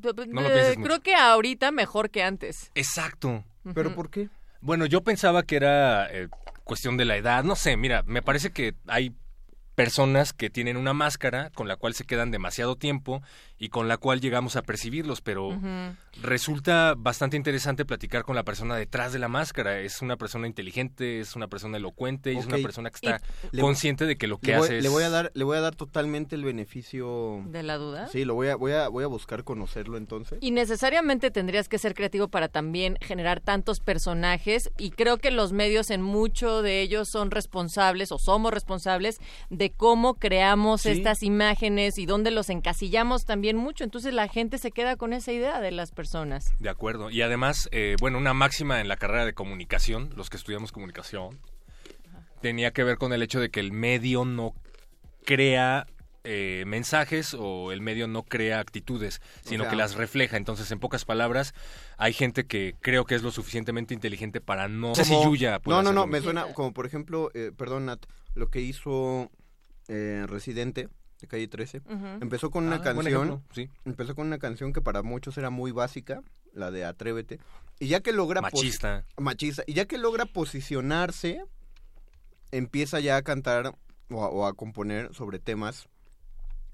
[0.00, 2.70] Creo que ahorita mejor que antes.
[2.74, 3.44] Exacto.
[3.74, 4.28] ¿Pero por qué?
[4.60, 6.28] Bueno, yo pensaba que era eh,
[6.64, 7.44] cuestión de la edad.
[7.44, 9.14] No sé, mira, me parece que hay
[9.74, 13.22] personas que tienen una máscara con la cual se quedan demasiado tiempo
[13.64, 15.58] y con la cual llegamos a percibirlos, pero
[16.20, 19.80] resulta bastante interesante platicar con la persona detrás de la máscara.
[19.80, 23.22] Es una persona inteligente, es una persona elocuente y es una persona que está
[23.58, 24.82] consciente de que lo que hace es...
[24.82, 28.06] Le voy a dar, le voy a dar totalmente el beneficio de la duda.
[28.08, 30.36] Sí, lo voy a, voy a, voy a buscar conocerlo entonces.
[30.42, 35.54] Y necesariamente tendrías que ser creativo para también generar tantos personajes y creo que los
[35.54, 41.96] medios en mucho de ellos son responsables o somos responsables de cómo creamos estas imágenes
[41.96, 43.84] y dónde los encasillamos también mucho.
[43.84, 46.54] Entonces la gente se queda con esa idea de las personas.
[46.58, 47.10] De acuerdo.
[47.10, 51.38] Y además, eh, bueno, una máxima en la carrera de comunicación, los que estudiamos comunicación,
[52.40, 54.54] tenía que ver con el hecho de que el medio no
[55.24, 55.86] crea
[56.24, 60.36] eh, mensajes o el medio no crea actitudes, sino que las refleja.
[60.36, 61.54] Entonces, en pocas palabras,
[61.96, 64.94] hay gente que creo que es lo suficientemente inteligente para no...
[64.94, 68.48] sé si Yuya No, no, no, me suena como por ejemplo, eh, perdón Nat, lo
[68.48, 69.30] que hizo
[69.86, 70.88] Residente
[71.24, 71.82] de calle 13.
[72.20, 73.70] Empezó con una ah, canción, sí.
[73.84, 76.22] empezó con una canción que para muchos era muy básica,
[76.52, 77.40] la de Atrévete,
[77.80, 81.44] y ya que logra machista, machista, y ya que logra posicionarse,
[82.50, 83.74] empieza ya a cantar
[84.10, 85.88] o a componer sobre temas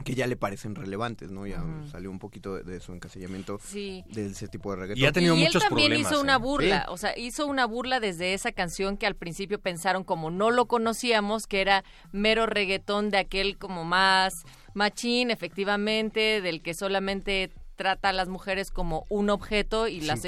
[0.04, 1.46] que ya le parecen relevantes, ¿no?
[1.46, 5.02] Ya salió un poquito de, su encasillamiento de ese tipo de reggaetón.
[5.02, 6.38] Y ha tenido muchos él también hizo una ¿eh?
[6.38, 10.50] burla, o sea, hizo una burla desde esa canción que al principio pensaron como no
[10.50, 17.50] lo conocíamos, que era mero reggaetón de aquel como más machín, efectivamente, del que solamente
[17.80, 20.18] trata a las mujeres como un objeto y, la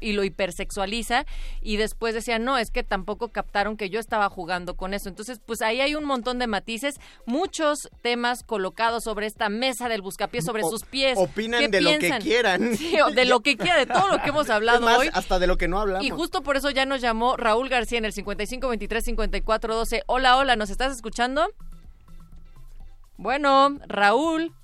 [0.00, 1.26] y lo hipersexualiza
[1.60, 5.10] y después decían, no, es que tampoco captaron que yo estaba jugando con eso.
[5.10, 10.00] Entonces, pues ahí hay un montón de matices, muchos temas colocados sobre esta mesa del
[10.00, 11.18] buscapiés, sobre O- sus pies.
[11.18, 12.22] opinan ¿Qué de lo que piensan?
[12.22, 12.76] quieran.
[12.78, 15.10] Sí, o de lo que quieran, de todo lo que hemos hablado hoy.
[15.12, 16.06] hasta de lo que no hablamos.
[16.06, 20.02] Y justo por eso ya nos llamó Raúl García en el 55 23 54 12.
[20.06, 21.46] Hola, hola, ¿nos estás escuchando?
[23.18, 24.54] Bueno, Raúl.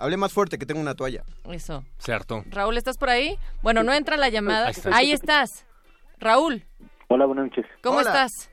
[0.00, 1.22] Hable más fuerte que tengo una toalla.
[1.50, 1.84] Eso.
[2.08, 2.42] Hartó.
[2.50, 3.36] Raúl, ¿estás por ahí?
[3.62, 4.68] Bueno, no entra la llamada.
[4.68, 4.96] Ahí está.
[4.96, 5.66] Ahí estás.
[6.18, 6.64] Raúl,
[7.08, 7.66] Hola, buenas noches.
[7.82, 8.50] ¿cómo estás?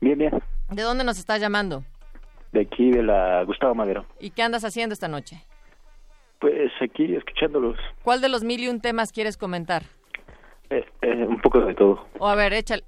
[0.00, 0.42] Bien, bien.
[0.68, 1.84] ¿De dónde nos estás llamando?
[2.52, 4.04] De aquí, de la Gustavo Madero.
[4.18, 5.42] ¿Y qué andas haciendo esta noche?
[6.38, 7.78] Pues aquí, escuchándolos.
[8.02, 9.84] ¿Cuál de los mil y un temas quieres comentar?
[10.68, 12.06] Eh, eh, un poco de todo.
[12.18, 12.84] O a ver, échale.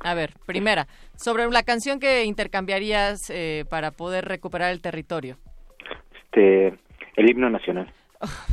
[0.00, 5.38] A ver, primera, sobre la canción que intercambiarías eh, para poder recuperar el territorio.
[6.24, 6.78] Este,
[7.16, 7.92] el himno nacional.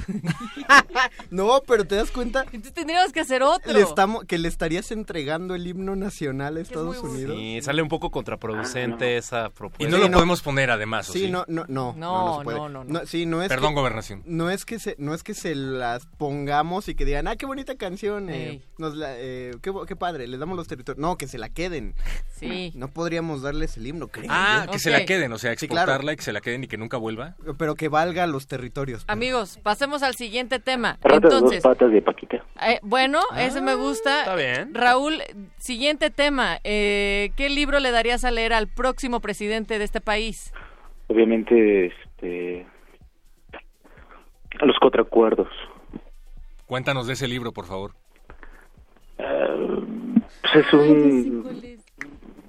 [1.30, 3.74] no, pero te das cuenta Entonces tendríamos que hacer otro.
[3.74, 7.38] le estamos, que le estarías entregando el himno nacional a Estados Unidos.
[7.40, 9.84] Y sale un poco contraproducente esa propuesta.
[9.84, 10.16] Y no Sí, lo no.
[10.18, 11.32] podemos poner además, ¿o Sí, sí?
[11.32, 13.06] no, no, no, No, no, no, no, no.
[13.06, 14.24] sí, no es Perdón, que- gobernación.
[14.26, 17.46] No es que se, no es que se las pongamos y que digan, ah, qué
[17.46, 18.64] bonita canción, eh, Ey.
[18.78, 21.00] nos la- eh, qué, padre, les damos los territorios.
[21.02, 21.96] No, que se la queden.
[22.40, 22.72] Sí.
[22.76, 24.28] No podríamos darles el himno, creo.
[24.30, 24.72] Ah, yo.
[24.72, 25.92] que se la queden, o sea, Sí, claro.
[25.92, 27.36] exportarla y que se la queden y que nunca vuelva.
[27.58, 29.04] Pero que valga los territorios.
[29.08, 30.98] Amigos, pasemos al siguiente tema.
[31.04, 32.44] De dos Entonces, patas de Paquita.
[32.62, 34.20] eh, bueno, ese me gusta.
[34.20, 34.74] está bien.
[34.74, 35.22] Raúl,
[35.58, 36.60] siguiente tema.
[36.64, 40.54] Eh, ¿Qué libro le darías a leer al próximo presidente de este país?
[41.08, 42.66] Obviamente, este,
[44.62, 45.50] los cuatro acuerdos.
[46.66, 47.94] Cuéntanos de ese libro, por favor.
[49.18, 49.84] Eh,
[50.42, 51.81] pues es un...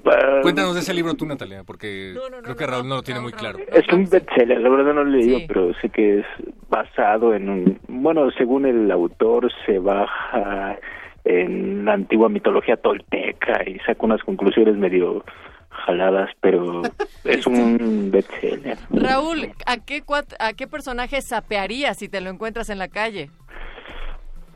[0.04, 3.32] eh, Cuéntanos de ese libro tú, Natalia, porque creo que Raúl no lo tiene muy
[3.32, 3.58] claro.
[3.72, 5.44] Es un bestseller, la verdad no lo he leído, Sí.
[5.48, 6.26] pero sé que es
[6.68, 7.80] basado en un...
[7.88, 10.78] Bueno, según el autor, se baja
[11.24, 15.24] en la antigua mitología tolteca y saca unas conclusiones medio
[15.70, 16.82] jaladas, pero
[17.24, 18.76] es un bestseller.
[18.90, 23.30] Raúl, ¿a qué, cuat- ¿a qué personaje sapearías si te lo encuentras en la calle?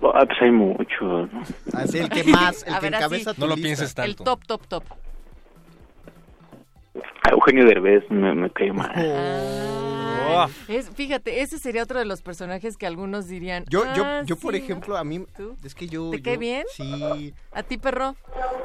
[0.02, 1.42] Ah, pues hay mucho, ¿no?
[1.73, 3.05] Así el que más, el A que ver, así.
[3.05, 3.66] encabeza tu No lo lista.
[3.66, 4.10] pienses tanto.
[4.10, 4.84] El top, top, top.
[7.25, 8.92] A Eugenio Derbez me, me cae mal.
[10.28, 13.65] Ah, es, fíjate, ese sería otro de los personajes que algunos dirían.
[13.68, 15.25] Yo, yo, "Ah, yo por sí, ejemplo, a mí,
[15.65, 16.10] es que yo...
[16.10, 16.65] ¿Te cae yo- bien?
[16.75, 17.33] Sí.
[17.52, 18.16] ¿A ti, perro?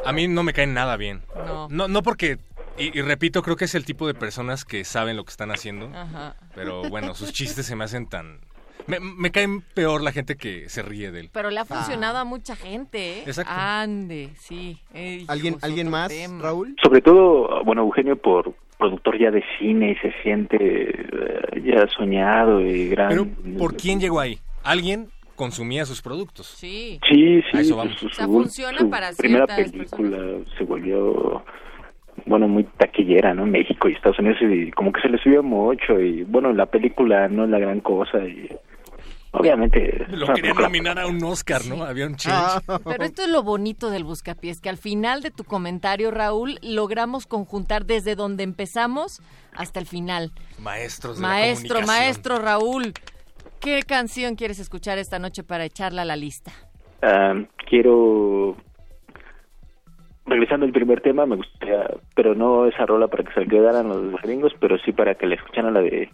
[0.05, 1.21] A mí no me caen nada bien.
[1.35, 1.67] No.
[1.69, 2.39] No, no porque,
[2.77, 5.51] y, y repito, creo que es el tipo de personas que saben lo que están
[5.51, 5.89] haciendo.
[5.95, 6.35] Ajá.
[6.55, 8.39] Pero bueno, sus chistes se me hacen tan...
[8.87, 11.29] Me, me caen peor la gente que se ríe de él.
[11.33, 13.23] Pero le ha funcionado a mucha gente, ¿eh?
[13.25, 13.51] Exacto.
[13.55, 14.77] Ande, sí.
[14.93, 16.41] Ey, ¿Alguien, ¿alguien más, tema.
[16.41, 16.75] Raúl?
[16.83, 22.61] Sobre todo, bueno, Eugenio por productor ya de cine y se siente eh, ya soñado
[22.61, 23.09] y gran...
[23.09, 23.27] Pero,
[23.59, 24.39] ¿por quién llegó ahí?
[24.63, 26.47] Alguien consumía sus productos.
[26.47, 26.99] Sí.
[27.09, 27.95] Sí, sí, A eso vamos.
[27.97, 30.17] su, O sea, su- funciona su para primera película
[30.57, 31.30] se volvió,
[32.25, 33.45] bueno, muy taquillera, ¿no?
[33.45, 37.27] México y Estados Unidos y como que se le subió mucho y, bueno, la película
[37.27, 38.49] no es la gran cosa y
[39.31, 40.05] obviamente...
[40.09, 41.83] Lo querían nominar a un Oscar, ¿no?
[41.83, 42.63] Había un change.
[42.67, 42.79] Ah.
[42.83, 47.25] Pero esto es lo bonito del Buscapiés, que al final de tu comentario, Raúl, logramos
[47.27, 49.21] conjuntar desde donde empezamos
[49.53, 50.31] hasta el final.
[50.59, 52.05] Maestros de la Maestro, comunicación.
[52.05, 52.93] maestro Raúl,
[53.59, 56.51] ¿qué canción quieres escuchar esta noche para echarla a la lista?
[57.01, 57.33] Ah,
[57.67, 58.55] quiero
[60.25, 61.85] regresando al primer tema me gustaría
[62.15, 65.35] pero no esa rola para que se quedaran los gringos pero sí para que la
[65.35, 66.09] escucharan la de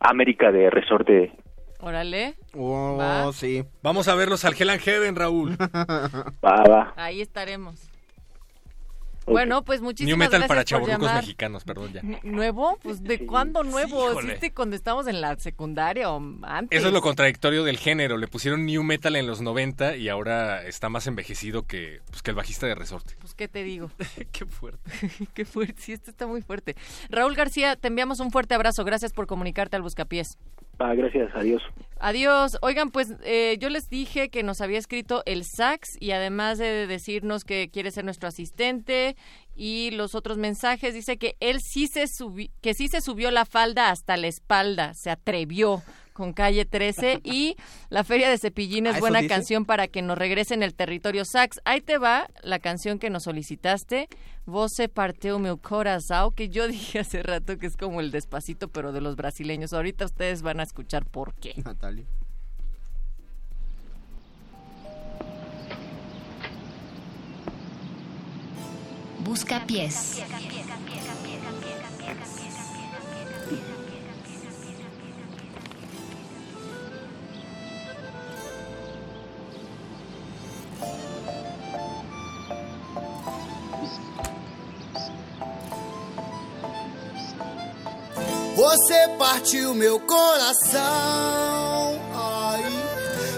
[0.00, 1.32] América de Resorte
[1.82, 2.34] Órale.
[2.54, 3.32] Oh, Va.
[3.32, 3.64] sí.
[3.82, 5.56] Vamos a verlos al Hell and Heaven, Raúl.
[6.44, 7.89] va va Ahí estaremos.
[9.30, 11.22] Bueno, pues muchísimas New Metal gracias para por chaburrucos llamar.
[11.22, 12.02] mexicanos, perdón ya.
[12.22, 12.78] ¿Nuevo?
[12.82, 14.10] Pues ¿de cuándo nuevo?
[14.10, 14.28] Híjole.
[14.28, 16.78] ¿Existe cuando estábamos en la secundaria o antes?
[16.78, 18.16] Eso es lo contradictorio del género.
[18.16, 22.30] Le pusieron New Metal en los 90 y ahora está más envejecido que, pues, que
[22.30, 23.14] el bajista de Resorte.
[23.20, 23.90] Pues, ¿qué te digo?
[24.32, 24.90] Qué fuerte.
[25.34, 26.76] Qué fuerte, sí, esto está muy fuerte.
[27.08, 28.84] Raúl García, te enviamos un fuerte abrazo.
[28.84, 30.38] Gracias por comunicarte al Buscapiés.
[30.80, 31.62] va gracias adiós
[32.02, 32.56] Adiós.
[32.62, 36.86] Oigan, pues eh, yo les dije que nos había escrito el Sax y además de
[36.86, 39.16] decirnos que quiere ser nuestro asistente
[39.54, 40.94] y los otros mensajes.
[40.94, 44.94] Dice que él sí se subió, que sí se subió la falda hasta la espalda,
[44.94, 45.82] se atrevió
[46.12, 47.56] con calle 13 y
[47.88, 49.28] la Feria de Cepillín ¿Ah, es eso buena dice?
[49.28, 51.60] canción para que nos regresen el territorio Sax.
[51.64, 54.08] Ahí te va la canción que nos solicitaste,
[54.46, 58.92] Voce parteu meu corazón, que yo dije hace rato que es como el despacito pero
[58.92, 59.72] de los brasileños.
[59.72, 61.54] Ahorita ustedes van a escuchar por qué.
[61.64, 62.04] Natalia.
[69.24, 70.22] Busca pies.
[88.56, 90.80] Você partiu meu coração,
[92.14, 92.62] ai,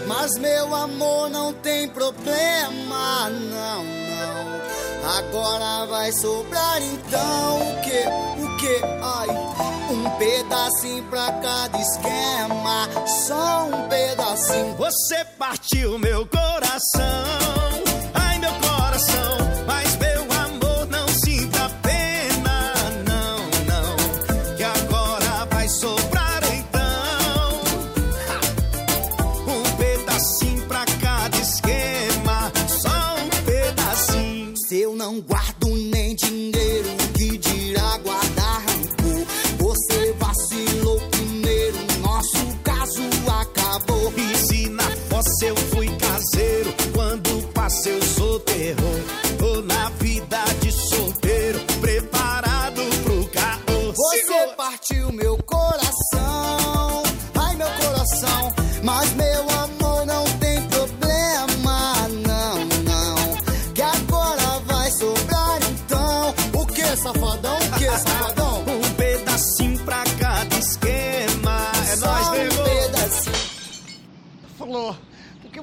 [0.09, 5.13] mas meu amor não tem problema, não, não.
[5.19, 9.29] Agora vai sobrar então o que, o que, ai,
[9.91, 12.89] um pedacinho pra cada esquema,
[13.27, 14.75] só um pedacinho.
[14.77, 17.92] Você partiu meu coração.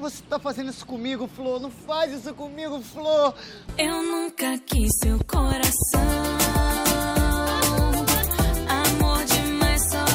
[0.00, 1.60] Você tá fazendo isso comigo, Flor?
[1.60, 3.34] Não faz isso comigo, Flor.
[3.76, 6.00] Eu nunca quis seu coração.
[8.68, 10.10] Amor demais só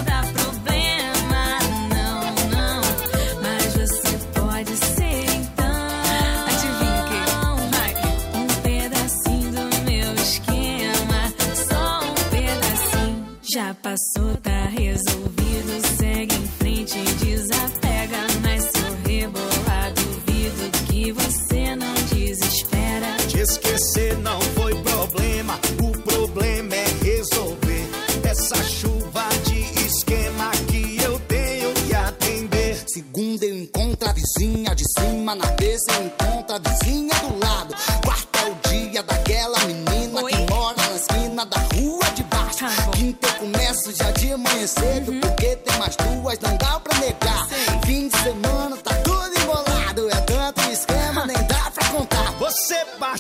[23.45, 27.88] esquecer não foi problema, o problema é resolver
[28.24, 32.83] essa chuva de esquema que eu tenho que atender.
[32.88, 37.75] Segunda eu encontro a vizinha de cima, na terça eu encontro a vizinha do lado.
[38.03, 42.65] Quarta é o dia daquela menina que mora na esquina da rua de baixo.
[42.93, 46.74] Quinta eu começo já de manhã cedo, porque tem mais duas, não dá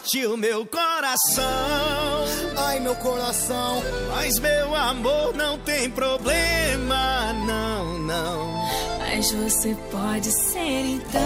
[0.05, 1.43] partiu meu coração,
[2.57, 3.81] ai meu coração.
[4.13, 8.65] Mas meu amor não tem problema, não, não.
[8.99, 11.21] Mas você pode ser então.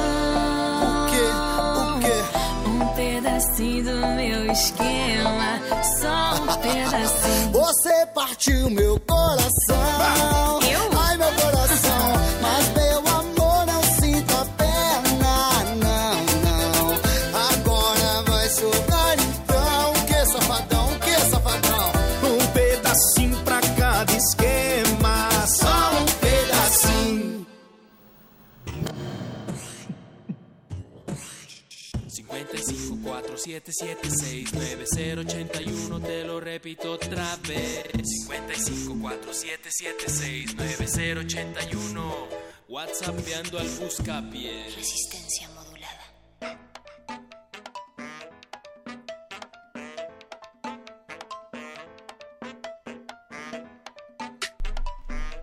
[0.81, 1.27] O quê?
[1.75, 2.69] O quê?
[2.69, 5.59] Um pedacinho do meu esquema.
[5.99, 7.51] Só um pedacinho.
[7.51, 10.58] Você partiu meu coração.
[33.49, 37.89] 4776 9081 te lo repito otra vez.
[38.27, 42.27] 55 4776 9081
[42.67, 45.69] Whatsappeando al buscapiés Resistencia modulada.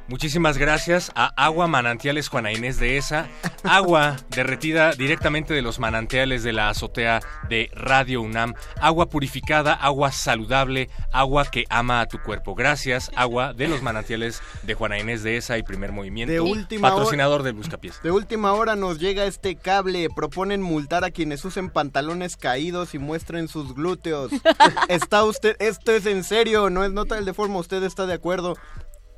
[0.06, 3.28] Muchísimas gracias a Agua Manantiales Juana Inés de esa,
[3.68, 10.12] agua derretida directamente de los manantiales de la azotea de Radio UNAM, agua purificada, agua
[10.12, 12.54] saludable, agua que ama a tu cuerpo.
[12.54, 16.90] Gracias, agua de los manantiales de Juana Inés de esa y Primer Movimiento, De última
[16.90, 18.02] patrocinador del Buscapiés.
[18.02, 20.08] De última hora nos llega este cable.
[20.14, 24.30] Proponen multar a quienes usen pantalones caídos y muestren sus glúteos.
[24.88, 28.14] ¿Está usted, esto es en serio, no es nota del de forma, usted está de
[28.14, 28.56] acuerdo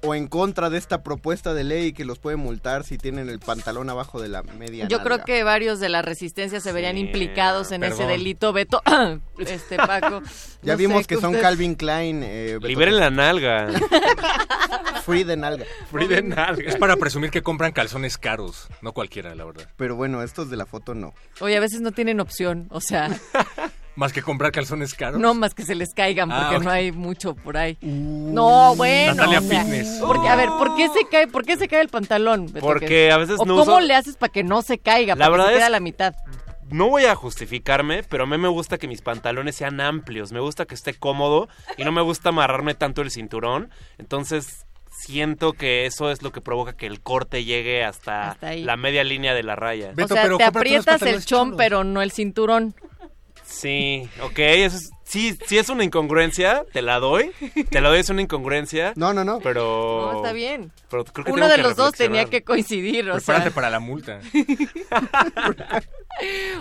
[0.03, 3.41] o en contra de esta propuesta de ley que los puede multar si tienen el
[3.41, 7.73] pantalón abajo de la media Yo creo que varios de la resistencia se verían implicados
[7.73, 8.83] en ese delito, Beto.
[9.39, 10.23] este, Paco.
[10.63, 12.23] Ya no vimos que son Calvin Klein.
[12.25, 12.59] Eh.
[12.63, 13.69] Liberen la nalga.
[15.05, 15.65] Free de nalga.
[15.91, 16.69] Free de nalga.
[16.69, 19.69] Es para presumir que compran calzones caros, no cualquiera, la verdad.
[19.77, 21.15] Pero bueno, estos de la foto no.
[21.41, 23.09] Oye, a veces no tienen opción, o sea,
[23.99, 25.21] Más que comprar calzones caros.
[25.21, 26.63] no más que se les caigan porque Ah, ok.
[26.65, 27.77] no hay mucho por ahí.
[27.83, 29.15] no, bueno.
[29.15, 29.99] Natalia o sea, Fitness.
[30.01, 32.47] Porque, a ver, ¿por qué se cae, por qué se cae el pantalón?
[32.47, 32.61] Beto?
[32.65, 35.17] Porque Que- a veces ¿O no cómo uso- le haces para que no se caiga?
[35.17, 36.15] La para que verdad se quede es- a la mitad.
[36.71, 40.39] No voy a justificarme, pero a mí me gusta que mis pantalones sean amplios, me
[40.41, 43.71] gusta que esté cómodo y no me gusta amarrarme tanto el cinturón.
[43.99, 49.03] Entonces siento que eso es lo que provoca que el corte llegue hasta, la media
[49.03, 49.93] línea de la raya.
[50.01, 52.75] o sea, te aprietas el chón, pero no el cinturón.
[53.49, 57.33] Sí, ok, eso es- sí, sí es una incongruencia, te la doy.
[57.71, 58.93] Te la doy, es una incongruencia.
[58.97, 59.41] No, no, no.
[59.41, 60.11] Pero.
[60.13, 60.71] No, está bien.
[60.91, 63.55] Pero creo que Uno de que los dos tenía que coincidir, o Prepárate sea.
[63.55, 64.21] para la multa.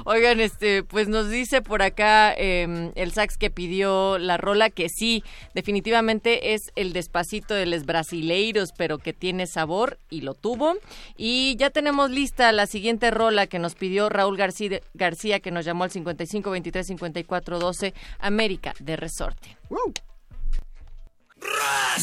[0.05, 4.87] Oigan, este, pues nos dice por acá eh, el sax que pidió la rola que
[4.89, 5.23] sí,
[5.55, 10.75] definitivamente es el despacito de los brasileiros, pero que tiene sabor y lo tuvo.
[11.15, 15.65] Y ya tenemos lista la siguiente rola que nos pidió Raúl García, García que nos
[15.65, 17.93] llamó al 55 23 54 12,
[18.37, 19.57] América de Resorte.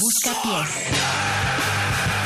[0.00, 2.23] Busca pies.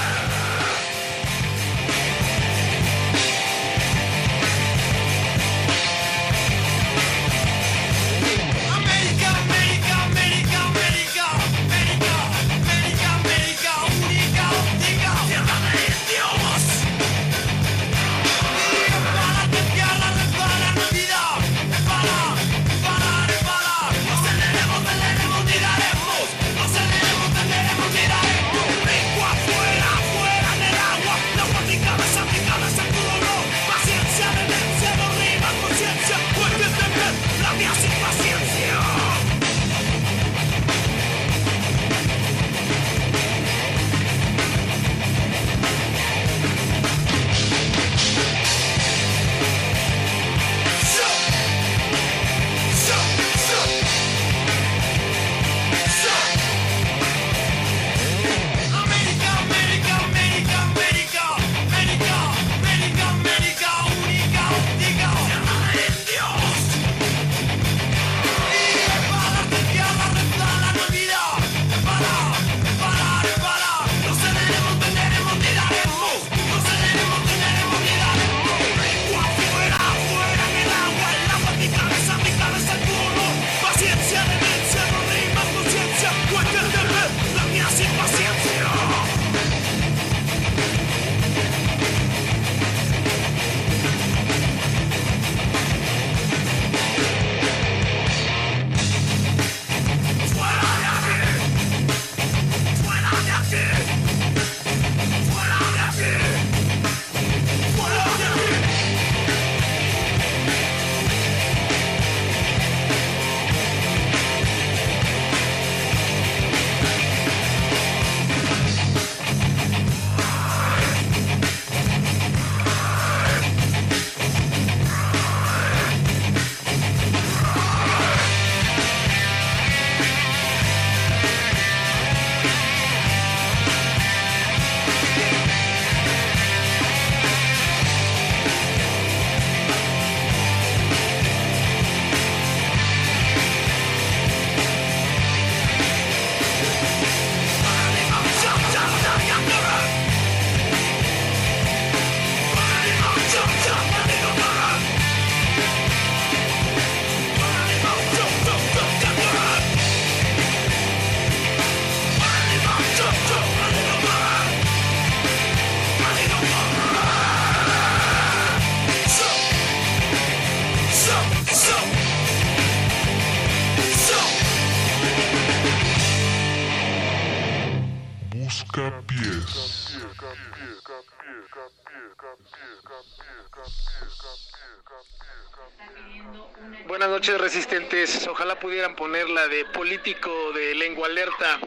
[188.60, 191.58] Pudieran poner la de político de lengua alerta,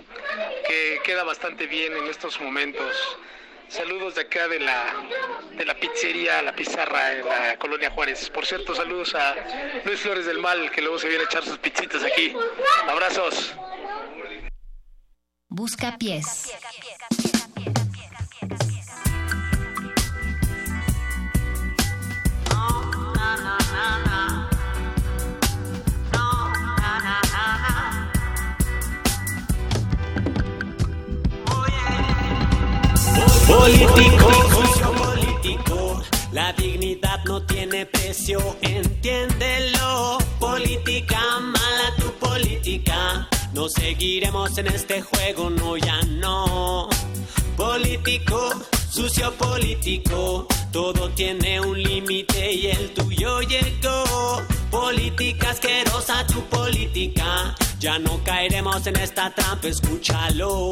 [0.68, 3.18] que queda bastante bien en estos momentos.
[3.68, 4.94] Saludos de acá de la,
[5.56, 8.30] de la pizzería La Pizarra en la colonia Juárez.
[8.30, 9.34] Por cierto, saludos a
[9.86, 12.34] Luis Flores del Mal, que luego se viene a echar sus pizzitas aquí.
[12.88, 13.54] Abrazos.
[15.48, 16.52] Busca pies.
[22.52, 23.12] Político,
[24.12, 24.41] sucio
[34.92, 40.18] político, la dignidad no tiene precio, entiéndelo.
[40.40, 46.88] Política, mala tu política, no seguiremos en este juego, no, ya no.
[47.58, 48.50] Político,
[48.90, 54.42] sucio político, todo tiene un límite y el tuyo llegó.
[54.70, 60.72] Política asquerosa tu política, ya no caeremos en esta trampa, escúchalo.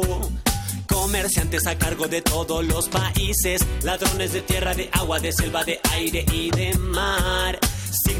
[1.00, 5.80] Comerciantes a cargo de todos los países, ladrones de tierra, de agua, de selva, de
[5.94, 7.58] aire y de mar.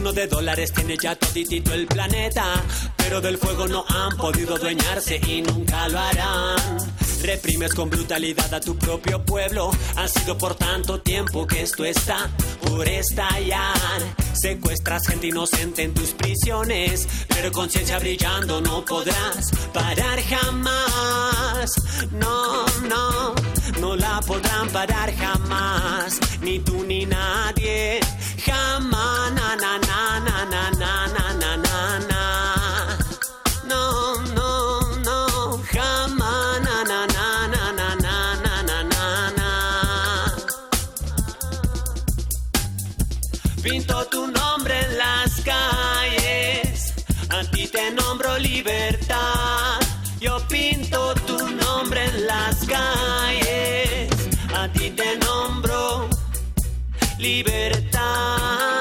[0.01, 2.43] Signo de dólares tiene ya toditito el planeta,
[2.97, 6.79] pero del fuego no han podido dueñarse y nunca lo harán.
[7.23, 12.31] Reprimes con brutalidad a tu propio pueblo, ha sido por tanto tiempo que esto está
[12.63, 14.01] por estallar.
[14.33, 21.73] Secuestras gente inocente en tus prisiones, pero conciencia brillando no podrás parar jamás.
[22.13, 23.35] No, no,
[23.81, 28.01] no la podrán parar jamás, ni tú ni nadie.
[28.47, 29.90] Jamás, na,
[57.21, 58.80] libertad,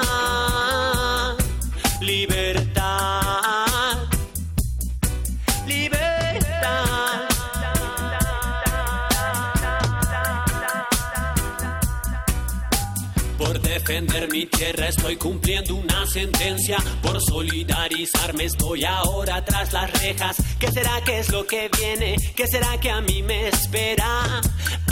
[14.30, 16.78] mi tierra estoy cumpliendo una sentencia.
[17.02, 20.36] Por solidarizarme estoy ahora tras las rejas.
[20.58, 22.16] ¿Qué será que es lo que viene?
[22.36, 24.40] ¿Qué será que a mí me espera?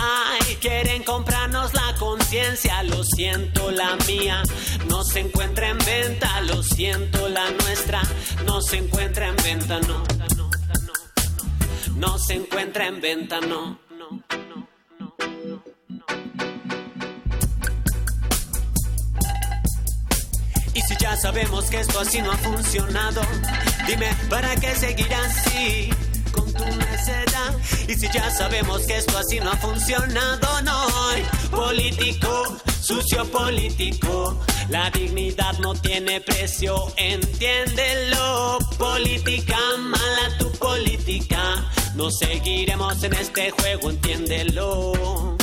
[0.01, 2.83] Ay, quieren comprarnos la conciencia.
[2.85, 4.43] Lo siento, la mía
[4.89, 6.41] no se encuentra en venta.
[6.43, 8.03] Lo siento, la nuestra
[8.47, 9.81] no se encuentra en venta.
[9.81, 10.05] No,
[11.97, 13.41] no se encuentra en venta.
[13.41, 13.79] No.
[14.31, 14.48] Y
[21.21, 23.21] sabemos que esto así no ha funcionado,
[23.87, 25.91] dime, ¿para qué seguir así?
[26.33, 27.55] Con tu necedad.
[27.89, 30.89] Y si ya sabemos que esto así no ha funcionado, no
[31.51, 34.39] político, sucio político.
[34.69, 38.59] La dignidad no tiene precio, entiéndelo.
[38.77, 41.71] Política, mala tu política.
[41.95, 45.37] No seguiremos en este juego, entiéndelo.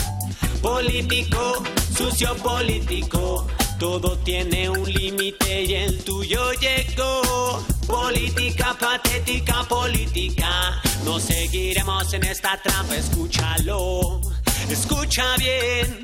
[0.61, 1.63] Político,
[1.95, 3.47] sucio político.
[3.79, 7.65] Todo tiene un límite y el tuyo llegó.
[7.85, 10.81] Política patética, política.
[11.03, 14.21] No seguiremos en esta trampa, escúchalo.
[14.69, 16.03] Escucha bien.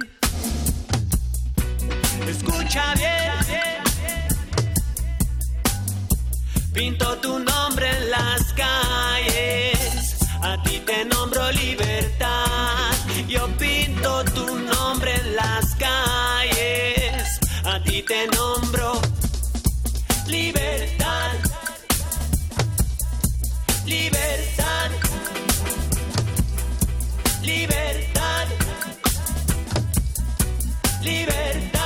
[2.28, 3.32] Escucha bien.
[6.74, 10.18] Pinto tu nombre en las calles.
[10.42, 12.92] A ti te nombro libertad.
[13.28, 16.51] Yo pinto tu nombre en las calles.
[17.74, 19.00] A ti te nombro
[20.28, 21.38] libertad.
[23.86, 24.92] Libertad.
[27.42, 28.48] Libertad.
[31.02, 31.81] Libertad.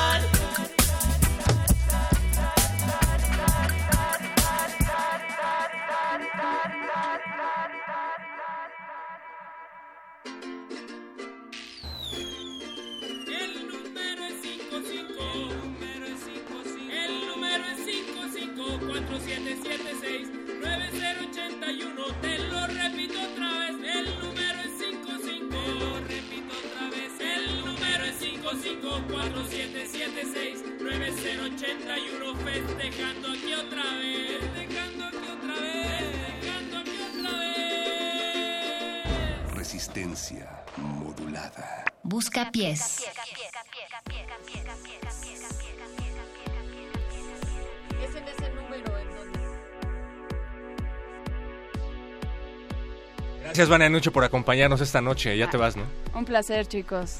[21.65, 22.13] 9081.
[22.21, 23.75] Te lo repito otra vez.
[23.83, 25.49] El número es 55.
[25.49, 27.11] Te lo repito otra vez.
[27.19, 32.35] El número es 55 4776 9081.
[32.35, 34.39] Festejando aquí otra vez.
[34.41, 35.99] Festejando aquí otra vez.
[36.13, 39.53] Festejando aquí otra vez.
[39.55, 41.83] Resistencia modulada.
[42.03, 42.99] Busca pies.
[43.01, 43.07] Es
[53.45, 55.37] Gracias, Vania Nucho, por acompañarnos esta noche.
[55.37, 55.83] Ya te vas, ¿no?
[56.13, 57.19] Un placer, chicos.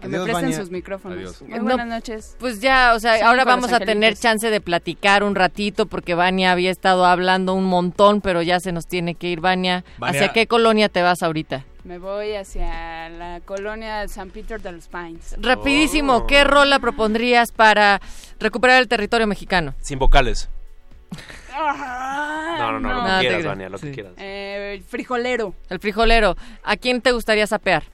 [0.00, 0.56] Que Adiós, me presten Vania.
[0.58, 1.18] sus micrófonos.
[1.18, 1.42] Adiós.
[1.42, 2.36] Muy No, buenas noches.
[2.38, 6.14] Pues ya, o sea, Son ahora vamos a tener chance de platicar un ratito porque
[6.14, 9.84] Vania había estado hablando un montón, pero ya se nos tiene que ir, Vania.
[9.98, 10.20] Vania.
[10.20, 11.64] ¿Hacia qué colonia te vas ahorita?
[11.84, 15.34] Me voy hacia la colonia San Peter de los Pines.
[15.38, 16.26] Rapidísimo, Oh.
[16.26, 18.00] ¿qué rola propondrías para
[18.40, 19.74] recuperar el territorio mexicano?
[19.80, 20.48] Sin vocales.
[21.54, 23.44] No, no, no, lo No, que quieras.
[23.46, 24.12] Vania, lo que quieras.
[24.16, 25.54] Eh, el frijolero.
[25.70, 26.36] El frijolero.
[26.62, 27.84] ¿A quién te gustaría sapear?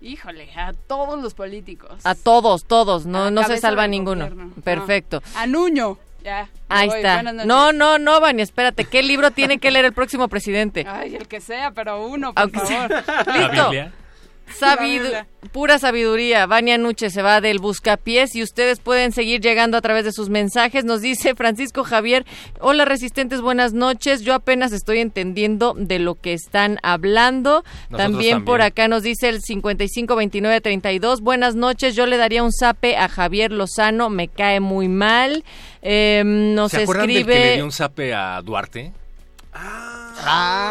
[0.00, 2.00] Híjole, a todos los políticos.
[2.04, 4.24] A todos, todos, no, no se salva ninguno.
[4.28, 4.52] gobierno.
[4.56, 4.62] No.
[4.62, 5.22] Perfecto.
[5.36, 5.98] A Nuño.
[6.24, 6.48] Ya.
[6.68, 6.98] Ahí voy.
[6.98, 7.22] está.
[7.22, 8.84] No, no, no, Vania, espérate.
[8.84, 10.84] ¿Qué libro tiene que leer el próximo presidente?
[10.88, 13.36] Ay, el que sea, pero uno, por Aunque sea- favor.
[13.36, 13.70] ¿Listo?
[14.58, 16.46] Sabidu- pura sabiduría.
[16.46, 20.28] Vania Nuche se va del Buscapiés y ustedes pueden seguir llegando a través de sus
[20.28, 20.84] mensajes.
[20.84, 22.24] Nos dice Francisco Javier,
[22.60, 24.22] hola resistentes, buenas noches.
[24.22, 27.64] Yo apenas estoy entendiendo de lo que están hablando.
[27.96, 31.94] También, por acá nos dice el 552932, buenas noches.
[31.96, 35.44] Yo le daría un zape a Javier Lozano, me cae muy mal.
[35.82, 37.34] Eh, nos ¿Se acuerdan del escribe...
[37.34, 38.92] que le dio un zape a Duarte?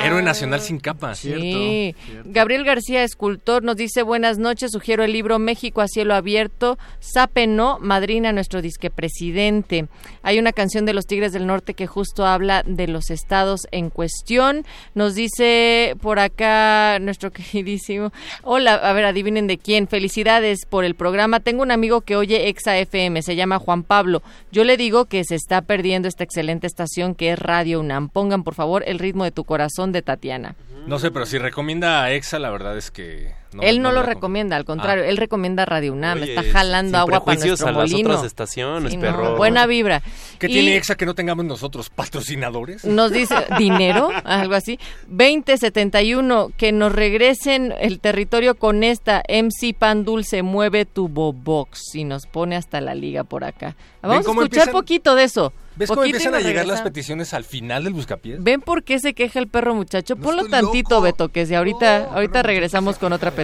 [0.03, 1.15] Héroe nacional sin capa.
[1.15, 1.95] Sí.
[2.25, 7.47] Gabriel García, escultor, nos dice buenas noches, sugiero el libro México a cielo abierto, Sape
[7.47, 9.87] no, madrina nuestro disque presidente.
[10.23, 13.89] Hay una canción de los Tigres del Norte que justo habla de los estados en
[13.89, 14.65] cuestión.
[14.95, 18.11] Nos dice por acá nuestro queridísimo,
[18.43, 21.39] hola, a ver, adivinen de quién, felicidades por el programa.
[21.39, 24.21] Tengo un amigo que oye Exa FM, se llama Juan Pablo.
[24.51, 28.09] Yo le digo que se está perdiendo esta excelente estación que es Radio UNAM.
[28.09, 30.55] Pongan por favor el ritmo de tu corazón de Tatiana.
[30.87, 33.33] No sé, pero si recomienda a EXA, la verdad es que...
[33.61, 37.37] él no, lo recomienda, al contrario, él recomienda Radio UNAM, Oye, está jalando agua para
[37.39, 38.09] nuestro a las molino.
[38.11, 39.35] otras estaciones, Sí, no, perro.
[39.35, 40.01] buena vibra.
[40.39, 41.89] ¿Qué Y tiene EXA que no tengamos nosotros?
[41.89, 42.85] ¿Patrocinadores?
[42.85, 44.79] Nos dice dinero, algo así.
[45.07, 51.95] 2071, que nos regresen el territorio con esta MC Pan Dulce, mueve tu bobox.
[51.95, 53.75] Y nos pone hasta la liga por acá.
[54.01, 55.53] Vamos a escuchar empiezan- poquito de eso.
[55.75, 58.43] ¿Ves cómo empiezan a llegar las peticiones al final del buscapiés?
[58.43, 60.17] ¿Ven por qué se queja el perro muchacho?
[60.17, 63.40] Ponlo tantito, Beto, que si ahorita, ahorita regresamos con otra petición.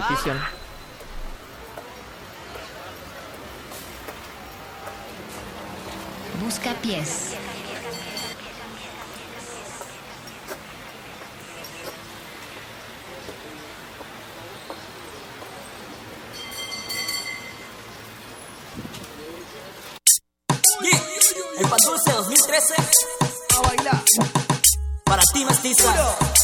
[6.40, 7.34] Busca pies.
[21.58, 22.74] El Pan Dulce 2013.
[23.56, 24.04] A bailar.
[25.04, 26.37] Para ti, mestiza.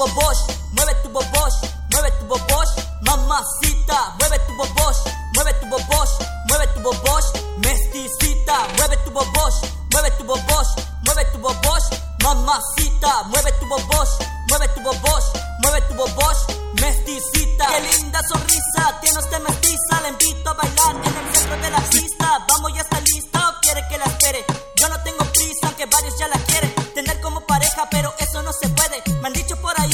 [0.00, 0.40] Bobosh,
[0.72, 1.56] mueve tu bobosh,
[1.92, 2.72] mueve tu bobosh,
[3.02, 4.14] mamacita.
[4.18, 4.96] Mueve tu bobosh,
[5.34, 6.12] mueve tu bobosh,
[6.48, 7.26] mueve tu bobosh,
[7.58, 8.56] mesticita.
[8.76, 9.56] Mueve tu bobosh,
[9.92, 10.70] mueve tu bobosh,
[11.04, 11.86] mueve tu bobosh,
[12.22, 13.24] mamacita.
[13.28, 14.12] Mueve tu bobosh,
[14.48, 15.26] mueve tu bobosh,
[15.62, 16.40] mueve tu bobosh,
[16.80, 17.66] mesticita.
[17.68, 20.00] Qué linda sonrisa tiene usted mestiza.
[20.00, 22.44] Le invito a bailar en el centro de la pista.
[22.48, 24.46] Vamos, ya está lista o quiere que la espere.
[24.76, 28.50] Yo no tengo prisa, aunque varios ya la quieren tener como pareja, pero eso no
[28.52, 29.02] se puede.
[29.20, 29.89] Me han dicho por ahí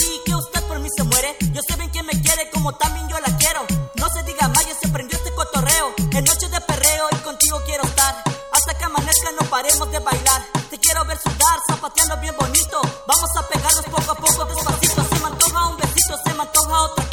[2.66, 3.64] como también yo la quiero.
[3.94, 5.94] No se diga más, ya se prendió este cotorreo.
[5.98, 8.24] En noche de perreo y contigo quiero estar.
[8.50, 10.42] Hasta que amanezca no paremos de bailar.
[10.70, 12.80] Te quiero ver sudar, zapateando bien bonito.
[13.06, 15.04] Vamos a pegarnos poco a poco, despacito.
[15.04, 17.05] Se me antoja un besito, se me antoja otra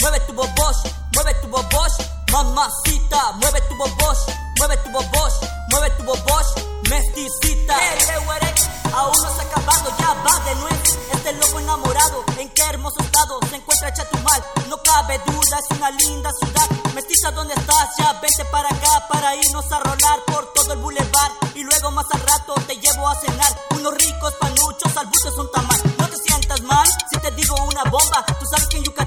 [0.00, 0.76] mueve tu bobosh,
[1.14, 1.92] mueve tu bobosh,
[2.32, 3.32] mamacita.
[3.40, 4.18] Mueve tu bobosh,
[4.58, 5.34] mueve tu bobosh,
[5.70, 6.46] mueve tu bobosh,
[6.90, 7.76] mesticita.
[7.78, 8.54] Hey, hey, güere,
[8.94, 10.82] aún no se ha acabado, ya va de nuevo.
[11.12, 14.44] Este loco enamorado, en qué hermoso estado se encuentra Chatumal.
[14.68, 16.68] No cabe duda, es una linda ciudad.
[16.94, 17.88] Mestiza, ¿dónde estás?
[17.98, 21.30] Ya vente para acá para irnos a rolar por todo el bulevar.
[21.54, 25.50] Y luego más al rato te llevo a cenar unos ricos panuchos, al buche son
[25.52, 25.80] tamal.
[25.98, 28.24] No te sientas mal si te digo una bomba.
[28.38, 29.01] Tú sabes que en Yucatán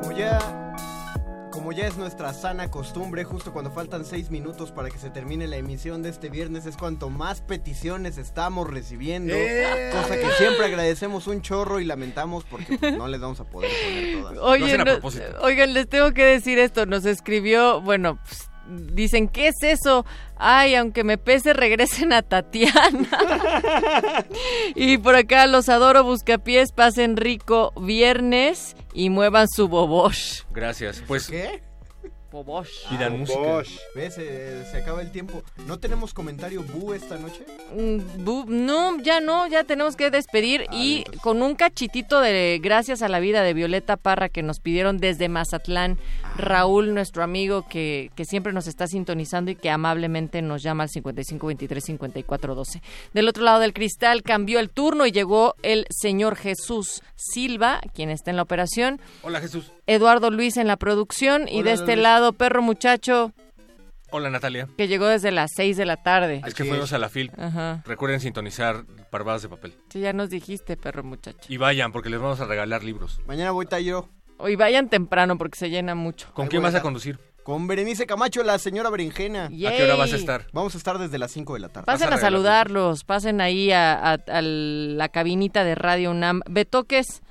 [0.00, 0.38] Como ya,
[1.50, 5.46] como ya es nuestra sana costumbre, justo cuando faltan seis minutos para que se termine
[5.46, 9.34] la emisión de este viernes, es cuanto más peticiones estamos recibiendo.
[9.34, 9.90] ¡Eh!
[9.92, 13.70] Cosa que siempre agradecemos un chorro y lamentamos porque pues, no les vamos a poder
[13.84, 14.38] poner todas.
[14.42, 16.86] Oye, no- oigan, les tengo que decir esto.
[16.86, 20.04] Nos escribió, bueno, pues, dicen, ¿qué es eso?
[20.36, 23.08] Ay, aunque me pese, regresen a Tatiana.
[24.74, 30.42] y por acá los adoro, buscapiés, pasen rico viernes y muevan su bobosh.
[30.50, 31.02] Gracias.
[31.06, 31.69] Pues Pobosh.
[32.30, 33.38] Pidan Ah, música.
[33.38, 33.70] Bosch.
[33.94, 34.14] ¿Ves?
[34.18, 35.42] Eh, se acaba el tiempo.
[35.66, 37.44] ¿No tenemos comentario bu esta noche?
[37.74, 43.02] Mm, bu- No, ya no, ya tenemos que despedir y con un cachitito de gracias
[43.02, 45.98] a la vida de Violeta Parra que nos pidieron desde Mazatlán,
[46.36, 50.88] Raúl, nuestro amigo que, que siempre nos está sintonizando y que amablemente nos llama al
[50.90, 52.82] 55 23 54 12.
[53.12, 58.10] Del otro lado del cristal cambió el turno y llegó el señor Jesús Silva, quien
[58.10, 59.72] está en la operación, Hola Jesús.
[59.86, 62.02] Eduardo Luis en la producción y de este Luis.
[62.04, 63.32] lado Perro Muchacho
[64.12, 64.68] Hola Natalia.
[64.76, 66.42] que llegó desde las 6 de la tarde.
[66.46, 67.30] Es que fuimos a la FIL.
[67.38, 67.82] Ajá.
[67.86, 69.74] Recuerden sintonizar Parvadas de Papel.
[69.88, 71.38] Sí, ya nos dijiste, perro muchacho.
[71.48, 73.20] Y vayan, porque les vamos a regalar libros.
[73.26, 74.08] Mañana voy yo.
[74.38, 76.28] Hoy vayan temprano porque se llena mucho.
[76.34, 77.18] ¿Con Ahí quién voy a vas a conducir?
[77.44, 79.46] Con Berenice Camacho, la señora Berenjena.
[79.46, 80.46] ¿A qué hora vas a estar?
[80.52, 81.86] Vamos a estar desde las 5 de la tarde.
[81.86, 86.40] Pasen a saludarlos, pasen ahí a, a- a la cabinita de Radio UNAM.
[86.48, 87.22] Betoques,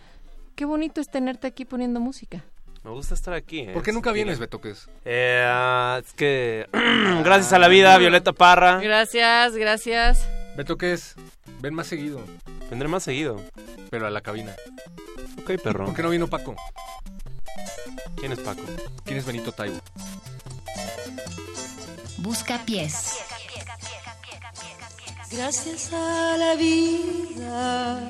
[0.55, 2.43] qué bonito es tenerte aquí poniendo música.
[2.89, 3.59] Me gusta estar aquí.
[3.59, 3.71] ¿eh?
[3.71, 4.15] ¿Por qué nunca Sí.
[4.15, 4.89] vienes, Betoques?
[5.05, 6.67] Eh, es que
[7.23, 8.79] gracias a la vida, Violeta Parra.
[8.79, 10.27] Gracias, gracias.
[10.57, 11.13] Betoques,
[11.61, 12.19] ven más seguido.
[12.71, 13.39] Vendré más seguido.
[13.91, 14.55] Pero a la cabina.
[15.37, 15.85] Ok, perro.
[15.85, 16.55] ¿Por qué no vino Paco?
[18.15, 18.63] ¿Quién es Paco?
[19.05, 19.77] ¿Quién es Benito Taibo?
[22.17, 23.19] Busca pies.
[25.31, 28.09] Gracias a la vida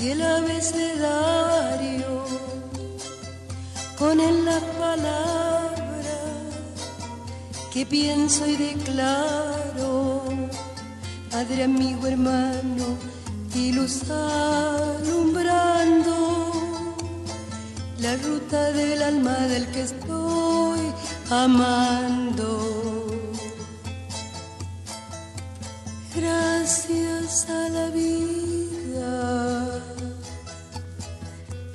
[0.00, 2.24] y el abecedario
[3.98, 6.00] con él las palabras
[7.70, 10.22] que pienso y declaro.
[11.30, 12.96] Padre amigo hermano
[13.54, 13.72] y
[14.98, 16.50] alumbrando
[17.98, 20.80] la ruta del alma del que estoy
[21.28, 23.06] amando.
[26.14, 29.89] Gracias a la vida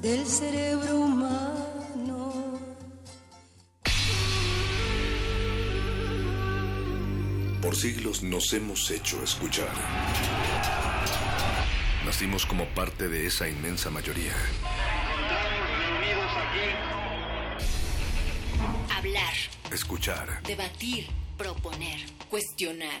[0.00, 2.32] del cerebro humano.
[7.60, 9.68] Por siglos nos hemos hecho escuchar.
[12.04, 14.34] Nacimos como parte de esa inmensa mayoría.
[18.96, 19.32] Hablar,
[19.72, 20.42] Escuchar.
[20.42, 21.06] debatir,
[21.36, 23.00] proponer, cuestionar.